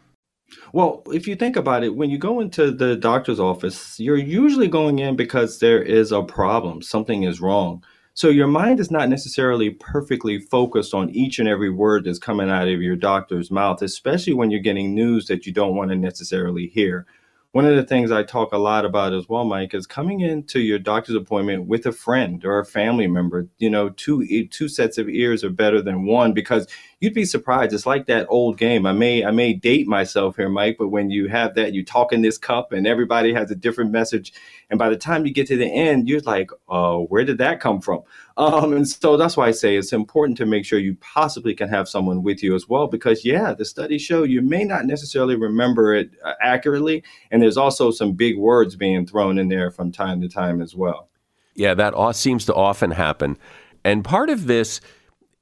Well, 0.71 1.03
if 1.07 1.27
you 1.27 1.35
think 1.35 1.55
about 1.55 1.83
it, 1.83 1.95
when 1.95 2.09
you 2.09 2.17
go 2.17 2.39
into 2.39 2.71
the 2.71 2.95
doctor's 2.95 3.39
office, 3.39 3.99
you're 3.99 4.17
usually 4.17 4.67
going 4.67 4.99
in 4.99 5.15
because 5.15 5.59
there 5.59 5.81
is 5.81 6.11
a 6.11 6.23
problem, 6.23 6.81
something 6.81 7.23
is 7.23 7.41
wrong. 7.41 7.83
So 8.15 8.29
your 8.29 8.47
mind 8.47 8.79
is 8.79 8.91
not 8.91 9.09
necessarily 9.09 9.71
perfectly 9.71 10.39
focused 10.39 10.93
on 10.93 11.09
each 11.09 11.39
and 11.39 11.49
every 11.49 11.71
word 11.71 12.05
that's 12.05 12.19
coming 12.19 12.49
out 12.49 12.67
of 12.67 12.81
your 12.81 12.95
doctor's 12.95 13.49
mouth, 13.49 13.81
especially 13.81 14.33
when 14.33 14.51
you're 14.51 14.61
getting 14.61 14.93
news 14.93 15.25
that 15.25 15.47
you 15.47 15.51
don't 15.53 15.75
want 15.75 15.89
to 15.89 15.95
necessarily 15.95 16.67
hear 16.67 17.07
one 17.53 17.65
of 17.65 17.75
the 17.75 17.83
things 17.83 18.11
I 18.11 18.23
talk 18.23 18.51
a 18.51 18.57
lot 18.57 18.83
about 18.83 19.13
as 19.13 19.29
well, 19.29 19.45
Mike, 19.45 19.75
is 19.75 19.85
coming 19.85 20.21
into 20.21 20.59
your 20.59 20.79
doctor's 20.79 21.15
appointment 21.15 21.67
with 21.67 21.85
a 21.85 21.91
friend 21.91 22.43
or 22.43 22.57
a 22.57 22.65
family 22.65 23.05
member. 23.05 23.47
You 23.59 23.69
know, 23.69 23.89
two 23.89 24.47
two 24.47 24.67
sets 24.67 24.97
of 24.97 25.07
ears 25.07 25.43
are 25.43 25.51
better 25.51 25.79
than 25.79 26.07
one 26.07 26.33
because 26.33 26.67
you'd 27.03 27.13
be 27.13 27.25
surprised. 27.25 27.73
It's 27.73 27.85
like 27.85 28.05
that 28.05 28.27
old 28.29 28.57
game. 28.57 28.85
I 28.85 28.93
may 28.93 29.25
I 29.25 29.31
may 29.31 29.51
date 29.51 29.87
myself 29.87 30.37
here, 30.37 30.47
Mike, 30.47 30.77
but 30.79 30.87
when 30.87 31.09
you 31.09 31.27
have 31.27 31.53
that, 31.55 31.73
you 31.73 31.83
talk 31.83 32.13
in 32.13 32.21
this 32.21 32.37
cup, 32.37 32.71
and 32.71 32.87
everybody 32.87 33.33
has 33.33 33.51
a 33.51 33.55
different 33.55 33.91
message, 33.91 34.31
and 34.69 34.79
by 34.79 34.87
the 34.87 34.95
time 34.95 35.25
you 35.25 35.33
get 35.33 35.47
to 35.47 35.57
the 35.57 35.67
end, 35.67 36.07
you're 36.07 36.21
like, 36.21 36.49
"Oh, 36.69 37.03
where 37.07 37.25
did 37.25 37.39
that 37.39 37.59
come 37.59 37.81
from?" 37.81 38.03
Um, 38.35 38.73
and 38.73 38.89
so 38.89 39.15
that's 39.15 39.37
why 39.37 39.49
I 39.49 39.51
say 39.51 39.75
it's 39.75 39.93
important 39.93 40.39
to 40.39 40.47
make 40.47 40.65
sure 40.65 40.79
you 40.79 40.95
possibly 40.95 41.53
can 41.53 41.69
have 41.69 41.87
someone 41.87 42.23
with 42.23 42.41
you 42.41 42.55
as 42.55 42.67
well, 42.67 42.87
because 42.87 43.23
yeah, 43.23 43.53
the 43.53 43.63
studies 43.63 44.01
show 44.01 44.23
you 44.23 44.41
may 44.41 44.63
not 44.63 44.85
necessarily 44.85 45.35
remember 45.35 45.93
it 45.93 46.09
uh, 46.25 46.33
accurately, 46.41 47.03
and 47.29 47.43
there's 47.43 47.57
also 47.57 47.91
some 47.91 48.13
big 48.13 48.35
words 48.35 48.75
being 48.75 49.05
thrown 49.05 49.37
in 49.37 49.49
there 49.49 49.69
from 49.69 49.91
time 49.91 50.19
to 50.21 50.27
time 50.27 50.63
as 50.63 50.73
well. 50.73 51.09
Yeah, 51.53 51.75
that 51.75 52.15
seems 52.15 52.45
to 52.45 52.55
often 52.55 52.89
happen, 52.89 53.37
and 53.83 54.03
part 54.03 54.31
of 54.31 54.47
this 54.47 54.81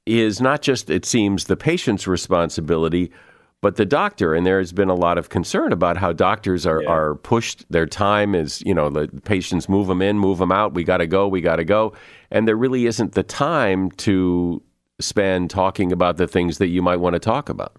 is 0.06 0.40
not 0.40 0.62
just 0.62 0.90
it 0.90 1.04
seems 1.04 1.44
the 1.44 1.56
patient's 1.56 2.06
responsibility 2.06 3.10
but 3.60 3.76
the 3.76 3.86
doctor 3.86 4.34
and 4.34 4.44
there 4.44 4.58
has 4.58 4.72
been 4.72 4.88
a 4.88 4.94
lot 4.94 5.16
of 5.16 5.28
concern 5.28 5.72
about 5.72 5.96
how 5.96 6.12
doctors 6.12 6.66
are, 6.66 6.82
yeah. 6.82 6.88
are 6.88 7.14
pushed 7.14 7.64
their 7.70 7.86
time 7.86 8.34
is 8.34 8.60
you 8.62 8.74
know 8.74 8.90
the 8.90 9.08
patients 9.24 9.68
move 9.68 9.86
them 9.86 10.02
in 10.02 10.18
move 10.18 10.38
them 10.38 10.52
out 10.52 10.74
we 10.74 10.84
got 10.84 10.98
to 10.98 11.06
go 11.06 11.28
we 11.28 11.40
got 11.40 11.56
to 11.56 11.64
go 11.64 11.92
and 12.30 12.46
there 12.46 12.56
really 12.56 12.86
isn't 12.86 13.12
the 13.12 13.22
time 13.22 13.90
to 13.92 14.60
spend 15.00 15.50
talking 15.50 15.92
about 15.92 16.16
the 16.16 16.26
things 16.26 16.58
that 16.58 16.68
you 16.68 16.82
might 16.82 16.96
want 16.96 17.14
to 17.14 17.20
talk 17.20 17.48
about 17.48 17.76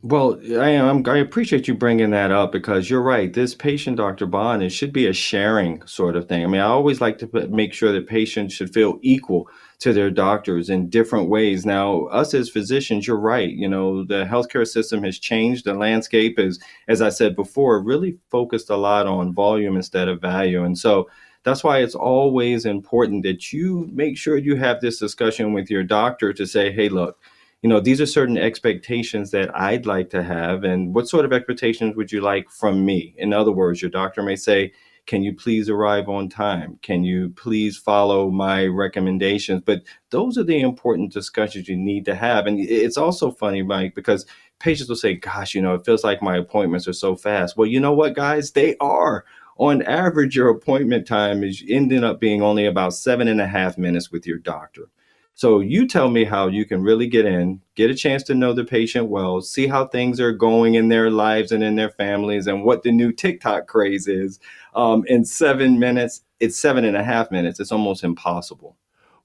well, 0.00 0.38
I 0.60 0.68
am. 0.68 1.02
I 1.08 1.16
appreciate 1.16 1.66
you 1.66 1.74
bringing 1.74 2.10
that 2.10 2.30
up 2.30 2.52
because 2.52 2.88
you're 2.88 3.02
right. 3.02 3.32
This 3.32 3.56
patient, 3.56 3.96
Dr. 3.96 4.26
Bond, 4.26 4.62
it 4.62 4.70
should 4.70 4.92
be 4.92 5.08
a 5.08 5.12
sharing 5.12 5.84
sort 5.86 6.14
of 6.14 6.28
thing. 6.28 6.44
I 6.44 6.46
mean, 6.46 6.60
I 6.60 6.66
always 6.66 7.00
like 7.00 7.18
to 7.18 7.48
make 7.48 7.72
sure 7.72 7.90
that 7.90 8.06
patients 8.06 8.54
should 8.54 8.72
feel 8.72 9.00
equal 9.02 9.48
to 9.80 9.92
their 9.92 10.10
doctors 10.10 10.70
in 10.70 10.90
different 10.90 11.28
ways. 11.28 11.64
Now, 11.64 12.06
us 12.06 12.34
as 12.34 12.50
physicians, 12.50 13.06
you're 13.06 13.16
right. 13.16 13.50
You 13.50 13.68
know, 13.68 14.04
the 14.04 14.24
healthcare 14.24 14.66
system 14.66 15.04
has 15.04 15.18
changed. 15.18 15.64
The 15.64 15.74
landscape 15.74 16.38
is, 16.38 16.58
as 16.88 17.00
I 17.00 17.10
said 17.10 17.36
before, 17.36 17.80
really 17.80 18.18
focused 18.30 18.70
a 18.70 18.76
lot 18.76 19.06
on 19.06 19.32
volume 19.34 19.76
instead 19.76 20.08
of 20.08 20.20
value. 20.20 20.64
And 20.64 20.76
so 20.76 21.08
that's 21.44 21.62
why 21.62 21.78
it's 21.78 21.94
always 21.94 22.66
important 22.66 23.22
that 23.22 23.52
you 23.52 23.88
make 23.92 24.18
sure 24.18 24.36
you 24.36 24.56
have 24.56 24.80
this 24.80 24.98
discussion 24.98 25.52
with 25.52 25.70
your 25.70 25.84
doctor 25.84 26.32
to 26.32 26.44
say, 26.44 26.72
hey, 26.72 26.88
look, 26.88 27.18
you 27.62 27.68
know, 27.68 27.80
these 27.80 28.00
are 28.00 28.06
certain 28.06 28.36
expectations 28.36 29.30
that 29.30 29.56
I'd 29.56 29.86
like 29.86 30.10
to 30.10 30.22
have. 30.22 30.64
And 30.64 30.94
what 30.94 31.08
sort 31.08 31.24
of 31.24 31.32
expectations 31.32 31.94
would 31.96 32.10
you 32.10 32.20
like 32.20 32.50
from 32.50 32.84
me? 32.84 33.14
In 33.16 33.32
other 33.32 33.52
words, 33.52 33.80
your 33.80 33.90
doctor 33.90 34.22
may 34.22 34.36
say, 34.36 34.72
can 35.08 35.22
you 35.22 35.34
please 35.34 35.70
arrive 35.70 36.06
on 36.10 36.28
time? 36.28 36.78
Can 36.82 37.02
you 37.02 37.30
please 37.30 37.78
follow 37.78 38.30
my 38.30 38.66
recommendations? 38.66 39.62
But 39.64 39.82
those 40.10 40.36
are 40.36 40.44
the 40.44 40.60
important 40.60 41.14
discussions 41.14 41.66
you 41.66 41.78
need 41.78 42.04
to 42.04 42.14
have. 42.14 42.46
And 42.46 42.60
it's 42.60 42.98
also 42.98 43.30
funny, 43.30 43.62
Mike, 43.62 43.94
because 43.94 44.26
patients 44.58 44.90
will 44.90 44.96
say, 44.96 45.14
Gosh, 45.14 45.54
you 45.54 45.62
know, 45.62 45.74
it 45.74 45.86
feels 45.86 46.04
like 46.04 46.20
my 46.20 46.36
appointments 46.36 46.86
are 46.86 46.92
so 46.92 47.16
fast. 47.16 47.56
Well, 47.56 47.66
you 47.66 47.80
know 47.80 47.94
what, 47.94 48.14
guys? 48.16 48.52
They 48.52 48.76
are. 48.80 49.24
On 49.56 49.80
average, 49.82 50.36
your 50.36 50.50
appointment 50.50 51.06
time 51.06 51.42
is 51.42 51.64
ending 51.66 52.04
up 52.04 52.20
being 52.20 52.42
only 52.42 52.66
about 52.66 52.92
seven 52.92 53.28
and 53.28 53.40
a 53.40 53.46
half 53.46 53.78
minutes 53.78 54.12
with 54.12 54.26
your 54.26 54.38
doctor. 54.38 54.90
So 55.38 55.60
you 55.60 55.86
tell 55.86 56.10
me 56.10 56.24
how 56.24 56.48
you 56.48 56.64
can 56.64 56.82
really 56.82 57.06
get 57.06 57.24
in, 57.24 57.60
get 57.76 57.92
a 57.92 57.94
chance 57.94 58.24
to 58.24 58.34
know 58.34 58.52
the 58.52 58.64
patient 58.64 59.06
well, 59.06 59.40
see 59.40 59.68
how 59.68 59.86
things 59.86 60.20
are 60.20 60.32
going 60.32 60.74
in 60.74 60.88
their 60.88 61.12
lives 61.12 61.52
and 61.52 61.62
in 61.62 61.76
their 61.76 61.90
families, 61.90 62.48
and 62.48 62.64
what 62.64 62.82
the 62.82 62.90
new 62.90 63.12
TikTok 63.12 63.68
craze 63.68 64.08
is. 64.08 64.40
Um, 64.74 65.04
in 65.06 65.24
seven 65.24 65.78
minutes, 65.78 66.22
it's 66.40 66.58
seven 66.58 66.84
and 66.84 66.96
a 66.96 67.04
half 67.04 67.30
minutes. 67.30 67.60
It's 67.60 67.70
almost 67.70 68.02
impossible. 68.02 68.76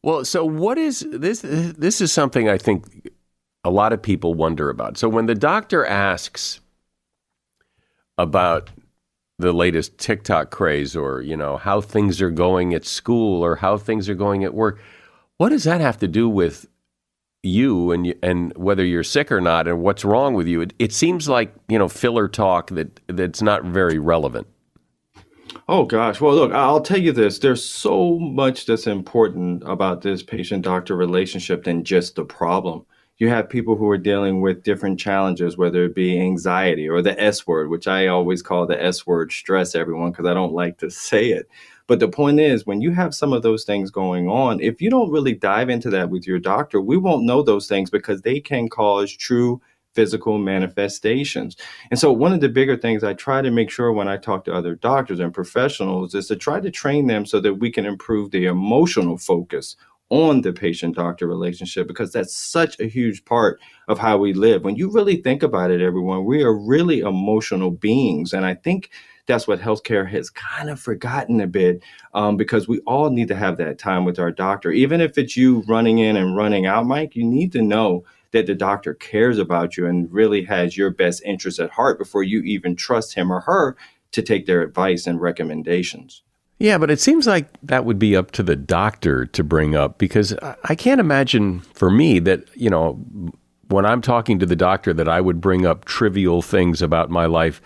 Well, 0.04 0.24
so 0.24 0.46
what 0.46 0.78
is 0.78 1.04
this? 1.10 1.42
This 1.42 2.00
is 2.00 2.12
something 2.12 2.48
I 2.48 2.60
think 2.60 3.10
a 3.64 3.72
lot 3.72 3.92
of 3.92 4.00
people 4.00 4.36
wonder 4.36 4.70
about. 4.70 5.00
So 5.00 5.10
when 5.10 5.26
the 5.26 5.34
doctor 5.34 5.84
asks 5.84 6.62
about 8.20 8.70
the 9.40 9.52
latest 9.52 9.98
TikTok 9.98 10.52
craze 10.52 10.96
or, 10.96 11.22
you 11.22 11.36
know, 11.36 11.58
how 11.58 11.82
things 11.82 12.22
are 12.22 12.30
going 12.30 12.76
at 12.76 12.86
school 12.86 13.42
or 13.42 13.56
how 13.56 13.78
things 13.78 14.08
are 14.10 14.14
going 14.14 14.44
at 14.44 14.54
work, 14.54 14.80
what 15.38 15.50
does 15.50 15.64
that 15.64 15.82
have 15.82 15.98
to 16.00 16.08
do 16.08 16.30
with 16.30 16.68
you 17.46 17.92
and 17.92 18.16
and 18.24 18.56
whether 18.56 18.86
you're 18.86 19.04
sick 19.04 19.30
or 19.32 19.42
not 19.42 19.68
and 19.68 19.82
what's 19.82 20.06
wrong 20.06 20.34
with 20.34 20.48
you? 20.48 20.62
It, 20.62 20.74
it 20.80 20.94
seems 20.94 21.28
like 21.28 21.54
you 21.68 21.78
know 21.78 21.90
filler 21.90 22.28
talk 22.28 22.70
that 22.72 23.00
that's 23.08 23.42
not 23.42 23.64
very 23.64 24.00
relevant. 24.00 24.48
Oh 25.68 25.86
gosh. 25.86 26.20
Well, 26.20 26.36
look, 26.36 26.52
I'll 26.52 26.82
tell 26.82 26.98
you 27.00 27.12
this. 27.12 27.40
There's 27.40 27.64
so 27.64 28.18
much 28.20 28.66
that's 28.66 28.88
important 28.88 29.64
about 29.66 30.02
this 30.02 30.24
patient 30.24 30.64
doctor 30.64 30.96
relationship 30.96 31.64
than 31.64 31.84
just 31.84 32.16
the 32.16 32.26
problem. 32.26 32.86
You 33.18 33.30
have 33.30 33.50
people 33.50 33.76
who 33.76 33.88
are 33.90 33.98
dealing 33.98 34.42
with 34.42 34.64
different 34.64 35.00
challenges, 35.00 35.56
whether 35.58 35.86
it 35.86 35.96
be 35.96 36.20
anxiety 36.20 36.90
or 36.90 37.02
the 37.02 37.20
S 37.22 37.46
word, 37.48 37.70
which 37.70 37.88
I 37.88 38.08
always 38.08 38.42
call 38.42 38.66
the 38.66 38.82
S 38.82 39.06
word 39.06 39.32
stress, 39.32 39.76
everyone, 39.76 40.12
because 40.12 40.26
I 40.26 40.34
don't 40.34 40.54
like 40.54 40.80
to 40.80 40.90
say 40.92 41.28
it. 41.28 41.48
But 41.88 42.00
the 42.00 42.08
point 42.08 42.40
is, 42.40 42.66
when 42.66 42.82
you 42.82 42.92
have 42.92 43.14
some 43.14 43.34
of 43.34 43.44
those 43.44 43.66
things 43.66 43.92
going 43.92 44.30
on, 44.30 44.62
if 44.62 44.82
you 44.82 44.90
don't 44.90 45.12
really 45.12 45.34
dive 45.34 45.70
into 45.70 45.90
that 45.90 46.10
with 46.10 46.26
your 46.26 46.40
doctor, 46.40 46.80
we 46.80 46.98
won't 46.98 47.26
know 47.26 47.42
those 47.42 47.68
things 47.68 47.90
because 47.90 48.22
they 48.22 48.40
can 48.40 48.70
cause 48.70 49.12
true 49.16 49.62
physical 49.94 50.38
manifestations. 50.38 51.56
And 51.92 52.00
so, 52.00 52.12
one 52.12 52.34
of 52.34 52.42
the 52.42 52.50
bigger 52.50 52.78
things 52.78 53.04
I 53.04 53.14
try 53.14 53.42
to 53.42 53.52
make 53.52 53.70
sure 53.70 53.92
when 53.92 54.08
I 54.08 54.18
talk 54.18 54.46
to 54.46 54.54
other 54.54 54.76
doctors 54.76 55.20
and 55.20 55.34
professionals 55.34 56.16
is 56.16 56.28
to 56.28 56.36
try 56.36 56.60
to 56.60 56.72
train 56.72 57.08
them 57.08 57.26
so 57.26 57.40
that 57.42 57.56
we 57.56 57.70
can 57.72 57.86
improve 57.86 58.32
the 58.32 58.46
emotional 58.46 59.18
focus 59.18 59.76
on 60.10 60.42
the 60.42 60.54
patient 60.54 60.96
doctor 60.96 61.28
relationship 61.28 61.88
because 61.88 62.12
that's 62.12 62.36
such 62.36 62.80
a 62.80 62.88
huge 62.88 63.26
part 63.26 63.60
of 63.88 63.98
how 63.98 64.18
we 64.18 64.34
live. 64.34 64.64
When 64.64 64.76
you 64.76 64.92
really 64.92 65.18
think 65.18 65.42
about 65.42 65.72
it, 65.72 65.82
everyone, 65.82 66.26
we 66.26 66.44
are 66.44 66.54
really 66.54 67.00
emotional 67.00 67.72
beings. 67.72 68.32
And 68.34 68.46
I 68.46 68.54
think 68.54 68.90
that's 69.26 69.48
what 69.48 69.60
healthcare 69.60 70.10
has 70.10 70.30
kind 70.30 70.70
of 70.70 70.80
forgotten 70.80 71.40
a 71.40 71.48
bit 71.48 71.82
um, 72.14 72.38
because 72.38 72.68
we 72.68 72.80
all 72.80 73.10
need 73.10 73.28
to 73.30 73.36
have 73.36 73.58
that 73.58 73.80
time 73.80 74.06
with 74.06 74.20
our 74.20 74.32
doctor. 74.32 74.72
Even 74.72 75.02
if 75.02 75.18
it's 75.18 75.38
you 75.38 75.64
running 75.68 76.00
in 76.00 76.16
and 76.18 76.36
running 76.36 76.66
out, 76.66 76.86
Mike, 76.86 77.16
you 77.16 77.24
need 77.24 77.52
to 77.54 77.62
know 77.62 78.04
that 78.32 78.48
the 78.48 78.56
doctor 78.56 78.94
cares 78.96 79.38
about 79.38 79.78
you 79.78 79.86
and 79.86 80.12
really 80.12 80.44
has 80.44 80.76
your 80.76 80.90
best 80.90 81.22
interest 81.24 81.60
at 81.60 81.70
heart 81.70 81.98
before 81.98 82.24
you 82.24 82.42
even 82.42 82.76
trust 82.76 83.14
him 83.14 83.32
or 83.32 83.42
her 83.42 83.78
to 84.12 84.22
take 84.22 84.46
their 84.46 84.62
advice 84.62 85.08
and 85.08 85.22
recommendations. 85.22 86.24
Yeah, 86.60 86.78
but 86.78 86.92
it 86.92 87.00
seems 87.00 87.28
like 87.28 87.48
that 87.64 87.86
would 87.86 88.00
be 88.00 88.16
up 88.16 88.32
to 88.32 88.44
the 88.44 88.56
doctor 88.56 89.26
to 89.28 89.44
bring 89.44 89.76
up 89.76 89.98
because 89.98 90.34
I 90.64 90.76
can't 90.76 91.00
imagine 91.00 91.60
for 91.60 91.90
me 91.90 92.20
that, 92.20 92.46
you 92.56 92.70
know, 92.70 92.94
when 93.68 93.86
I'm 93.86 94.02
talking 94.02 94.40
to 94.40 94.46
the 94.46 94.56
doctor 94.56 94.94
that 94.94 95.10
I 95.10 95.20
would 95.20 95.42
bring 95.42 95.66
up 95.66 95.86
trivial 95.86 96.42
things 96.42 96.82
about 96.82 97.10
my 97.10 97.26
life 97.26 97.62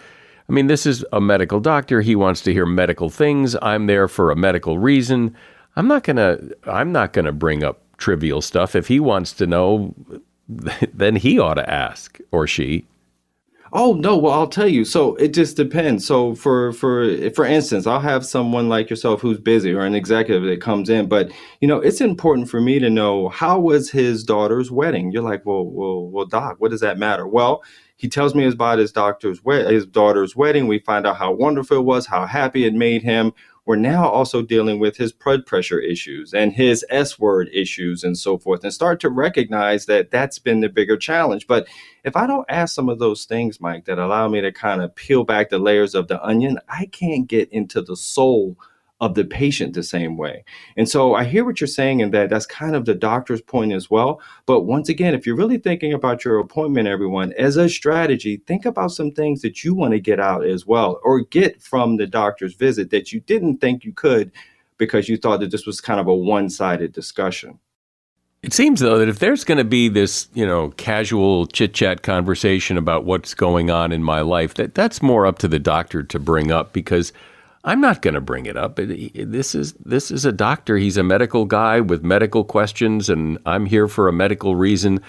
I 0.50 0.54
mean, 0.54 0.68
this 0.68 0.86
is 0.86 1.06
a 1.12 1.20
medical 1.20 1.60
doctor. 1.60 2.02
He 2.02 2.16
wants 2.16 2.42
to 2.42 2.54
hear 2.54 2.66
medical 2.66 3.10
things. 3.10 3.56
I'm 3.62 3.88
there 3.88 4.08
for 4.08 4.32
a 4.32 4.36
medical 4.36 4.80
reason. 4.80 5.36
I'm 5.76 5.88
not 5.88 6.04
going 6.04 6.18
to 6.18 6.58
I'm 6.66 6.92
not 6.92 7.14
going 7.14 7.26
to 7.26 7.32
bring 7.32 7.64
up 7.64 7.82
trivial 7.98 8.42
stuff. 8.42 8.76
If 8.76 8.88
he 8.88 9.00
wants 9.00 9.34
to 9.34 9.48
know, 9.48 9.94
then 10.48 11.16
he 11.18 11.38
ought 11.38 11.56
to 11.56 11.70
ask 11.70 12.20
or 12.32 12.48
she. 12.48 12.86
Oh 13.74 13.94
no, 13.94 14.18
well 14.18 14.32
I'll 14.32 14.48
tell 14.48 14.68
you. 14.68 14.86
So 14.86 15.16
it 15.18 15.34
just 15.34 15.58
depends. 15.58 16.06
So 16.06 16.36
for 16.36 16.72
for 16.72 17.30
for 17.32 17.46
instance, 17.46 17.86
I'll 17.86 18.00
have 18.00 18.26
someone 18.26 18.70
like 18.70 18.90
yourself 18.90 19.20
who's 19.20 19.40
busy 19.40 19.74
or 19.74 19.82
an 19.82 19.94
executive 19.94 20.44
that 20.44 20.62
comes 20.62 20.90
in, 20.90 21.10
but 21.10 21.32
you 21.60 21.68
know, 21.68 21.80
it's 21.80 22.00
important 22.00 22.50
for 22.50 22.62
me 22.62 22.80
to 22.80 22.90
know 22.90 23.28
how 23.28 23.60
was 23.60 23.92
his 23.92 24.24
daughter's 24.24 24.72
wedding. 24.72 25.12
You're 25.12 25.24
like, 25.24 25.46
well, 25.46 25.66
well, 25.66 26.08
well, 26.08 26.26
doc, 26.26 26.56
what 26.60 26.72
does 26.72 26.80
that 26.80 26.98
matter? 26.98 27.28
Well, 27.28 27.62
he 27.98 28.08
tells 28.08 28.36
me 28.36 28.46
about 28.48 28.78
his 28.78 28.92
doctor's 28.92 29.42
his 29.44 29.86
daughter's 29.86 30.36
wedding. 30.36 30.68
We 30.68 30.80
find 30.80 31.08
out 31.08 31.18
how 31.18 31.32
wonderful 31.32 31.78
it 31.78 31.84
was, 31.84 32.06
how 32.06 32.28
happy 32.28 32.66
it 32.66 32.74
made 32.74 33.02
him. 33.02 33.34
We're 33.66 33.76
now 33.76 34.08
also 34.08 34.44
dealing 34.44 34.80
with 34.80 34.96
his 34.96 35.12
blood 35.12 35.46
pressure 35.46 35.80
issues 35.80 36.34
and 36.34 36.54
his 36.54 36.86
S 36.90 37.20
word 37.20 37.50
issues 37.52 38.04
and 38.04 38.18
so 38.18 38.38
forth, 38.38 38.64
and 38.64 38.72
start 38.72 39.02
to 39.02 39.10
recognize 39.10 39.88
that 39.88 40.10
that's 40.10 40.40
been 40.40 40.62
the 40.62 40.70
bigger 40.70 40.96
challenge. 40.96 41.48
But 41.48 41.68
if 42.06 42.16
I 42.16 42.28
don't 42.28 42.46
ask 42.48 42.74
some 42.74 42.88
of 42.88 43.00
those 43.00 43.26
things, 43.26 43.60
Mike, 43.60 43.86
that 43.86 44.00
allow 44.00 44.30
me 44.30 44.40
to 44.42 44.54
kind 44.54 44.82
of 44.82 44.96
peel 44.96 45.26
back 45.26 45.50
the 45.50 45.60
layers 45.60 45.96
of 45.96 46.08
the 46.08 46.24
onion, 46.24 46.60
I 46.70 46.86
can't 46.86 47.28
get 47.28 47.52
into 47.52 47.82
the 47.82 47.98
soul 47.98 48.58
of 49.00 49.14
the 49.14 49.26
patient 49.26 49.74
the 49.74 49.84
same 49.84 50.18
way. 50.18 50.44
And 50.76 50.90
so 50.90 51.14
I 51.14 51.24
hear 51.24 51.46
what 51.46 51.62
you're 51.62 51.68
saying, 51.68 52.02
and 52.02 52.14
that 52.14 52.30
that's 52.30 52.46
kind 52.46 52.76
of 52.76 52.86
the 52.86 52.96
doctor's 52.96 53.42
point 53.42 53.74
as 53.74 53.92
well. 53.92 54.20
But 54.46 54.62
once 54.62 54.90
again, 54.90 55.14
if 55.14 55.26
you're 55.26 55.36
really 55.36 55.60
thinking 55.60 55.94
about 55.94 56.26
your 56.26 56.40
appointment, 56.40 56.88
everyone, 56.88 57.34
as 57.34 57.58
a 57.58 57.70
strategy, 57.70 58.42
think 58.48 58.66
about 58.66 58.92
some 58.92 59.12
things 59.12 59.42
that 59.42 59.64
you 59.64 59.76
want 59.76 59.94
to 59.94 60.00
get 60.00 60.20
out 60.20 60.46
as 60.46 60.66
well, 60.66 61.00
or 61.04 61.22
get 61.22 61.62
from 61.62 61.98
the 61.98 62.08
doctor's 62.08 62.56
visit 62.56 62.90
that 62.90 63.12
you 63.12 63.20
didn't 63.22 63.58
think 63.58 63.84
you 63.84 63.94
could 63.94 64.32
because 64.78 65.08
you 65.08 65.18
thought 65.18 65.40
that 65.42 65.52
this 65.52 65.66
was 65.66 65.82
kind 65.82 66.00
of 66.00 66.08
a 66.08 66.16
one 66.16 66.50
sided 66.50 66.92
discussion. 66.92 67.60
It 68.44 68.54
seems 68.54 68.80
though 68.80 69.00
that 69.00 69.10
if 69.10 69.20
there's 69.20 69.44
going 69.44 69.58
to 69.58 69.64
be 69.64 69.90
this, 69.90 70.28
you 70.34 70.46
know, 70.46 70.70
casual 70.78 71.48
chit 71.48 71.74
chat 71.74 72.04
conversation 72.04 72.78
about 72.78 73.04
what's 73.04 73.34
going 73.34 73.72
on 73.72 73.92
in 73.92 74.04
my 74.04 74.22
life, 74.22 74.54
that 74.56 74.76
that's 74.76 75.02
more 75.02 75.26
up 75.26 75.40
to 75.40 75.48
the 75.48 75.60
doctor 75.60 76.04
to 76.04 76.20
bring 76.20 76.52
up 76.52 76.72
because 76.72 77.12
I'm 77.68 77.82
not 77.82 78.02
going 78.02 78.14
to 78.14 78.22
bring 78.22 78.46
it 78.46 78.56
up. 78.56 78.78
This 78.78 79.54
is 79.54 79.74
this 79.74 80.10
is 80.10 80.24
a 80.24 80.32
doctor. 80.32 80.78
He's 80.78 80.96
a 80.96 81.04
medical 81.04 81.44
guy 81.44 81.82
with 81.82 82.02
medical 82.02 82.46
questions, 82.46 83.10
and 83.10 83.38
I'm 83.46 83.66
here 83.66 83.90
for 83.90 84.08
a 84.08 84.14
medical 84.14 84.56
reason. 84.56 85.02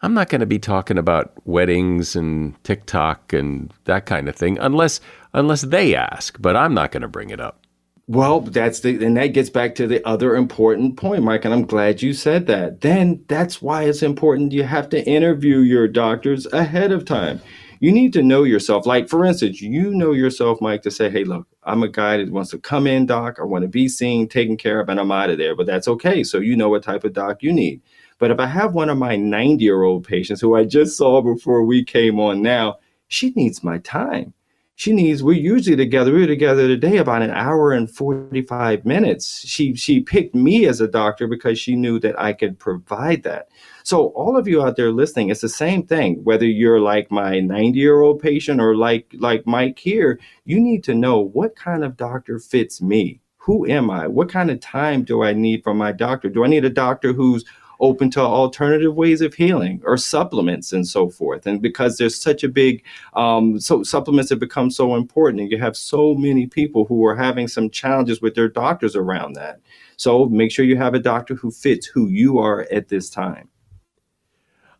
I'm 0.00 0.14
not 0.14 0.30
going 0.30 0.40
to 0.40 0.46
be 0.46 0.58
talking 0.58 0.96
about 0.96 1.34
weddings 1.44 2.16
and 2.16 2.54
TikTok 2.64 3.34
and 3.34 3.74
that 3.84 4.06
kind 4.06 4.26
of 4.26 4.34
thing 4.34 4.56
unless 4.58 5.02
unless 5.34 5.60
they 5.60 5.94
ask. 5.94 6.40
But 6.40 6.56
I'm 6.56 6.72
not 6.72 6.92
going 6.92 7.02
to 7.02 7.08
bring 7.08 7.28
it 7.28 7.40
up. 7.40 7.66
Well, 8.06 8.40
that's 8.40 8.80
the 8.80 9.04
and 9.04 9.18
that 9.18 9.34
gets 9.34 9.50
back 9.50 9.74
to 9.74 9.86
the 9.86 10.02
other 10.08 10.34
important 10.34 10.96
point, 10.96 11.24
Mike, 11.24 11.44
and 11.44 11.52
I'm 11.52 11.66
glad 11.66 12.00
you 12.00 12.14
said 12.14 12.46
that. 12.46 12.80
Then 12.80 13.22
that's 13.28 13.60
why 13.60 13.82
it's 13.82 14.02
important 14.02 14.52
you 14.52 14.62
have 14.62 14.88
to 14.90 15.06
interview 15.06 15.58
your 15.58 15.86
doctors 15.86 16.46
ahead 16.54 16.90
of 16.90 17.04
time 17.04 17.42
you 17.80 17.92
need 17.92 18.12
to 18.14 18.22
know 18.22 18.44
yourself. 18.44 18.86
Like, 18.86 19.08
for 19.08 19.24
instance, 19.24 19.60
you 19.60 19.94
know 19.94 20.12
yourself, 20.12 20.60
Mike, 20.60 20.82
to 20.82 20.90
say, 20.90 21.10
hey, 21.10 21.24
look, 21.24 21.46
I'm 21.62 21.82
a 21.82 21.88
guy 21.88 22.16
that 22.16 22.30
wants 22.30 22.50
to 22.50 22.58
come 22.58 22.86
in, 22.86 23.06
doc. 23.06 23.38
I 23.38 23.44
want 23.44 23.62
to 23.62 23.68
be 23.68 23.88
seen, 23.88 24.28
taken 24.28 24.56
care 24.56 24.80
of, 24.80 24.88
and 24.88 24.98
I'm 24.98 25.12
out 25.12 25.30
of 25.30 25.38
there. 25.38 25.54
But 25.54 25.66
that's 25.66 25.88
okay. 25.88 26.24
So 26.24 26.38
you 26.38 26.56
know 26.56 26.68
what 26.68 26.82
type 26.82 27.04
of 27.04 27.12
doc 27.12 27.42
you 27.42 27.52
need. 27.52 27.80
But 28.18 28.30
if 28.30 28.40
I 28.40 28.46
have 28.46 28.74
one 28.74 28.88
of 28.90 28.98
my 28.98 29.16
90 29.16 29.62
year 29.62 29.82
old 29.82 30.06
patients 30.06 30.40
who 30.40 30.56
I 30.56 30.64
just 30.64 30.96
saw 30.96 31.22
before 31.22 31.64
we 31.64 31.84
came 31.84 32.18
on 32.18 32.42
now, 32.42 32.78
she 33.06 33.30
needs 33.30 33.62
my 33.62 33.78
time. 33.78 34.34
She 34.78 34.92
needs, 34.92 35.24
we're 35.24 35.32
usually 35.32 35.74
together, 35.74 36.12
we 36.12 36.20
were 36.20 36.28
together 36.28 36.68
today 36.68 36.98
about 36.98 37.22
an 37.22 37.32
hour 37.32 37.72
and 37.72 37.90
45 37.90 38.84
minutes. 38.84 39.44
She 39.44 39.74
she 39.74 39.98
picked 39.98 40.36
me 40.36 40.66
as 40.66 40.80
a 40.80 40.86
doctor 40.86 41.26
because 41.26 41.58
she 41.58 41.74
knew 41.74 41.98
that 41.98 42.16
I 42.16 42.32
could 42.32 42.60
provide 42.60 43.24
that. 43.24 43.48
So, 43.82 44.10
all 44.10 44.36
of 44.36 44.46
you 44.46 44.62
out 44.62 44.76
there 44.76 44.92
listening, 44.92 45.30
it's 45.30 45.40
the 45.40 45.48
same 45.48 45.82
thing. 45.84 46.22
Whether 46.22 46.46
you're 46.46 46.78
like 46.78 47.10
my 47.10 47.40
90 47.40 47.76
year 47.76 48.00
old 48.00 48.20
patient 48.20 48.60
or 48.60 48.76
like 48.76 49.12
like 49.18 49.44
Mike 49.48 49.80
here, 49.80 50.20
you 50.44 50.60
need 50.60 50.84
to 50.84 50.94
know 50.94 51.18
what 51.18 51.56
kind 51.56 51.82
of 51.82 51.96
doctor 51.96 52.38
fits 52.38 52.80
me. 52.80 53.20
Who 53.38 53.66
am 53.66 53.90
I? 53.90 54.06
What 54.06 54.28
kind 54.28 54.48
of 54.48 54.60
time 54.60 55.02
do 55.02 55.24
I 55.24 55.32
need 55.32 55.64
from 55.64 55.76
my 55.76 55.90
doctor? 55.90 56.28
Do 56.28 56.44
I 56.44 56.48
need 56.48 56.64
a 56.64 56.70
doctor 56.70 57.12
who's 57.12 57.44
open 57.80 58.10
to 58.10 58.20
alternative 58.20 58.94
ways 58.94 59.20
of 59.20 59.34
healing 59.34 59.80
or 59.84 59.96
supplements 59.96 60.72
and 60.72 60.86
so 60.86 61.08
forth. 61.08 61.46
And 61.46 61.62
because 61.62 61.96
there's 61.96 62.20
such 62.20 62.42
a 62.42 62.48
big, 62.48 62.82
um, 63.14 63.60
so 63.60 63.82
supplements 63.82 64.30
have 64.30 64.40
become 64.40 64.70
so 64.70 64.96
important, 64.96 65.40
and 65.42 65.50
you 65.50 65.58
have 65.58 65.76
so 65.76 66.14
many 66.14 66.46
people 66.46 66.84
who 66.86 67.04
are 67.06 67.16
having 67.16 67.48
some 67.48 67.70
challenges 67.70 68.20
with 68.20 68.34
their 68.34 68.48
doctors 68.48 68.96
around 68.96 69.34
that. 69.34 69.60
So 69.96 70.26
make 70.26 70.50
sure 70.50 70.64
you 70.64 70.76
have 70.76 70.94
a 70.94 70.98
doctor 70.98 71.34
who 71.34 71.50
fits 71.50 71.86
who 71.86 72.08
you 72.08 72.38
are 72.38 72.66
at 72.72 72.88
this 72.88 73.10
time. 73.10 73.48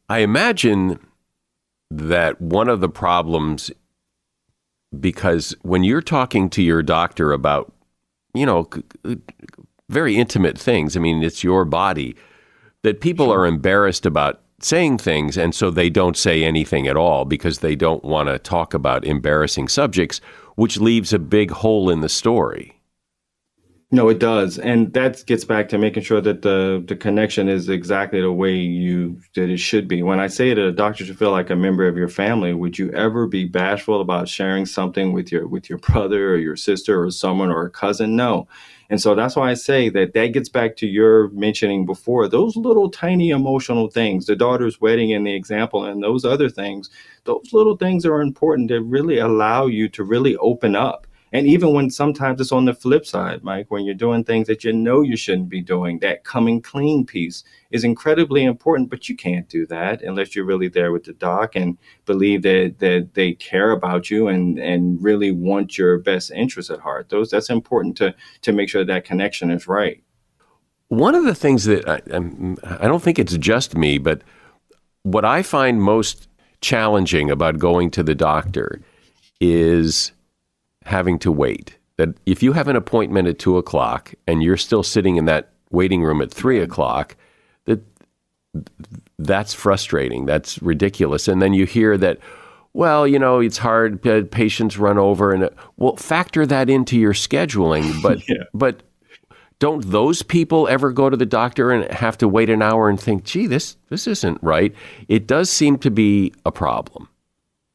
I 0.09 0.19
imagine 0.19 0.99
that 1.91 2.41
one 2.41 2.69
of 2.69 2.81
the 2.81 2.89
problems, 2.89 3.71
because 4.99 5.57
when 5.63 5.85
you're 5.85 6.03
talking 6.03 6.51
to 6.51 6.63
your 6.63 6.83
doctor 6.83 7.33
about, 7.33 7.73
you 8.35 8.47
know, 8.47 8.69
very 9.89 10.17
intimate 10.17 10.59
things, 10.59 10.97
I 10.97 11.01
mean, 11.01 11.23
it's 11.23 11.45
your 11.45 11.65
body, 11.65 12.17
that 12.83 13.01
people 13.01 13.31
are 13.33 13.47
embarrassed 13.47 14.07
about 14.07 14.41
saying 14.61 14.99
things, 14.99 15.37
and 15.37 15.55
so 15.55 15.71
they 15.71 15.89
don't 15.91 16.17
say 16.17 16.45
anything 16.45 16.89
at 16.89 16.97
all 16.97 17.25
because 17.25 17.59
they 17.59 17.77
don't 17.77 18.05
want 18.05 18.29
to 18.29 18.39
talk 18.39 18.75
about 18.75 19.05
embarrassing 19.05 19.69
subjects, 19.69 20.21
which 20.57 20.79
leaves 20.81 21.13
a 21.13 21.19
big 21.19 21.51
hole 21.51 21.91
in 21.91 22.01
the 22.01 22.09
story. 22.09 22.75
No, 23.91 24.11
it 24.11 24.19
does, 24.19 24.59
and 24.59 24.93
that 24.93 25.25
gets 25.25 25.47
back 25.47 25.71
to 25.71 25.79
making 25.79 26.03
sure 26.03 26.21
that 26.21 26.43
the 26.43 26.85
the 26.87 26.95
connection 26.95 27.49
is 27.49 27.71
exactly 27.71 28.21
the 28.21 28.31
way 28.31 28.55
you 28.55 29.19
that 29.35 29.49
it 29.49 29.57
should 29.57 29.89
be. 29.89 30.03
When 30.03 30.21
I 30.21 30.27
say 30.27 30.53
that 30.53 30.63
a 30.63 30.73
doctor 30.73 31.07
should 31.07 31.19
feel 31.19 31.31
like 31.31 31.49
a 31.49 31.57
member 31.57 31.89
of 31.89 31.97
your 31.97 32.09
family, 32.09 32.53
would 32.53 32.79
you 32.79 32.91
ever 32.93 33.27
be 33.27 33.47
bashful 33.47 34.03
about 34.03 34.29
sharing 34.29 34.67
something 34.67 35.15
with 35.15 35.33
your 35.33 35.49
with 35.49 35.71
your 35.71 35.79
brother 35.79 36.33
or 36.35 36.37
your 36.37 36.57
sister 36.57 37.03
or 37.03 37.11
someone 37.11 37.51
or 37.51 37.65
a 37.65 37.71
cousin? 37.71 38.15
No. 38.15 38.47
And 38.91 39.01
so 39.01 39.15
that's 39.15 39.37
why 39.37 39.51
I 39.51 39.55
say 39.55 39.91
that 39.91 40.15
that 40.15 40.29
gets 40.29 40.49
back 40.49 40.77
to 40.77 40.87
your 40.87 41.29
mentioning 41.31 41.85
before 41.85 42.29
those 42.29 42.57
little 42.57 42.91
tiny 42.91 43.31
emotional 43.31 43.89
things, 43.89 44.27
the 44.27 44.37
daughter's 44.37 44.81
wedding 44.81 45.13
and 45.13 45.27
the 45.27 45.35
example, 45.35 45.85
and 45.85 46.03
those 46.03 46.25
other 46.25 46.49
things, 46.49 46.89
those 47.25 47.53
little 47.53 47.77
things 47.77 48.07
are 48.07 48.23
important 48.23 48.69
to 48.69 48.81
really 48.81 49.19
allow 49.19 49.67
you 49.67 49.89
to 49.91 50.05
really 50.05 50.37
open 50.37 50.75
up 50.75 51.07
and 51.33 51.47
even 51.47 51.75
when 51.75 51.91
sometimes 51.91 52.41
it's 52.41 52.53
on 52.53 52.65
the 52.65 52.75
flip 52.75 53.05
side, 53.05 53.45
Mike, 53.45 53.71
when 53.71 53.85
you're 53.85 53.95
doing 53.95 54.25
things 54.25 54.47
that 54.47 54.65
you 54.65 54.73
know 54.73 55.03
you 55.03 55.17
shouldn't 55.17 55.49
be 55.49 55.61
doing, 55.61 55.99
that 55.99 56.25
coming 56.25 56.63
clean 56.63 57.05
piece 57.05 57.45
is 57.71 57.85
incredibly 57.85 58.45
important, 58.45 58.89
but 58.89 59.09
you 59.09 59.17
can't 59.17 59.49
do 59.49 59.67
that 59.67 60.03
unless 60.03 60.35
you're 60.35 60.45
really 60.45 60.69
there 60.69 60.91
with 60.91 61.05
the 61.05 61.13
doc 61.13 61.55
and 61.55 61.77
believe 62.07 62.43
that, 62.43 62.77
that 62.79 63.11
they 63.15 63.33
care 63.35 63.73
about 63.73 64.11
you 64.11 64.29
and, 64.29 64.59
and 64.59 65.03
really 65.03 65.31
want 65.31 65.77
your 65.77 65.99
best 65.99 66.31
interests 66.31 66.71
at 66.71 66.81
heart. 66.81 67.11
Those 67.11 67.31
that's 67.31 67.51
important 67.51 67.97
to 67.99 68.15
to 68.43 68.53
make 68.53 68.69
sure 68.69 68.85
that 68.85 69.05
connection 69.05 69.51
is 69.51 69.69
right. 69.69 70.03
One 70.89 71.15
of 71.15 71.25
the 71.25 71.35
things 71.35 71.65
that 71.65 71.87
I, 71.87 72.01
I 72.83 72.89
don't 72.89 73.03
think 73.03 73.19
it's 73.19 73.37
just 73.37 73.77
me, 73.77 73.99
but 73.99 74.23
what 75.03 75.25
I 75.25 75.43
find 75.43 75.83
most 75.83 76.29
challenging 76.61 77.31
about 77.31 77.59
going 77.59 77.91
to 77.93 78.03
the 78.03 78.15
doctor 78.15 78.81
is 79.41 80.13
having 80.89 81.19
to 81.21 81.33
wait. 81.33 81.79
That 81.97 82.11
if 82.27 82.43
you 82.43 82.53
have 82.53 82.69
an 82.69 82.77
appointment 82.77 83.29
at 83.29 83.39
two 83.39 83.59
o'clock 83.59 84.15
and 84.27 84.43
you're 84.43 84.57
still 84.57 84.83
sitting 84.83 85.17
in 85.17 85.25
that 85.27 85.51
waiting 85.71 86.03
room 86.03 86.21
at 86.23 86.33
three 86.33 86.61
o'clock, 86.61 87.17
that 87.65 87.81
that's 89.19 89.53
frustrating. 89.55 90.27
That's 90.27 90.61
ridiculous. 90.63 91.29
And 91.29 91.43
then 91.43 91.53
you 91.53 91.67
hear 91.67 91.99
that, 91.99 92.19
well, 92.73 93.07
you 93.07 93.19
know, 93.19 93.41
it's 93.41 93.59
hard. 93.59 94.01
Patients 94.31 94.79
run 94.79 94.99
over, 94.99 95.33
and 95.33 95.51
well, 95.77 95.97
factor 95.97 96.47
that 96.47 96.71
into 96.71 96.99
your 96.99 97.15
scheduling. 97.15 97.85
But 98.03 98.29
yeah. 98.29 98.45
but 98.55 98.83
don't 99.59 99.91
those 99.91 100.23
people 100.23 100.69
ever 100.69 100.93
go 100.93 101.11
to 101.11 101.17
the 101.17 101.27
doctor 101.27 101.73
and 101.73 101.91
have 101.91 102.17
to 102.19 102.29
wait 102.29 102.49
an 102.49 102.63
hour 102.63 102.89
and 102.89 103.01
think, 103.01 103.25
gee, 103.25 103.47
this 103.47 103.77
this 103.89 104.07
isn't 104.07 104.39
right? 104.43 104.75
It 105.09 105.27
does 105.27 105.51
seem 105.51 105.79
to 105.79 105.91
be 105.91 106.33
a 106.47 106.53
problem. 106.53 107.09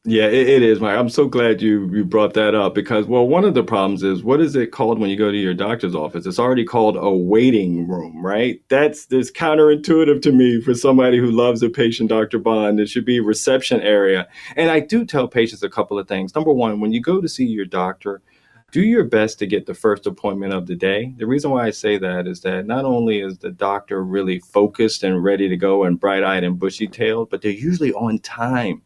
Yeah, 0.06 0.26
it, 0.26 0.48
it 0.48 0.62
is, 0.62 0.80
Mike. 0.80 0.98
I'm 0.98 1.08
so 1.08 1.28
glad 1.28 1.62
you 1.62 1.88
you 1.94 2.04
brought 2.04 2.34
that 2.34 2.54
up 2.54 2.74
because 2.74 3.06
well, 3.06 3.26
one 3.26 3.44
of 3.44 3.54
the 3.54 3.62
problems 3.62 4.02
is 4.02 4.22
what 4.24 4.40
is 4.40 4.56
it 4.56 4.72
called 4.72 4.98
when 4.98 5.10
you 5.10 5.16
go 5.16 5.30
to 5.30 5.38
your 5.38 5.54
doctor's 5.54 5.94
office? 5.94 6.26
It's 6.26 6.40
already 6.40 6.64
called 6.64 6.96
a 6.98 7.10
waiting 7.10 7.88
room, 7.88 8.24
right? 8.26 8.60
That's 8.68 9.06
this 9.06 9.32
counterintuitive 9.32 10.20
to 10.22 10.32
me 10.32 10.60
for 10.60 10.74
somebody 10.74 11.18
who 11.18 11.30
loves 11.30 11.62
a 11.62 11.70
patient, 11.70 12.10
Dr. 12.10 12.38
Bond. 12.38 12.80
It 12.80 12.90
should 12.90 13.06
be 13.06 13.20
reception 13.20 13.80
area. 13.80 14.28
And 14.56 14.70
I 14.70 14.80
do 14.80 15.06
tell 15.06 15.28
patients 15.28 15.62
a 15.62 15.70
couple 15.70 15.98
of 15.98 16.08
things. 16.08 16.34
Number 16.34 16.52
one, 16.52 16.80
when 16.80 16.92
you 16.92 17.00
go 17.00 17.22
to 17.22 17.28
see 17.28 17.46
your 17.46 17.64
doctor, 17.64 18.20
do 18.72 18.82
your 18.82 19.04
best 19.04 19.38
to 19.38 19.46
get 19.46 19.66
the 19.66 19.74
first 19.74 20.06
appointment 20.06 20.52
of 20.52 20.66
the 20.66 20.74
day. 20.76 21.14
The 21.16 21.26
reason 21.26 21.50
why 21.50 21.66
I 21.66 21.70
say 21.70 21.96
that 21.96 22.26
is 22.26 22.40
that 22.42 22.66
not 22.66 22.84
only 22.84 23.20
is 23.20 23.38
the 23.38 23.52
doctor 23.52 24.04
really 24.04 24.40
focused 24.40 25.04
and 25.04 25.24
ready 25.24 25.48
to 25.48 25.56
go 25.56 25.84
and 25.84 25.98
bright 25.98 26.24
eyed 26.24 26.44
and 26.44 26.58
bushy 26.58 26.88
tailed, 26.88 27.30
but 27.30 27.40
they're 27.40 27.52
usually 27.52 27.94
on 27.94 28.18
time. 28.18 28.82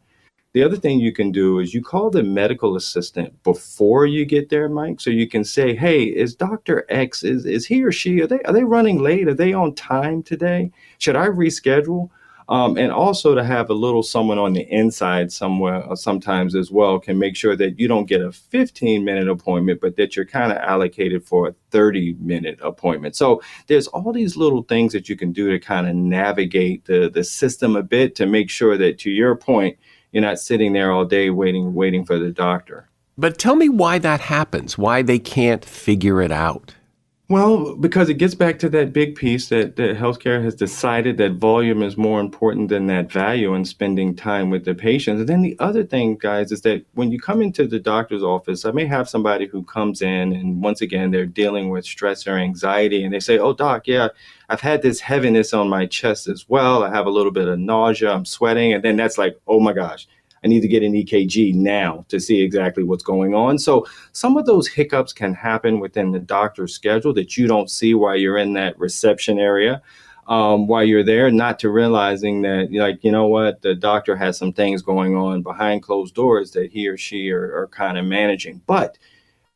The 0.58 0.64
other 0.64 0.74
thing 0.74 0.98
you 0.98 1.12
can 1.12 1.30
do 1.30 1.60
is 1.60 1.72
you 1.72 1.80
call 1.80 2.10
the 2.10 2.24
medical 2.24 2.74
assistant 2.74 3.44
before 3.44 4.06
you 4.06 4.24
get 4.24 4.48
there, 4.48 4.68
Mike, 4.68 5.00
so 5.00 5.08
you 5.08 5.28
can 5.28 5.44
say, 5.44 5.72
"Hey, 5.72 6.02
is 6.02 6.34
Doctor 6.34 6.84
X 6.88 7.22
is 7.22 7.46
is 7.46 7.66
he 7.66 7.84
or 7.84 7.92
she 7.92 8.20
are 8.22 8.26
they 8.26 8.40
are 8.42 8.52
they 8.52 8.64
running 8.64 9.00
late? 9.00 9.28
Are 9.28 9.34
they 9.34 9.52
on 9.52 9.76
time 9.76 10.20
today? 10.20 10.72
Should 10.98 11.14
I 11.14 11.28
reschedule?" 11.28 12.10
Um, 12.48 12.76
and 12.76 12.90
also 12.90 13.36
to 13.36 13.44
have 13.44 13.70
a 13.70 13.74
little 13.74 14.02
someone 14.02 14.38
on 14.38 14.52
the 14.52 14.62
inside 14.62 15.30
somewhere 15.30 15.88
uh, 15.88 15.94
sometimes 15.94 16.56
as 16.56 16.72
well 16.72 16.98
can 16.98 17.18
make 17.20 17.36
sure 17.36 17.54
that 17.54 17.78
you 17.78 17.86
don't 17.86 18.06
get 18.06 18.22
a 18.22 18.32
15 18.32 19.04
minute 19.04 19.28
appointment 19.28 19.82
but 19.82 19.96
that 19.96 20.16
you're 20.16 20.24
kind 20.24 20.50
of 20.50 20.56
allocated 20.56 21.22
for 21.22 21.48
a 21.48 21.54
30 21.70 22.16
minute 22.20 22.58
appointment 22.62 23.14
so 23.14 23.42
there's 23.66 23.86
all 23.88 24.14
these 24.14 24.34
little 24.34 24.62
things 24.62 24.94
that 24.94 25.10
you 25.10 25.14
can 25.14 25.30
do 25.30 25.50
to 25.50 25.58
kind 25.58 25.86
of 25.86 25.94
navigate 25.94 26.86
the 26.86 27.10
the 27.10 27.22
system 27.22 27.76
a 27.76 27.82
bit 27.82 28.16
to 28.16 28.24
make 28.24 28.48
sure 28.48 28.78
that 28.78 28.98
to 29.00 29.10
your 29.10 29.36
point 29.36 29.76
you're 30.12 30.22
not 30.22 30.38
sitting 30.38 30.72
there 30.72 30.90
all 30.90 31.04
day 31.04 31.30
waiting 31.30 31.74
waiting 31.74 32.04
for 32.04 32.18
the 32.18 32.30
doctor. 32.30 32.88
But 33.16 33.36
tell 33.38 33.56
me 33.56 33.68
why 33.68 33.98
that 33.98 34.20
happens. 34.20 34.78
Why 34.78 35.02
they 35.02 35.18
can't 35.18 35.64
figure 35.64 36.22
it 36.22 36.30
out. 36.30 36.74
Well, 37.30 37.76
because 37.76 38.08
it 38.08 38.14
gets 38.14 38.34
back 38.34 38.58
to 38.60 38.70
that 38.70 38.94
big 38.94 39.14
piece 39.14 39.50
that, 39.50 39.76
that 39.76 39.98
healthcare 39.98 40.42
has 40.42 40.54
decided 40.54 41.18
that 41.18 41.32
volume 41.34 41.82
is 41.82 41.98
more 41.98 42.20
important 42.20 42.70
than 42.70 42.86
that 42.86 43.12
value 43.12 43.52
and 43.52 43.68
spending 43.68 44.16
time 44.16 44.48
with 44.48 44.64
the 44.64 44.74
patients. 44.74 45.20
And 45.20 45.28
then 45.28 45.42
the 45.42 45.54
other 45.58 45.84
thing, 45.84 46.16
guys, 46.16 46.52
is 46.52 46.62
that 46.62 46.86
when 46.94 47.12
you 47.12 47.20
come 47.20 47.42
into 47.42 47.66
the 47.66 47.80
doctor's 47.80 48.22
office, 48.22 48.64
I 48.64 48.70
may 48.70 48.86
have 48.86 49.10
somebody 49.10 49.46
who 49.46 49.62
comes 49.62 50.00
in 50.00 50.32
and 50.32 50.62
once 50.62 50.80
again 50.80 51.10
they're 51.10 51.26
dealing 51.26 51.68
with 51.68 51.84
stress 51.84 52.26
or 52.26 52.38
anxiety 52.38 53.04
and 53.04 53.12
they 53.12 53.20
say, 53.20 53.38
Oh, 53.38 53.52
doc, 53.52 53.86
yeah, 53.86 54.08
I've 54.48 54.62
had 54.62 54.80
this 54.80 55.00
heaviness 55.00 55.52
on 55.52 55.68
my 55.68 55.84
chest 55.84 56.28
as 56.28 56.48
well. 56.48 56.82
I 56.82 56.88
have 56.88 57.04
a 57.04 57.10
little 57.10 57.32
bit 57.32 57.48
of 57.48 57.58
nausea, 57.58 58.10
I'm 58.10 58.24
sweating. 58.24 58.72
And 58.72 58.82
then 58.82 58.96
that's 58.96 59.18
like, 59.18 59.38
oh 59.46 59.60
my 59.60 59.74
gosh, 59.74 60.08
I 60.44 60.48
need 60.48 60.60
to 60.60 60.68
get 60.68 60.82
an 60.82 60.92
EKG 60.92 61.54
now 61.54 62.04
to 62.08 62.20
see 62.20 62.40
exactly 62.40 62.84
what's 62.84 63.02
going 63.02 63.34
on. 63.34 63.58
So 63.58 63.86
some 64.12 64.36
of 64.36 64.46
those 64.46 64.68
hiccups 64.68 65.12
can 65.12 65.34
happen 65.34 65.80
within 65.80 66.12
the 66.12 66.18
doctor's 66.18 66.74
schedule 66.74 67.12
that 67.14 67.36
you 67.36 67.46
don't 67.46 67.70
see 67.70 67.94
while 67.94 68.16
you're 68.16 68.38
in 68.38 68.52
that 68.54 68.78
reception 68.78 69.38
area. 69.38 69.82
Um, 70.26 70.66
while 70.66 70.84
you're 70.84 71.04
there, 71.04 71.30
not 71.30 71.58
to 71.60 71.70
realizing 71.70 72.42
that, 72.42 72.68
like, 72.70 73.02
you 73.02 73.10
know 73.10 73.28
what, 73.28 73.62
the 73.62 73.74
doctor 73.74 74.14
has 74.14 74.36
some 74.36 74.52
things 74.52 74.82
going 74.82 75.16
on 75.16 75.40
behind 75.40 75.82
closed 75.82 76.14
doors 76.14 76.50
that 76.50 76.70
he 76.70 76.86
or 76.86 76.98
she 76.98 77.30
are, 77.30 77.56
are 77.56 77.68
kind 77.68 77.96
of 77.96 78.04
managing. 78.04 78.60
But 78.66 78.98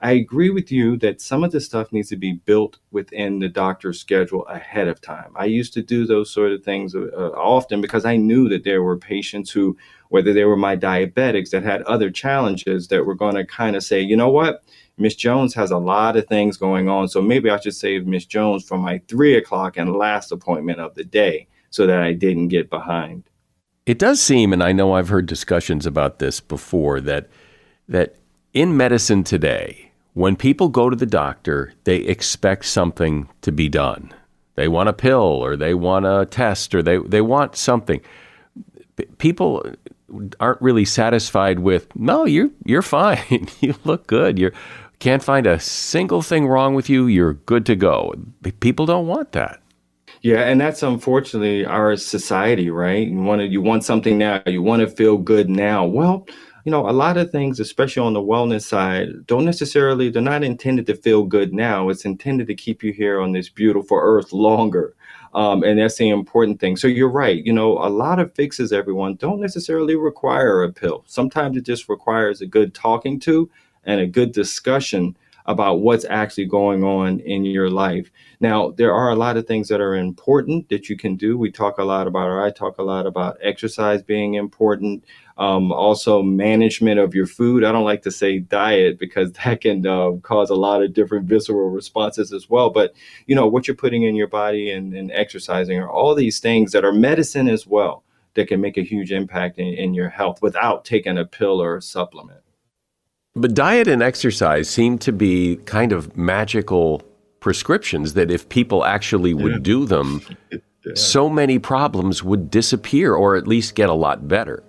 I 0.03 0.13
agree 0.13 0.51
with 0.51 0.73
you 0.73 0.97
that 0.97 1.21
some 1.21 1.45
of 1.45 1.53
this 1.53 1.65
stuff 1.65 1.93
needs 1.93 2.09
to 2.09 2.17
be 2.17 2.33
built 2.33 2.79
within 2.91 3.39
the 3.39 3.49
doctor's 3.49 4.01
schedule 4.01 4.45
ahead 4.47 4.89
of 4.89 5.01
time. 5.01 5.31
I 5.37 5.45
used 5.45 5.73
to 5.75 5.83
do 5.83 6.07
those 6.07 6.29
sort 6.29 6.51
of 6.51 6.65
things 6.65 6.97
uh, 6.97 7.31
often 7.37 7.81
because 7.81 8.05
I 8.05 8.17
knew 8.17 8.49
that 8.49 8.65
there 8.65 8.83
were 8.83 8.97
patients 8.97 9.53
who, 9.53 9.77
whether 10.13 10.33
they 10.33 10.45
were 10.45 10.57
my 10.57 10.77
diabetics 10.77 11.51
that 11.51 11.63
had 11.63 11.83
other 11.83 12.11
challenges, 12.11 12.89
that 12.89 13.07
were 13.07 13.15
going 13.15 13.35
to 13.35 13.47
kind 13.47 13.75
of 13.75 13.83
say, 13.83 14.01
you 14.01 14.17
know 14.17 14.29
what, 14.29 14.63
Miss 14.99 15.15
Jones 15.15 15.55
has 15.55 15.71
a 15.71 15.79
lot 15.79 16.17
of 16.17 16.27
things 16.27 16.57
going 16.57 16.89
on, 16.89 17.09
so 17.09 17.23
maybe 17.23 17.49
I 17.49 17.59
should 17.59 17.75
save 17.75 18.07
Miss 18.07 18.27
Jones 18.27 18.63
for 18.63 18.77
my 18.77 19.01
three 19.09 19.37
o'clock 19.37 19.79
and 19.79 19.97
last 19.97 20.31
appointment 20.31 20.81
of 20.81 20.95
the 20.95 21.05
day 21.05 21.49
so 21.71 21.87
that 21.87 22.03
I 22.03 22.13
didn't 22.13 22.49
get 22.49 22.69
behind. 22.69 23.25
It 23.87 23.99
does 23.99 24.21
seem, 24.21 24.53
and 24.53 24.63
I 24.63 24.73
know 24.73 24.93
I've 24.93 25.09
heard 25.09 25.27
discussions 25.27 25.87
about 25.87 26.19
this 26.19 26.41
before, 26.41 27.01
that 27.01 27.29
that 27.89 28.17
in 28.53 28.77
medicine 28.77 29.25
today, 29.25 29.93
when 30.13 30.37
people 30.37 30.69
go 30.69 30.91
to 30.91 30.97
the 30.97 31.07
doctor, 31.07 31.73
they 31.85 31.97
expect 31.97 32.67
something 32.67 33.29
to 33.41 33.51
be 33.51 33.69
done. 33.69 34.13
They 34.55 34.69
want 34.69 34.91
a 34.91 34.93
pill 34.93 35.21
or 35.21 35.57
they 35.57 35.73
want 35.75 36.05
a 36.05 36.27
test 36.31 36.75
or 36.75 36.83
they, 36.83 36.99
they 36.99 37.23
want 37.23 37.57
something. 37.57 38.01
People 39.19 39.65
aren't 40.41 40.61
really 40.61 40.85
satisfied 40.85 41.61
with, 41.61 41.95
no, 41.97 42.25
you're, 42.25 42.51
you're 42.65 42.83
fine. 42.83 43.49
you 43.61 43.75
look 43.85 44.07
good. 44.07 44.39
You 44.39 44.53
can't 44.99 45.23
find 45.23 45.47
a 45.47 45.59
single 45.59 46.23
thing 46.23 46.47
wrong 46.47 46.75
with 46.75 46.89
you. 46.89 47.07
You're 47.07 47.35
good 47.35 47.67
to 47.67 47.77
go. 47.77 48.15
People 48.61 48.87
don't 48.87 49.07
want 49.07 49.33
that. 49.33 49.61
Yeah, 50.23 50.43
and 50.43 50.61
that's 50.61 50.85
unfortunately 50.85 51.67
our 51.67 51.97
society, 51.97 52.71
right? 52.71 53.09
You 53.09 53.19
want 53.19 53.41
to, 53.41 53.47
you 53.49 53.61
want 53.61 53.85
something 53.85 54.19
now. 54.19 54.41
You 54.47 54.63
want 54.63 54.81
to 54.81 54.87
feel 54.87 55.19
good 55.19 55.51
now. 55.51 55.85
Well, 55.85 56.27
you 56.65 56.71
know, 56.71 56.89
a 56.89 56.93
lot 56.93 57.17
of 57.17 57.33
things, 57.33 57.59
especially 57.59 58.07
on 58.07 58.13
the 58.13 58.21
wellness 58.21 58.63
side, 58.63 59.27
don't 59.27 59.45
necessarily, 59.45 60.11
they're 60.11 60.23
not 60.23 60.45
intended 60.45 60.87
to 60.87 60.95
feel 60.95 61.25
good 61.25 61.53
now. 61.53 61.89
It's 61.89 62.05
intended 62.05 62.47
to 62.47 62.55
keep 62.55 62.85
you 62.85 62.93
here 62.93 63.21
on 63.21 63.33
this 63.33 63.49
beautiful 63.49 63.99
earth 64.01 64.33
longer. 64.33 64.95
Um, 65.35 65.63
and 65.63 65.79
that's 65.79 65.97
the 65.97 66.11
important 66.11 66.61
thing. 66.61 66.77
So 66.77 66.87
you're 66.87 67.09
right. 67.11 67.43
You 67.43 67.53
know, 67.53 67.79
a 67.79 67.89
lot 67.89 68.19
of 68.19 68.35
fixes, 68.35 68.73
everyone, 68.73 69.15
don't 69.17 69.41
necessarily 69.41 69.97
require 69.97 70.63
a 70.63 70.73
pill. 70.73 71.05
Sometimes 71.07 71.57
it 71.57 71.65
just 71.65 71.89
requires 71.89 72.41
a 72.41 72.47
good 72.47 72.75
talking 72.75 73.19
to 73.21 73.51
and 73.85 74.01
a 74.01 74.07
good 74.07 74.33
discussion 74.33 75.17
about 75.47 75.81
what's 75.81 76.05
actually 76.05 76.47
going 76.47 76.85
on 76.85 77.19
in 77.21 77.45
your 77.45 77.69
life. 77.69 78.11
Now, 78.41 78.71
there 78.71 78.93
are 78.93 79.11
a 79.11 79.17
lot 79.17 79.37
of 79.37 79.47
things 79.47 79.69
that 79.69 79.81
are 79.81 79.97
important 79.97 80.69
that 80.69 80.89
you 80.89 80.97
can 80.97 81.17
do. 81.17 81.37
We 81.37 81.51
talk 81.51 81.79
a 81.79 81.85
lot 81.85 82.07
about, 82.07 82.29
or 82.29 82.43
I 82.43 82.51
talk 82.51 82.79
a 82.79 82.83
lot 82.83 83.07
about 83.07 83.39
exercise 83.43 84.03
being 84.03 84.35
important. 84.35 85.05
Um, 85.39 85.73
also, 85.73 86.23
management 86.23 87.01
of 87.01 87.15
your 87.15 87.27
food. 87.27 87.65
I 87.65 87.73
don't 87.73 87.85
like 87.85 88.03
to 88.03 88.11
say 88.11 88.39
diet 88.39 88.99
because 88.99 89.33
that 89.45 89.61
can 89.61 89.87
uh, 89.87 90.13
cause 90.23 90.51
a 90.51 90.55
lot 90.55 90.83
of 90.83 90.93
different 90.93 91.27
visceral 91.27 91.71
responses 91.71 92.33
as 92.33 92.49
well. 92.51 92.71
But, 92.71 92.95
you 93.27 93.35
know, 93.35 93.47
what 93.47 93.67
you're 93.67 93.77
putting 93.77 94.03
in 94.03 94.15
your 94.15 94.29
body 94.29 94.71
and, 94.71 94.95
and 94.95 95.11
exercising 95.13 95.79
are 95.79 95.91
all 95.91 96.15
these 96.15 96.41
things 96.41 96.73
that 96.73 96.85
are 96.85 96.93
medicine 96.93 97.49
as 97.49 97.67
well 97.67 98.05
that 98.35 98.49
can 98.49 98.61
make 98.61 98.79
a 98.79 98.83
huge 98.83 99.13
impact 99.13 99.59
in, 99.59 99.69
in 99.75 99.95
your 99.95 100.09
health 100.09 100.41
without 100.43 100.85
taking 100.85 101.19
a 101.19 101.25
pill 101.25 101.61
or 101.61 101.77
a 101.77 101.83
supplement. 101.83 102.41
But 103.35 103.55
diet 103.55 103.89
and 103.89 104.03
exercise 104.03 104.69
seem 104.69 104.99
to 104.99 105.13
be 105.13 105.57
kind 105.65 105.93
of 105.93 106.17
magical 106.17 107.03
prescriptions 107.41 108.15
that 108.15 108.31
if 108.31 108.49
people 108.49 108.85
actually 108.85 109.35
would 109.35 109.53
yeah. 109.53 109.59
do 109.59 109.87
them, 109.87 110.23
yeah. 110.51 110.59
so 110.95 111.29
many 111.29 111.59
problems 111.59 112.23
would 112.23 112.51
disappear 112.51 113.15
or 113.15 113.37
at 113.37 113.47
least 113.47 113.75
get 113.75 113.89
a 113.89 113.95
lot 113.95 114.29
better. 114.29 114.63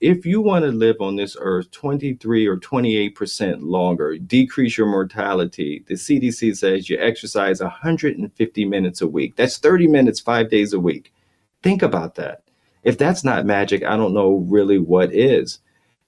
If 0.00 0.24
you 0.24 0.40
want 0.40 0.64
to 0.64 0.70
live 0.70 1.00
on 1.00 1.16
this 1.16 1.36
earth 1.40 1.72
23 1.72 2.46
or 2.46 2.56
28% 2.56 3.62
longer, 3.62 4.16
decrease 4.16 4.78
your 4.78 4.86
mortality, 4.86 5.84
the 5.88 5.94
CDC 5.94 6.56
says 6.56 6.88
you 6.88 6.96
exercise 7.00 7.60
150 7.60 8.64
minutes 8.64 9.00
a 9.00 9.08
week. 9.08 9.34
That's 9.34 9.58
30 9.58 9.88
minutes, 9.88 10.20
five 10.20 10.50
days 10.50 10.72
a 10.72 10.78
week. 10.78 11.12
Think 11.64 11.82
about 11.82 12.14
that. 12.14 12.42
If 12.84 12.96
that's 12.96 13.24
not 13.24 13.44
magic, 13.44 13.82
I 13.82 13.96
don't 13.96 14.14
know 14.14 14.44
really 14.48 14.78
what 14.78 15.12
is. 15.12 15.58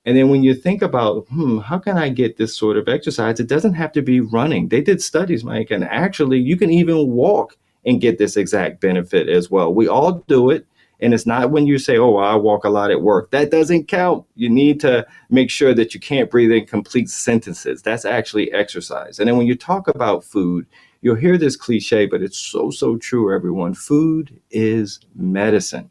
And 0.06 0.16
then 0.16 0.28
when 0.30 0.44
you 0.44 0.54
think 0.54 0.82
about, 0.82 1.26
hmm, 1.28 1.58
how 1.58 1.78
can 1.78 1.98
I 1.98 2.10
get 2.10 2.36
this 2.36 2.56
sort 2.56 2.76
of 2.76 2.88
exercise? 2.88 3.40
It 3.40 3.48
doesn't 3.48 3.74
have 3.74 3.92
to 3.92 4.02
be 4.02 4.20
running. 4.20 4.68
They 4.68 4.80
did 4.80 5.02
studies, 5.02 5.42
Mike, 5.42 5.72
and 5.72 5.82
actually 5.82 6.38
you 6.38 6.56
can 6.56 6.70
even 6.70 7.08
walk 7.08 7.56
and 7.84 8.00
get 8.00 8.18
this 8.18 8.36
exact 8.36 8.80
benefit 8.80 9.28
as 9.28 9.50
well. 9.50 9.74
We 9.74 9.88
all 9.88 10.24
do 10.28 10.50
it. 10.50 10.64
And 11.02 11.14
it's 11.14 11.26
not 11.26 11.50
when 11.50 11.66
you 11.66 11.78
say, 11.78 11.96
oh, 11.96 12.16
I 12.16 12.34
walk 12.36 12.64
a 12.64 12.70
lot 12.70 12.90
at 12.90 13.02
work. 13.02 13.30
That 13.30 13.50
doesn't 13.50 13.88
count. 13.88 14.26
You 14.34 14.50
need 14.50 14.80
to 14.80 15.06
make 15.30 15.50
sure 15.50 15.74
that 15.74 15.94
you 15.94 16.00
can't 16.00 16.30
breathe 16.30 16.52
in 16.52 16.66
complete 16.66 17.08
sentences. 17.08 17.82
That's 17.82 18.04
actually 18.04 18.52
exercise. 18.52 19.18
And 19.18 19.28
then 19.28 19.36
when 19.36 19.46
you 19.46 19.54
talk 19.54 19.88
about 19.88 20.24
food, 20.24 20.66
you'll 21.00 21.16
hear 21.16 21.38
this 21.38 21.56
cliche, 21.56 22.06
but 22.06 22.22
it's 22.22 22.38
so, 22.38 22.70
so 22.70 22.96
true, 22.96 23.34
everyone. 23.34 23.74
Food 23.74 24.38
is 24.50 25.00
medicine. 25.14 25.90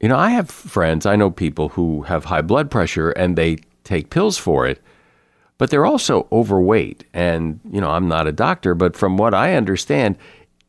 You 0.00 0.08
know, 0.08 0.16
I 0.16 0.30
have 0.30 0.50
friends, 0.50 1.06
I 1.06 1.16
know 1.16 1.30
people 1.30 1.70
who 1.70 2.02
have 2.02 2.24
high 2.24 2.42
blood 2.42 2.70
pressure 2.70 3.10
and 3.10 3.36
they 3.36 3.58
take 3.84 4.10
pills 4.10 4.36
for 4.36 4.66
it, 4.66 4.82
but 5.56 5.70
they're 5.70 5.86
also 5.86 6.26
overweight. 6.32 7.04
And, 7.14 7.60
you 7.70 7.80
know, 7.80 7.90
I'm 7.90 8.08
not 8.08 8.26
a 8.26 8.32
doctor, 8.32 8.74
but 8.74 8.96
from 8.96 9.16
what 9.16 9.32
I 9.32 9.54
understand, 9.54 10.18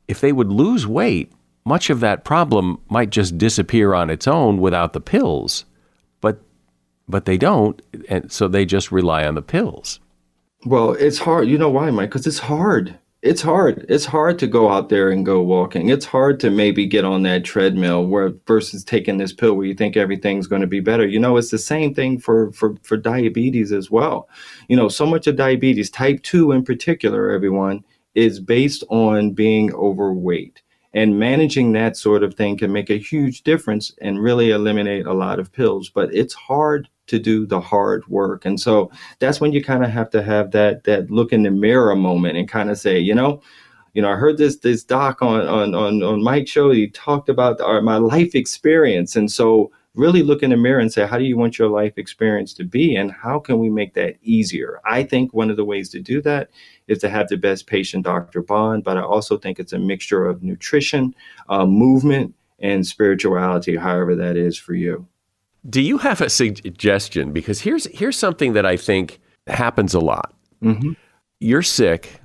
if 0.08 0.22
they 0.22 0.32
would 0.32 0.52
lose 0.52 0.86
weight, 0.86 1.34
much 1.66 1.90
of 1.90 2.00
that 2.00 2.24
problem 2.24 2.80
might 2.90 3.10
just 3.10 3.38
disappear 3.38 3.94
on 3.94 4.10
its 4.10 4.28
own 4.28 4.60
without 4.60 4.94
the 4.94 5.02
pills. 5.02 5.66
But 6.22 6.42
but 7.08 7.26
they 7.26 7.38
don't, 7.38 7.82
and 8.10 8.32
so 8.32 8.48
they 8.48 8.66
just 8.66 8.92
rely 8.92 9.26
on 9.26 9.36
the 9.36 9.42
pills. 9.42 10.00
Well, 10.66 10.94
it's 10.94 11.20
hard. 11.20 11.48
You 11.48 11.58
know 11.58 11.70
why, 11.70 11.92
Mike? 11.92 12.10
Because 12.10 12.26
it's 12.26 12.40
hard 12.40 12.98
it's 13.26 13.42
hard. 13.42 13.88
It's 13.90 14.06
hard 14.06 14.38
to 14.38 14.46
go 14.46 14.70
out 14.70 14.90
there 14.90 15.10
and 15.10 15.26
go 15.26 15.42
walking. 15.42 15.90
It's 15.90 16.06
hard 16.06 16.40
to 16.42 16.52
maybe 16.52 16.86
get 16.86 17.04
on 17.04 17.24
that 17.24 17.44
treadmill 17.44 18.06
where 18.06 18.34
versus 18.46 18.84
taking 18.84 19.18
this 19.18 19.34
pill 19.34 19.56
where 19.56 19.66
you 19.66 19.74
think 19.74 19.98
everything's 19.98 20.46
going 20.46 20.62
to 20.62 20.68
be 20.68 20.80
better. 20.80 21.08
You 21.08 21.20
know, 21.20 21.36
it's 21.36 21.50
the 21.50 21.58
same 21.58 21.96
thing 21.96 22.20
for 22.20 22.52
for 22.52 22.76
for 22.84 22.98
diabetes 22.98 23.72
as 23.72 23.90
well. 23.90 24.30
You 24.70 24.78
know, 24.78 24.90
so 24.90 25.08
much 25.08 25.26
of 25.26 25.38
diabetes, 25.38 25.90
type 25.90 26.22
2 26.22 26.52
in 26.52 26.64
particular, 26.64 27.32
everyone, 27.32 27.84
is 28.14 28.40
based 28.40 28.84
on 28.90 29.32
being 29.32 29.74
overweight. 29.74 30.62
And 30.96 31.20
managing 31.20 31.74
that 31.74 31.98
sort 31.98 32.24
of 32.24 32.34
thing 32.34 32.58
can 32.58 32.72
make 32.72 32.90
a 32.90 32.98
huge 32.98 33.44
difference 33.44 33.94
and 34.02 34.24
really 34.24 34.50
eliminate 34.50 35.06
a 35.06 35.14
lot 35.14 35.40
of 35.40 35.52
pills, 35.52 35.90
but 35.90 36.12
it's 36.14 36.34
hard 36.34 36.90
to 37.08 37.20
do 37.20 37.46
the 37.46 37.60
hard 37.60 38.08
work. 38.08 38.46
And 38.46 38.60
so 38.60 38.90
that's 39.20 39.40
when 39.40 39.54
you 39.54 39.64
kind 39.64 39.84
of 39.84 39.92
have 39.92 40.10
to 40.12 40.24
have 40.24 40.52
that 40.52 40.86
that 40.86 41.12
look 41.12 41.32
in 41.32 41.44
the 41.44 41.52
mirror 41.52 41.96
moment 41.96 42.38
and 42.38 42.48
kind 42.48 42.72
of 42.72 42.80
say, 42.80 42.98
you 42.98 43.14
know, 43.14 43.42
you 43.94 44.02
know, 44.02 44.12
I 44.12 44.16
heard 44.16 44.38
this 44.38 44.58
this 44.58 44.84
doc 44.84 45.22
on 45.22 45.48
on 45.48 45.76
on, 45.76 46.02
on 46.02 46.24
Mike's 46.24 46.52
show. 46.52 46.72
He 46.72 46.88
talked 46.88 47.30
about 47.30 47.62
our, 47.62 47.82
my 47.82 47.98
life 47.98 48.34
experience, 48.34 49.16
and 49.16 49.32
so 49.32 49.72
really 49.96 50.24
look 50.24 50.44
in 50.44 50.50
the 50.50 50.58
mirror 50.58 50.80
and 50.80 50.92
say, 50.92 51.06
how 51.08 51.18
do 51.18 51.24
you 51.24 51.38
want 51.38 51.58
your 51.58 51.70
life 51.70 51.98
experience 51.98 52.54
to 52.56 52.64
be, 52.64 52.96
and 52.96 53.12
how 53.12 53.40
can 53.40 53.60
we 53.60 53.70
make 53.70 53.94
that 53.94 54.18
easier? 54.22 54.82
I 54.86 55.04
think 55.04 55.34
one 55.34 55.50
of 55.50 55.58
the 55.58 55.66
ways 55.66 55.90
to 55.90 56.00
do 56.00 56.22
that 56.22 56.50
is 56.88 57.00
to 57.00 57.10
have 57.10 57.28
the 57.28 57.38
best 57.38 57.68
patient 57.68 58.06
doctor 58.06 58.42
bond, 58.42 58.84
but 58.84 58.98
I 58.98 59.02
also 59.02 59.38
think 59.38 59.60
it's 59.60 59.74
a 59.74 59.80
mixture 59.80 60.26
of 60.26 60.44
nutrition, 60.44 61.16
uh, 61.50 61.66
movement, 61.66 62.36
and 62.60 62.86
spirituality, 62.86 63.76
however 63.76 64.16
that 64.16 64.38
is 64.38 64.58
for 64.58 64.74
you. 64.74 65.08
Do 65.70 65.82
you 65.82 65.98
have 65.98 66.22
a 66.22 66.30
suggestion? 66.30 67.32
Because 67.34 67.62
here's 67.62 67.86
here's 67.86 68.18
something 68.18 68.54
that 68.54 68.66
I 68.66 68.78
think 68.78 69.20
happens 69.48 69.94
a 69.94 70.00
lot. 70.00 70.34
Mm-hmm. 70.64 70.92
You're 71.40 71.64
sick, 71.64 72.22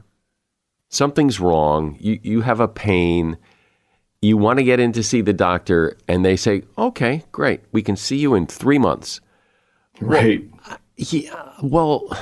something's 0.88 1.40
wrong, 1.40 1.96
you 1.98 2.20
you 2.22 2.40
have 2.42 2.60
a 2.60 2.68
pain, 2.68 3.38
you 4.22 4.36
want 4.36 4.58
to 4.58 4.64
get 4.64 4.80
in 4.80 4.92
to 4.92 5.02
see 5.02 5.20
the 5.20 5.32
doctor, 5.32 5.96
and 6.08 6.24
they 6.24 6.36
say, 6.36 6.62
"Okay, 6.76 7.24
great, 7.32 7.60
we 7.72 7.82
can 7.82 7.96
see 7.96 8.18
you 8.18 8.34
in 8.34 8.46
three 8.46 8.78
months." 8.78 9.20
Right. 10.00 10.48
Uh, 10.66 10.76
well, 10.98 11.06
yeah. 11.10 11.34
Uh, 11.34 11.52
well, 11.62 12.18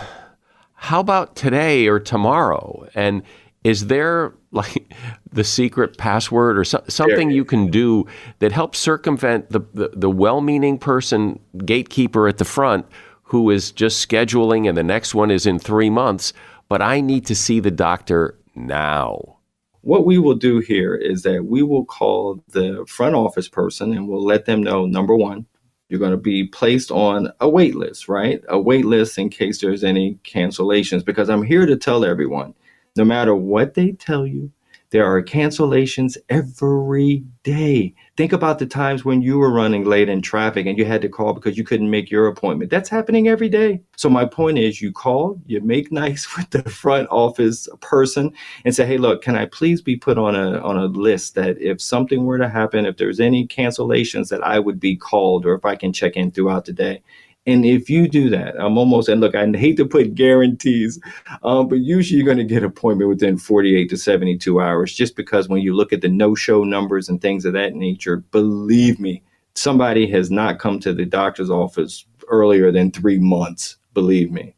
how 0.75 1.01
about 1.01 1.37
today 1.37 1.89
or 1.89 1.99
tomorrow? 1.99 2.89
And 2.95 3.23
is 3.65 3.89
there 3.89 4.33
like 4.53 4.95
the 5.33 5.45
secret 5.45 5.99
password 5.99 6.59
or 6.59 6.65
so, 6.65 6.83
something 6.89 7.31
you 7.31 7.45
can 7.45 7.71
do 7.71 8.07
that 8.39 8.53
helps 8.53 8.79
circumvent 8.79 9.51
the, 9.51 9.61
the, 9.75 9.91
the 9.95 10.11
well-meaning 10.11 10.79
person 10.79 11.39
gatekeeper 11.65 12.29
at 12.29 12.39
the 12.39 12.45
front 12.45 12.87
who 13.25 13.51
is 13.51 13.71
just 13.71 14.07
scheduling 14.09 14.69
and 14.69 14.79
the 14.79 14.83
next 14.83 15.15
one 15.15 15.31
is 15.31 15.45
in 15.45 15.59
three 15.59 15.91
months 15.91 16.33
but 16.69 16.81
i 16.81 17.01
need 17.01 17.27
to 17.27 17.35
see 17.35 17.61
the 17.61 17.71
doctor 17.71 18.39
now 18.55 19.38
what 19.83 20.07
we 20.07 20.19
will 20.19 20.35
do 20.35 20.61
here 20.61 20.95
is 20.95 21.23
that 21.23 21.45
we 21.47 21.63
will 21.63 21.85
call 21.85 22.43
the 22.49 22.85
front 22.89 23.15
office 23.15 23.49
person 23.49 23.93
and 23.93 24.09
we'll 24.09 24.25
let 24.25 24.45
them 24.47 24.63
know 24.63 24.87
number 24.87 25.17
one 25.17 25.47
you're 25.89 26.01
going 26.01 26.11
to 26.11 26.17
be 26.19 26.47
placed 26.47 26.91
on 26.91 27.31
a 27.41 27.49
wait 27.49 27.75
list 27.75 28.09
right 28.09 28.43
a 28.49 28.61
wait 28.61 28.85
list 28.85 29.19
in 29.19 29.29
case 29.29 29.61
there's 29.61 29.85
any 29.85 30.19
cancellations 30.25 31.05
because 31.05 31.31
i'm 31.31 31.43
here 31.43 31.67
to 31.67 31.77
tell 31.77 32.05
everyone 32.05 32.55
no 32.97 33.05
matter 33.05 33.35
what 33.35 33.75
they 33.75 33.93
tell 33.93 34.27
you, 34.27 34.51
there 34.91 35.07
are 35.07 35.23
cancellations 35.23 36.17
every 36.29 37.25
day. 37.45 37.95
Think 38.19 38.33
about 38.33 38.59
the 38.59 38.67
times 38.67 39.05
when 39.05 39.23
you 39.23 39.39
were 39.39 39.53
running 39.53 39.85
late 39.85 40.09
in 40.09 40.23
traffic 40.23 40.67
and 40.67 40.77
you 40.77 40.85
had 40.85 41.03
to 41.03 41.09
call 41.09 41.35
because 41.35 41.57
you 41.57 41.63
couldn't 41.63 41.89
make 41.89 42.11
your 42.11 42.27
appointment. 42.27 42.69
That's 42.69 42.89
happening 42.89 43.29
every 43.29 43.49
day. 43.49 43.81
So, 43.97 44.11
my 44.11 44.25
point 44.25 44.59
is 44.59 44.83
you 44.83 44.91
call, 44.91 45.41
you 45.47 45.61
make 45.61 45.93
nice 46.05 46.37
with 46.37 46.51
the 46.51 46.69
front 46.69 47.07
office 47.13 47.69
person 47.81 48.33
and 48.65 48.75
say, 48.75 48.87
hey, 48.87 48.99
look, 48.99 49.23
can 49.23 49.37
I 49.37 49.47
please 49.47 49.81
be 49.81 49.95
put 49.95 50.19
on 50.19 50.35
a, 50.35 50.59
on 50.63 50.77
a 50.77 50.87
list 50.87 51.37
that 51.37 51.61
if 51.61 51.81
something 51.81 52.25
were 52.25 52.39
to 52.39 52.49
happen, 52.49 52.87
if 52.87 52.97
there's 52.97 53.21
any 53.21 53.47
cancellations, 53.47 54.31
that 54.31 54.43
I 54.43 54.59
would 54.59 54.81
be 54.81 54.97
called 54.97 55.47
or 55.47 55.55
if 55.55 55.65
I 55.65 55.77
can 55.77 55.93
check 55.93 56.17
in 56.17 56.33
throughout 56.33 56.65
the 56.65 56.73
day. 56.73 57.05
And 57.47 57.65
if 57.65 57.89
you 57.89 58.09
do 58.09 58.29
that, 58.31 58.61
I'm 58.61 58.77
almost, 58.77 59.09
and 59.09 59.23
look, 59.23 59.35
I 59.35 59.47
hate 59.57 59.79
to 59.79 59.87
put 59.87 60.15
guarantees, 60.15 61.01
um, 61.43 61.69
but 61.69 61.79
usually 61.79 62.19
you're 62.19 62.27
going 62.27 62.37
to 62.37 62.45
get 62.45 62.63
appointment 62.63 63.09
within 63.09 63.39
48 63.39 63.89
to 63.89 63.97
72 63.97 64.61
hours 64.61 64.93
just 64.93 65.17
because 65.17 65.49
when 65.49 65.63
you 65.63 65.75
look 65.75 65.93
at 65.93 66.03
the 66.03 66.09
no 66.09 66.35
show 66.35 66.63
numbers 66.65 67.09
and 67.09 67.23
things 67.23 67.47
of 67.47 67.55
that 67.55 67.75
nature, 67.75 68.19
believe 68.19 69.01
me, 69.01 69.23
somebody 69.55 70.11
has 70.11 70.31
not 70.31 70.59
come 70.59 70.79
to 70.81 70.93
the 70.93 71.07
doctor's 71.07 71.49
office 71.49 72.05
earlier 72.29 72.71
than 72.71 72.91
three 72.91 73.19
months. 73.19 73.77
Believe 73.95 74.31
me. 74.31 74.55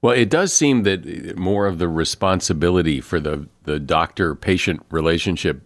Well, 0.00 0.14
it 0.14 0.30
does 0.30 0.52
seem 0.52 0.84
that 0.84 1.36
more 1.36 1.66
of 1.66 1.78
the 1.78 1.88
responsibility 1.88 3.00
for 3.00 3.18
the, 3.18 3.48
the 3.64 3.80
doctor 3.80 4.34
patient 4.34 4.84
relationship 4.90 5.62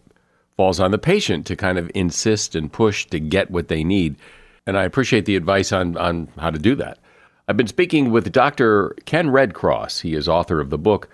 falls 0.57 0.81
on 0.81 0.91
the 0.91 0.99
patient 0.99 1.47
to 1.47 1.57
kind 1.57 1.79
of 1.79 1.91
insist 1.95 2.55
and 2.55 2.73
push 2.73 3.07
to 3.07 3.21
get 3.21 3.51
what 3.51 3.69
they 3.69 3.85
need. 3.85 4.17
And 4.67 4.79
I 4.79 4.85
appreciate 4.85 5.25
the 5.25 5.37
advice 5.37 5.73
on, 5.73 5.97
on 5.97 6.29
how 6.39 6.51
to 6.51 6.59
do 6.59 6.75
that. 6.77 6.99
I've 7.49 7.57
been 7.57 7.67
speaking 7.67 8.11
with 8.11 8.31
Dr. 8.33 8.95
Ken 9.05 9.29
Redcross. 9.29 10.03
He 10.03 10.15
is 10.15 10.29
author 10.29 10.61
of 10.61 10.71
the 10.71 10.79
book 10.79 11.09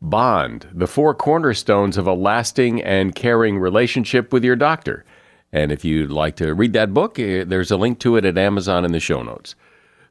Bond 0.00 0.66
The 0.72 0.86
Four 0.86 1.14
Cornerstones 1.14 1.96
of 1.96 2.06
a 2.06 2.14
Lasting 2.14 2.82
and 2.82 3.14
Caring 3.14 3.58
Relationship 3.58 4.32
with 4.32 4.44
Your 4.44 4.56
Doctor. 4.56 5.04
And 5.52 5.70
if 5.70 5.84
you'd 5.84 6.10
like 6.10 6.36
to 6.36 6.54
read 6.54 6.72
that 6.72 6.92
book, 6.92 7.18
eh, 7.18 7.44
there's 7.46 7.70
a 7.70 7.76
link 7.76 8.00
to 8.00 8.16
it 8.16 8.24
at 8.24 8.36
Amazon 8.36 8.84
in 8.84 8.92
the 8.92 9.00
show 9.00 9.22
notes. 9.22 9.54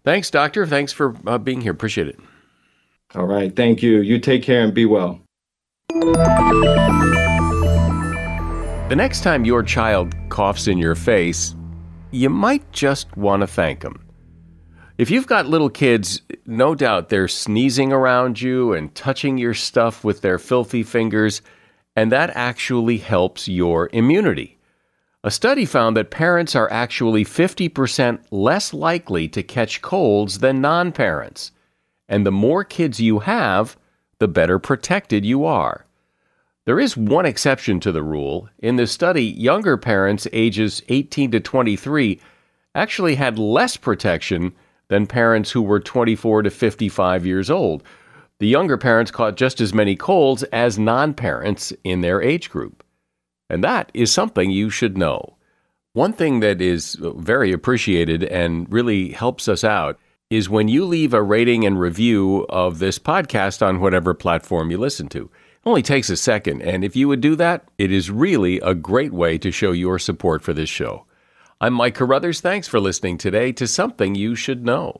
Thanks, 0.04 0.30
Doctor. 0.30 0.66
Thanks 0.66 0.94
for 0.94 1.16
uh, 1.28 1.38
being 1.38 1.62
here. 1.62 1.72
Appreciate 1.72 2.08
it. 2.08 2.20
All 3.16 3.26
right. 3.26 3.56
Thank 3.56 3.84
you. 3.84 4.00
You 4.00 4.20
take 4.20 4.44
care 4.44 4.62
and 4.64 4.74
be 4.74 4.86
well. 4.86 5.20
The 8.89 8.96
next 8.96 9.22
time 9.22 9.46
your 9.46 9.64
child 9.64 10.16
coughs 10.30 10.68
in 10.68 10.78
your 10.78 10.96
face, 10.96 11.56
you 12.14 12.30
might 12.30 12.72
just 12.72 13.18
want 13.18 13.41
to 13.41 13.47
thank 13.47 13.82
them. 13.82 14.05
If 14.99 15.09
you've 15.09 15.26
got 15.26 15.47
little 15.47 15.70
kids, 15.70 16.22
no 16.45 16.76
doubt 16.76 17.09
they're 17.09 17.28
sneezing 17.28 17.91
around 17.91 18.39
you 18.39 18.74
and 18.74 18.93
touching 18.93 19.39
your 19.39 19.55
stuff 19.55 20.03
with 20.03 20.22
their 20.22 20.38
filthy 20.38 20.84
fingers, 20.84 21.41
and 21.95 22.11
that 22.11 22.30
actually 22.36 22.97
helps 22.97 23.47
your 23.47 23.89
immunity. 23.91 24.59
A 25.24 25.32
study 25.32 25.66
found 25.66 25.97
that 25.97 26.11
parents 26.11 26.55
are 26.55 26.72
actually 26.72 27.26
50% 27.26 28.20
less 28.30 28.74
likely 28.74 29.28
to 29.30 29.41
catch 29.41 29.82
colds 29.82 30.39
than 30.39 30.61
non 30.61 30.91
parents. 30.91 31.51
And 32.07 32.26
the 32.26 32.32
more 32.32 32.64
kids 32.64 32.99
you 32.99 33.20
have, 33.20 33.76
the 34.20 34.28
better 34.28 34.59
protected 34.59 35.26
you 35.26 35.45
are. 35.45 35.86
There 36.66 36.80
is 36.80 36.95
one 36.95 37.26
exception 37.26 37.82
to 37.82 37.91
the 37.91 38.03
rule. 38.03 38.47
In 38.59 38.78
the 38.78 38.88
study, 38.88 39.26
younger 39.26 39.76
parents 39.76 40.28
ages 40.32 40.82
18 40.88 41.32
to 41.32 41.39
23 41.41 42.22
actually 42.74 43.16
had 43.16 43.38
less 43.38 43.76
protection 43.76 44.53
than 44.88 45.05
parents 45.05 45.51
who 45.51 45.61
were 45.61 45.82
24 45.82 46.43
to 46.43 46.49
55 46.49 47.26
years 47.26 47.49
old. 47.49 47.84
The 48.39 48.47
younger 48.47 48.78
parents 48.78 49.11
caught 49.11 49.36
just 49.36 49.59
as 49.59 49.74
many 49.74 49.95
colds 49.95 50.43
as 50.43 50.80
non 50.80 51.14
parents 51.14 51.74
in 51.84 52.01
their 52.01 52.22
age 52.22 52.49
group. 52.49 52.84
And 53.49 53.64
that 53.64 53.91
is 53.93 54.11
something 54.11 54.49
you 54.49 54.70
should 54.70 54.97
know. 54.97 55.36
One 55.91 56.14
thing 56.14 56.39
that 56.39 56.61
is 56.61 56.97
very 56.99 57.51
appreciated 57.51 58.24
and 58.24 58.72
really 58.72 59.11
helps 59.11 59.47
us 59.47 59.64
out 59.64 59.99
is 60.30 60.49
when 60.49 60.68
you 60.68 60.86
leave 60.86 61.14
a 61.14 61.22
rating 61.22 61.66
and 61.66 61.80
review 61.80 62.45
of 62.49 62.80
this 62.80 62.97
podcast 62.97 63.61
on 63.61 63.80
whatever 63.80 64.14
platform 64.14 64.72
you 64.72 64.78
listen 64.78 65.07
to. 65.09 65.30
Only 65.66 65.82
takes 65.82 66.09
a 66.09 66.18
second, 66.18 66.61
and 66.61 66.84
if 66.84 66.93
you 66.93 67.07
would 67.07 67.22
do 67.22 67.38
that, 67.38 67.64
it 67.78 67.89
is 67.89 68.11
really 68.11 68.59
a 68.59 68.76
great 68.76 69.14
way 69.14 69.38
to 69.38 69.49
show 69.49 69.72
your 69.72 69.97
support 69.97 70.41
for 70.41 70.51
this 70.51 70.70
show. 70.70 71.05
I'm 71.61 71.74
Mike 71.74 71.95
Carruthers. 71.95 72.41
Thanks 72.41 72.68
for 72.68 72.82
listening 72.82 73.18
today 73.18 73.53
to 73.53 73.66
Something 73.66 74.14
You 74.14 74.36
Should 74.36 74.66
Know. 74.66 74.99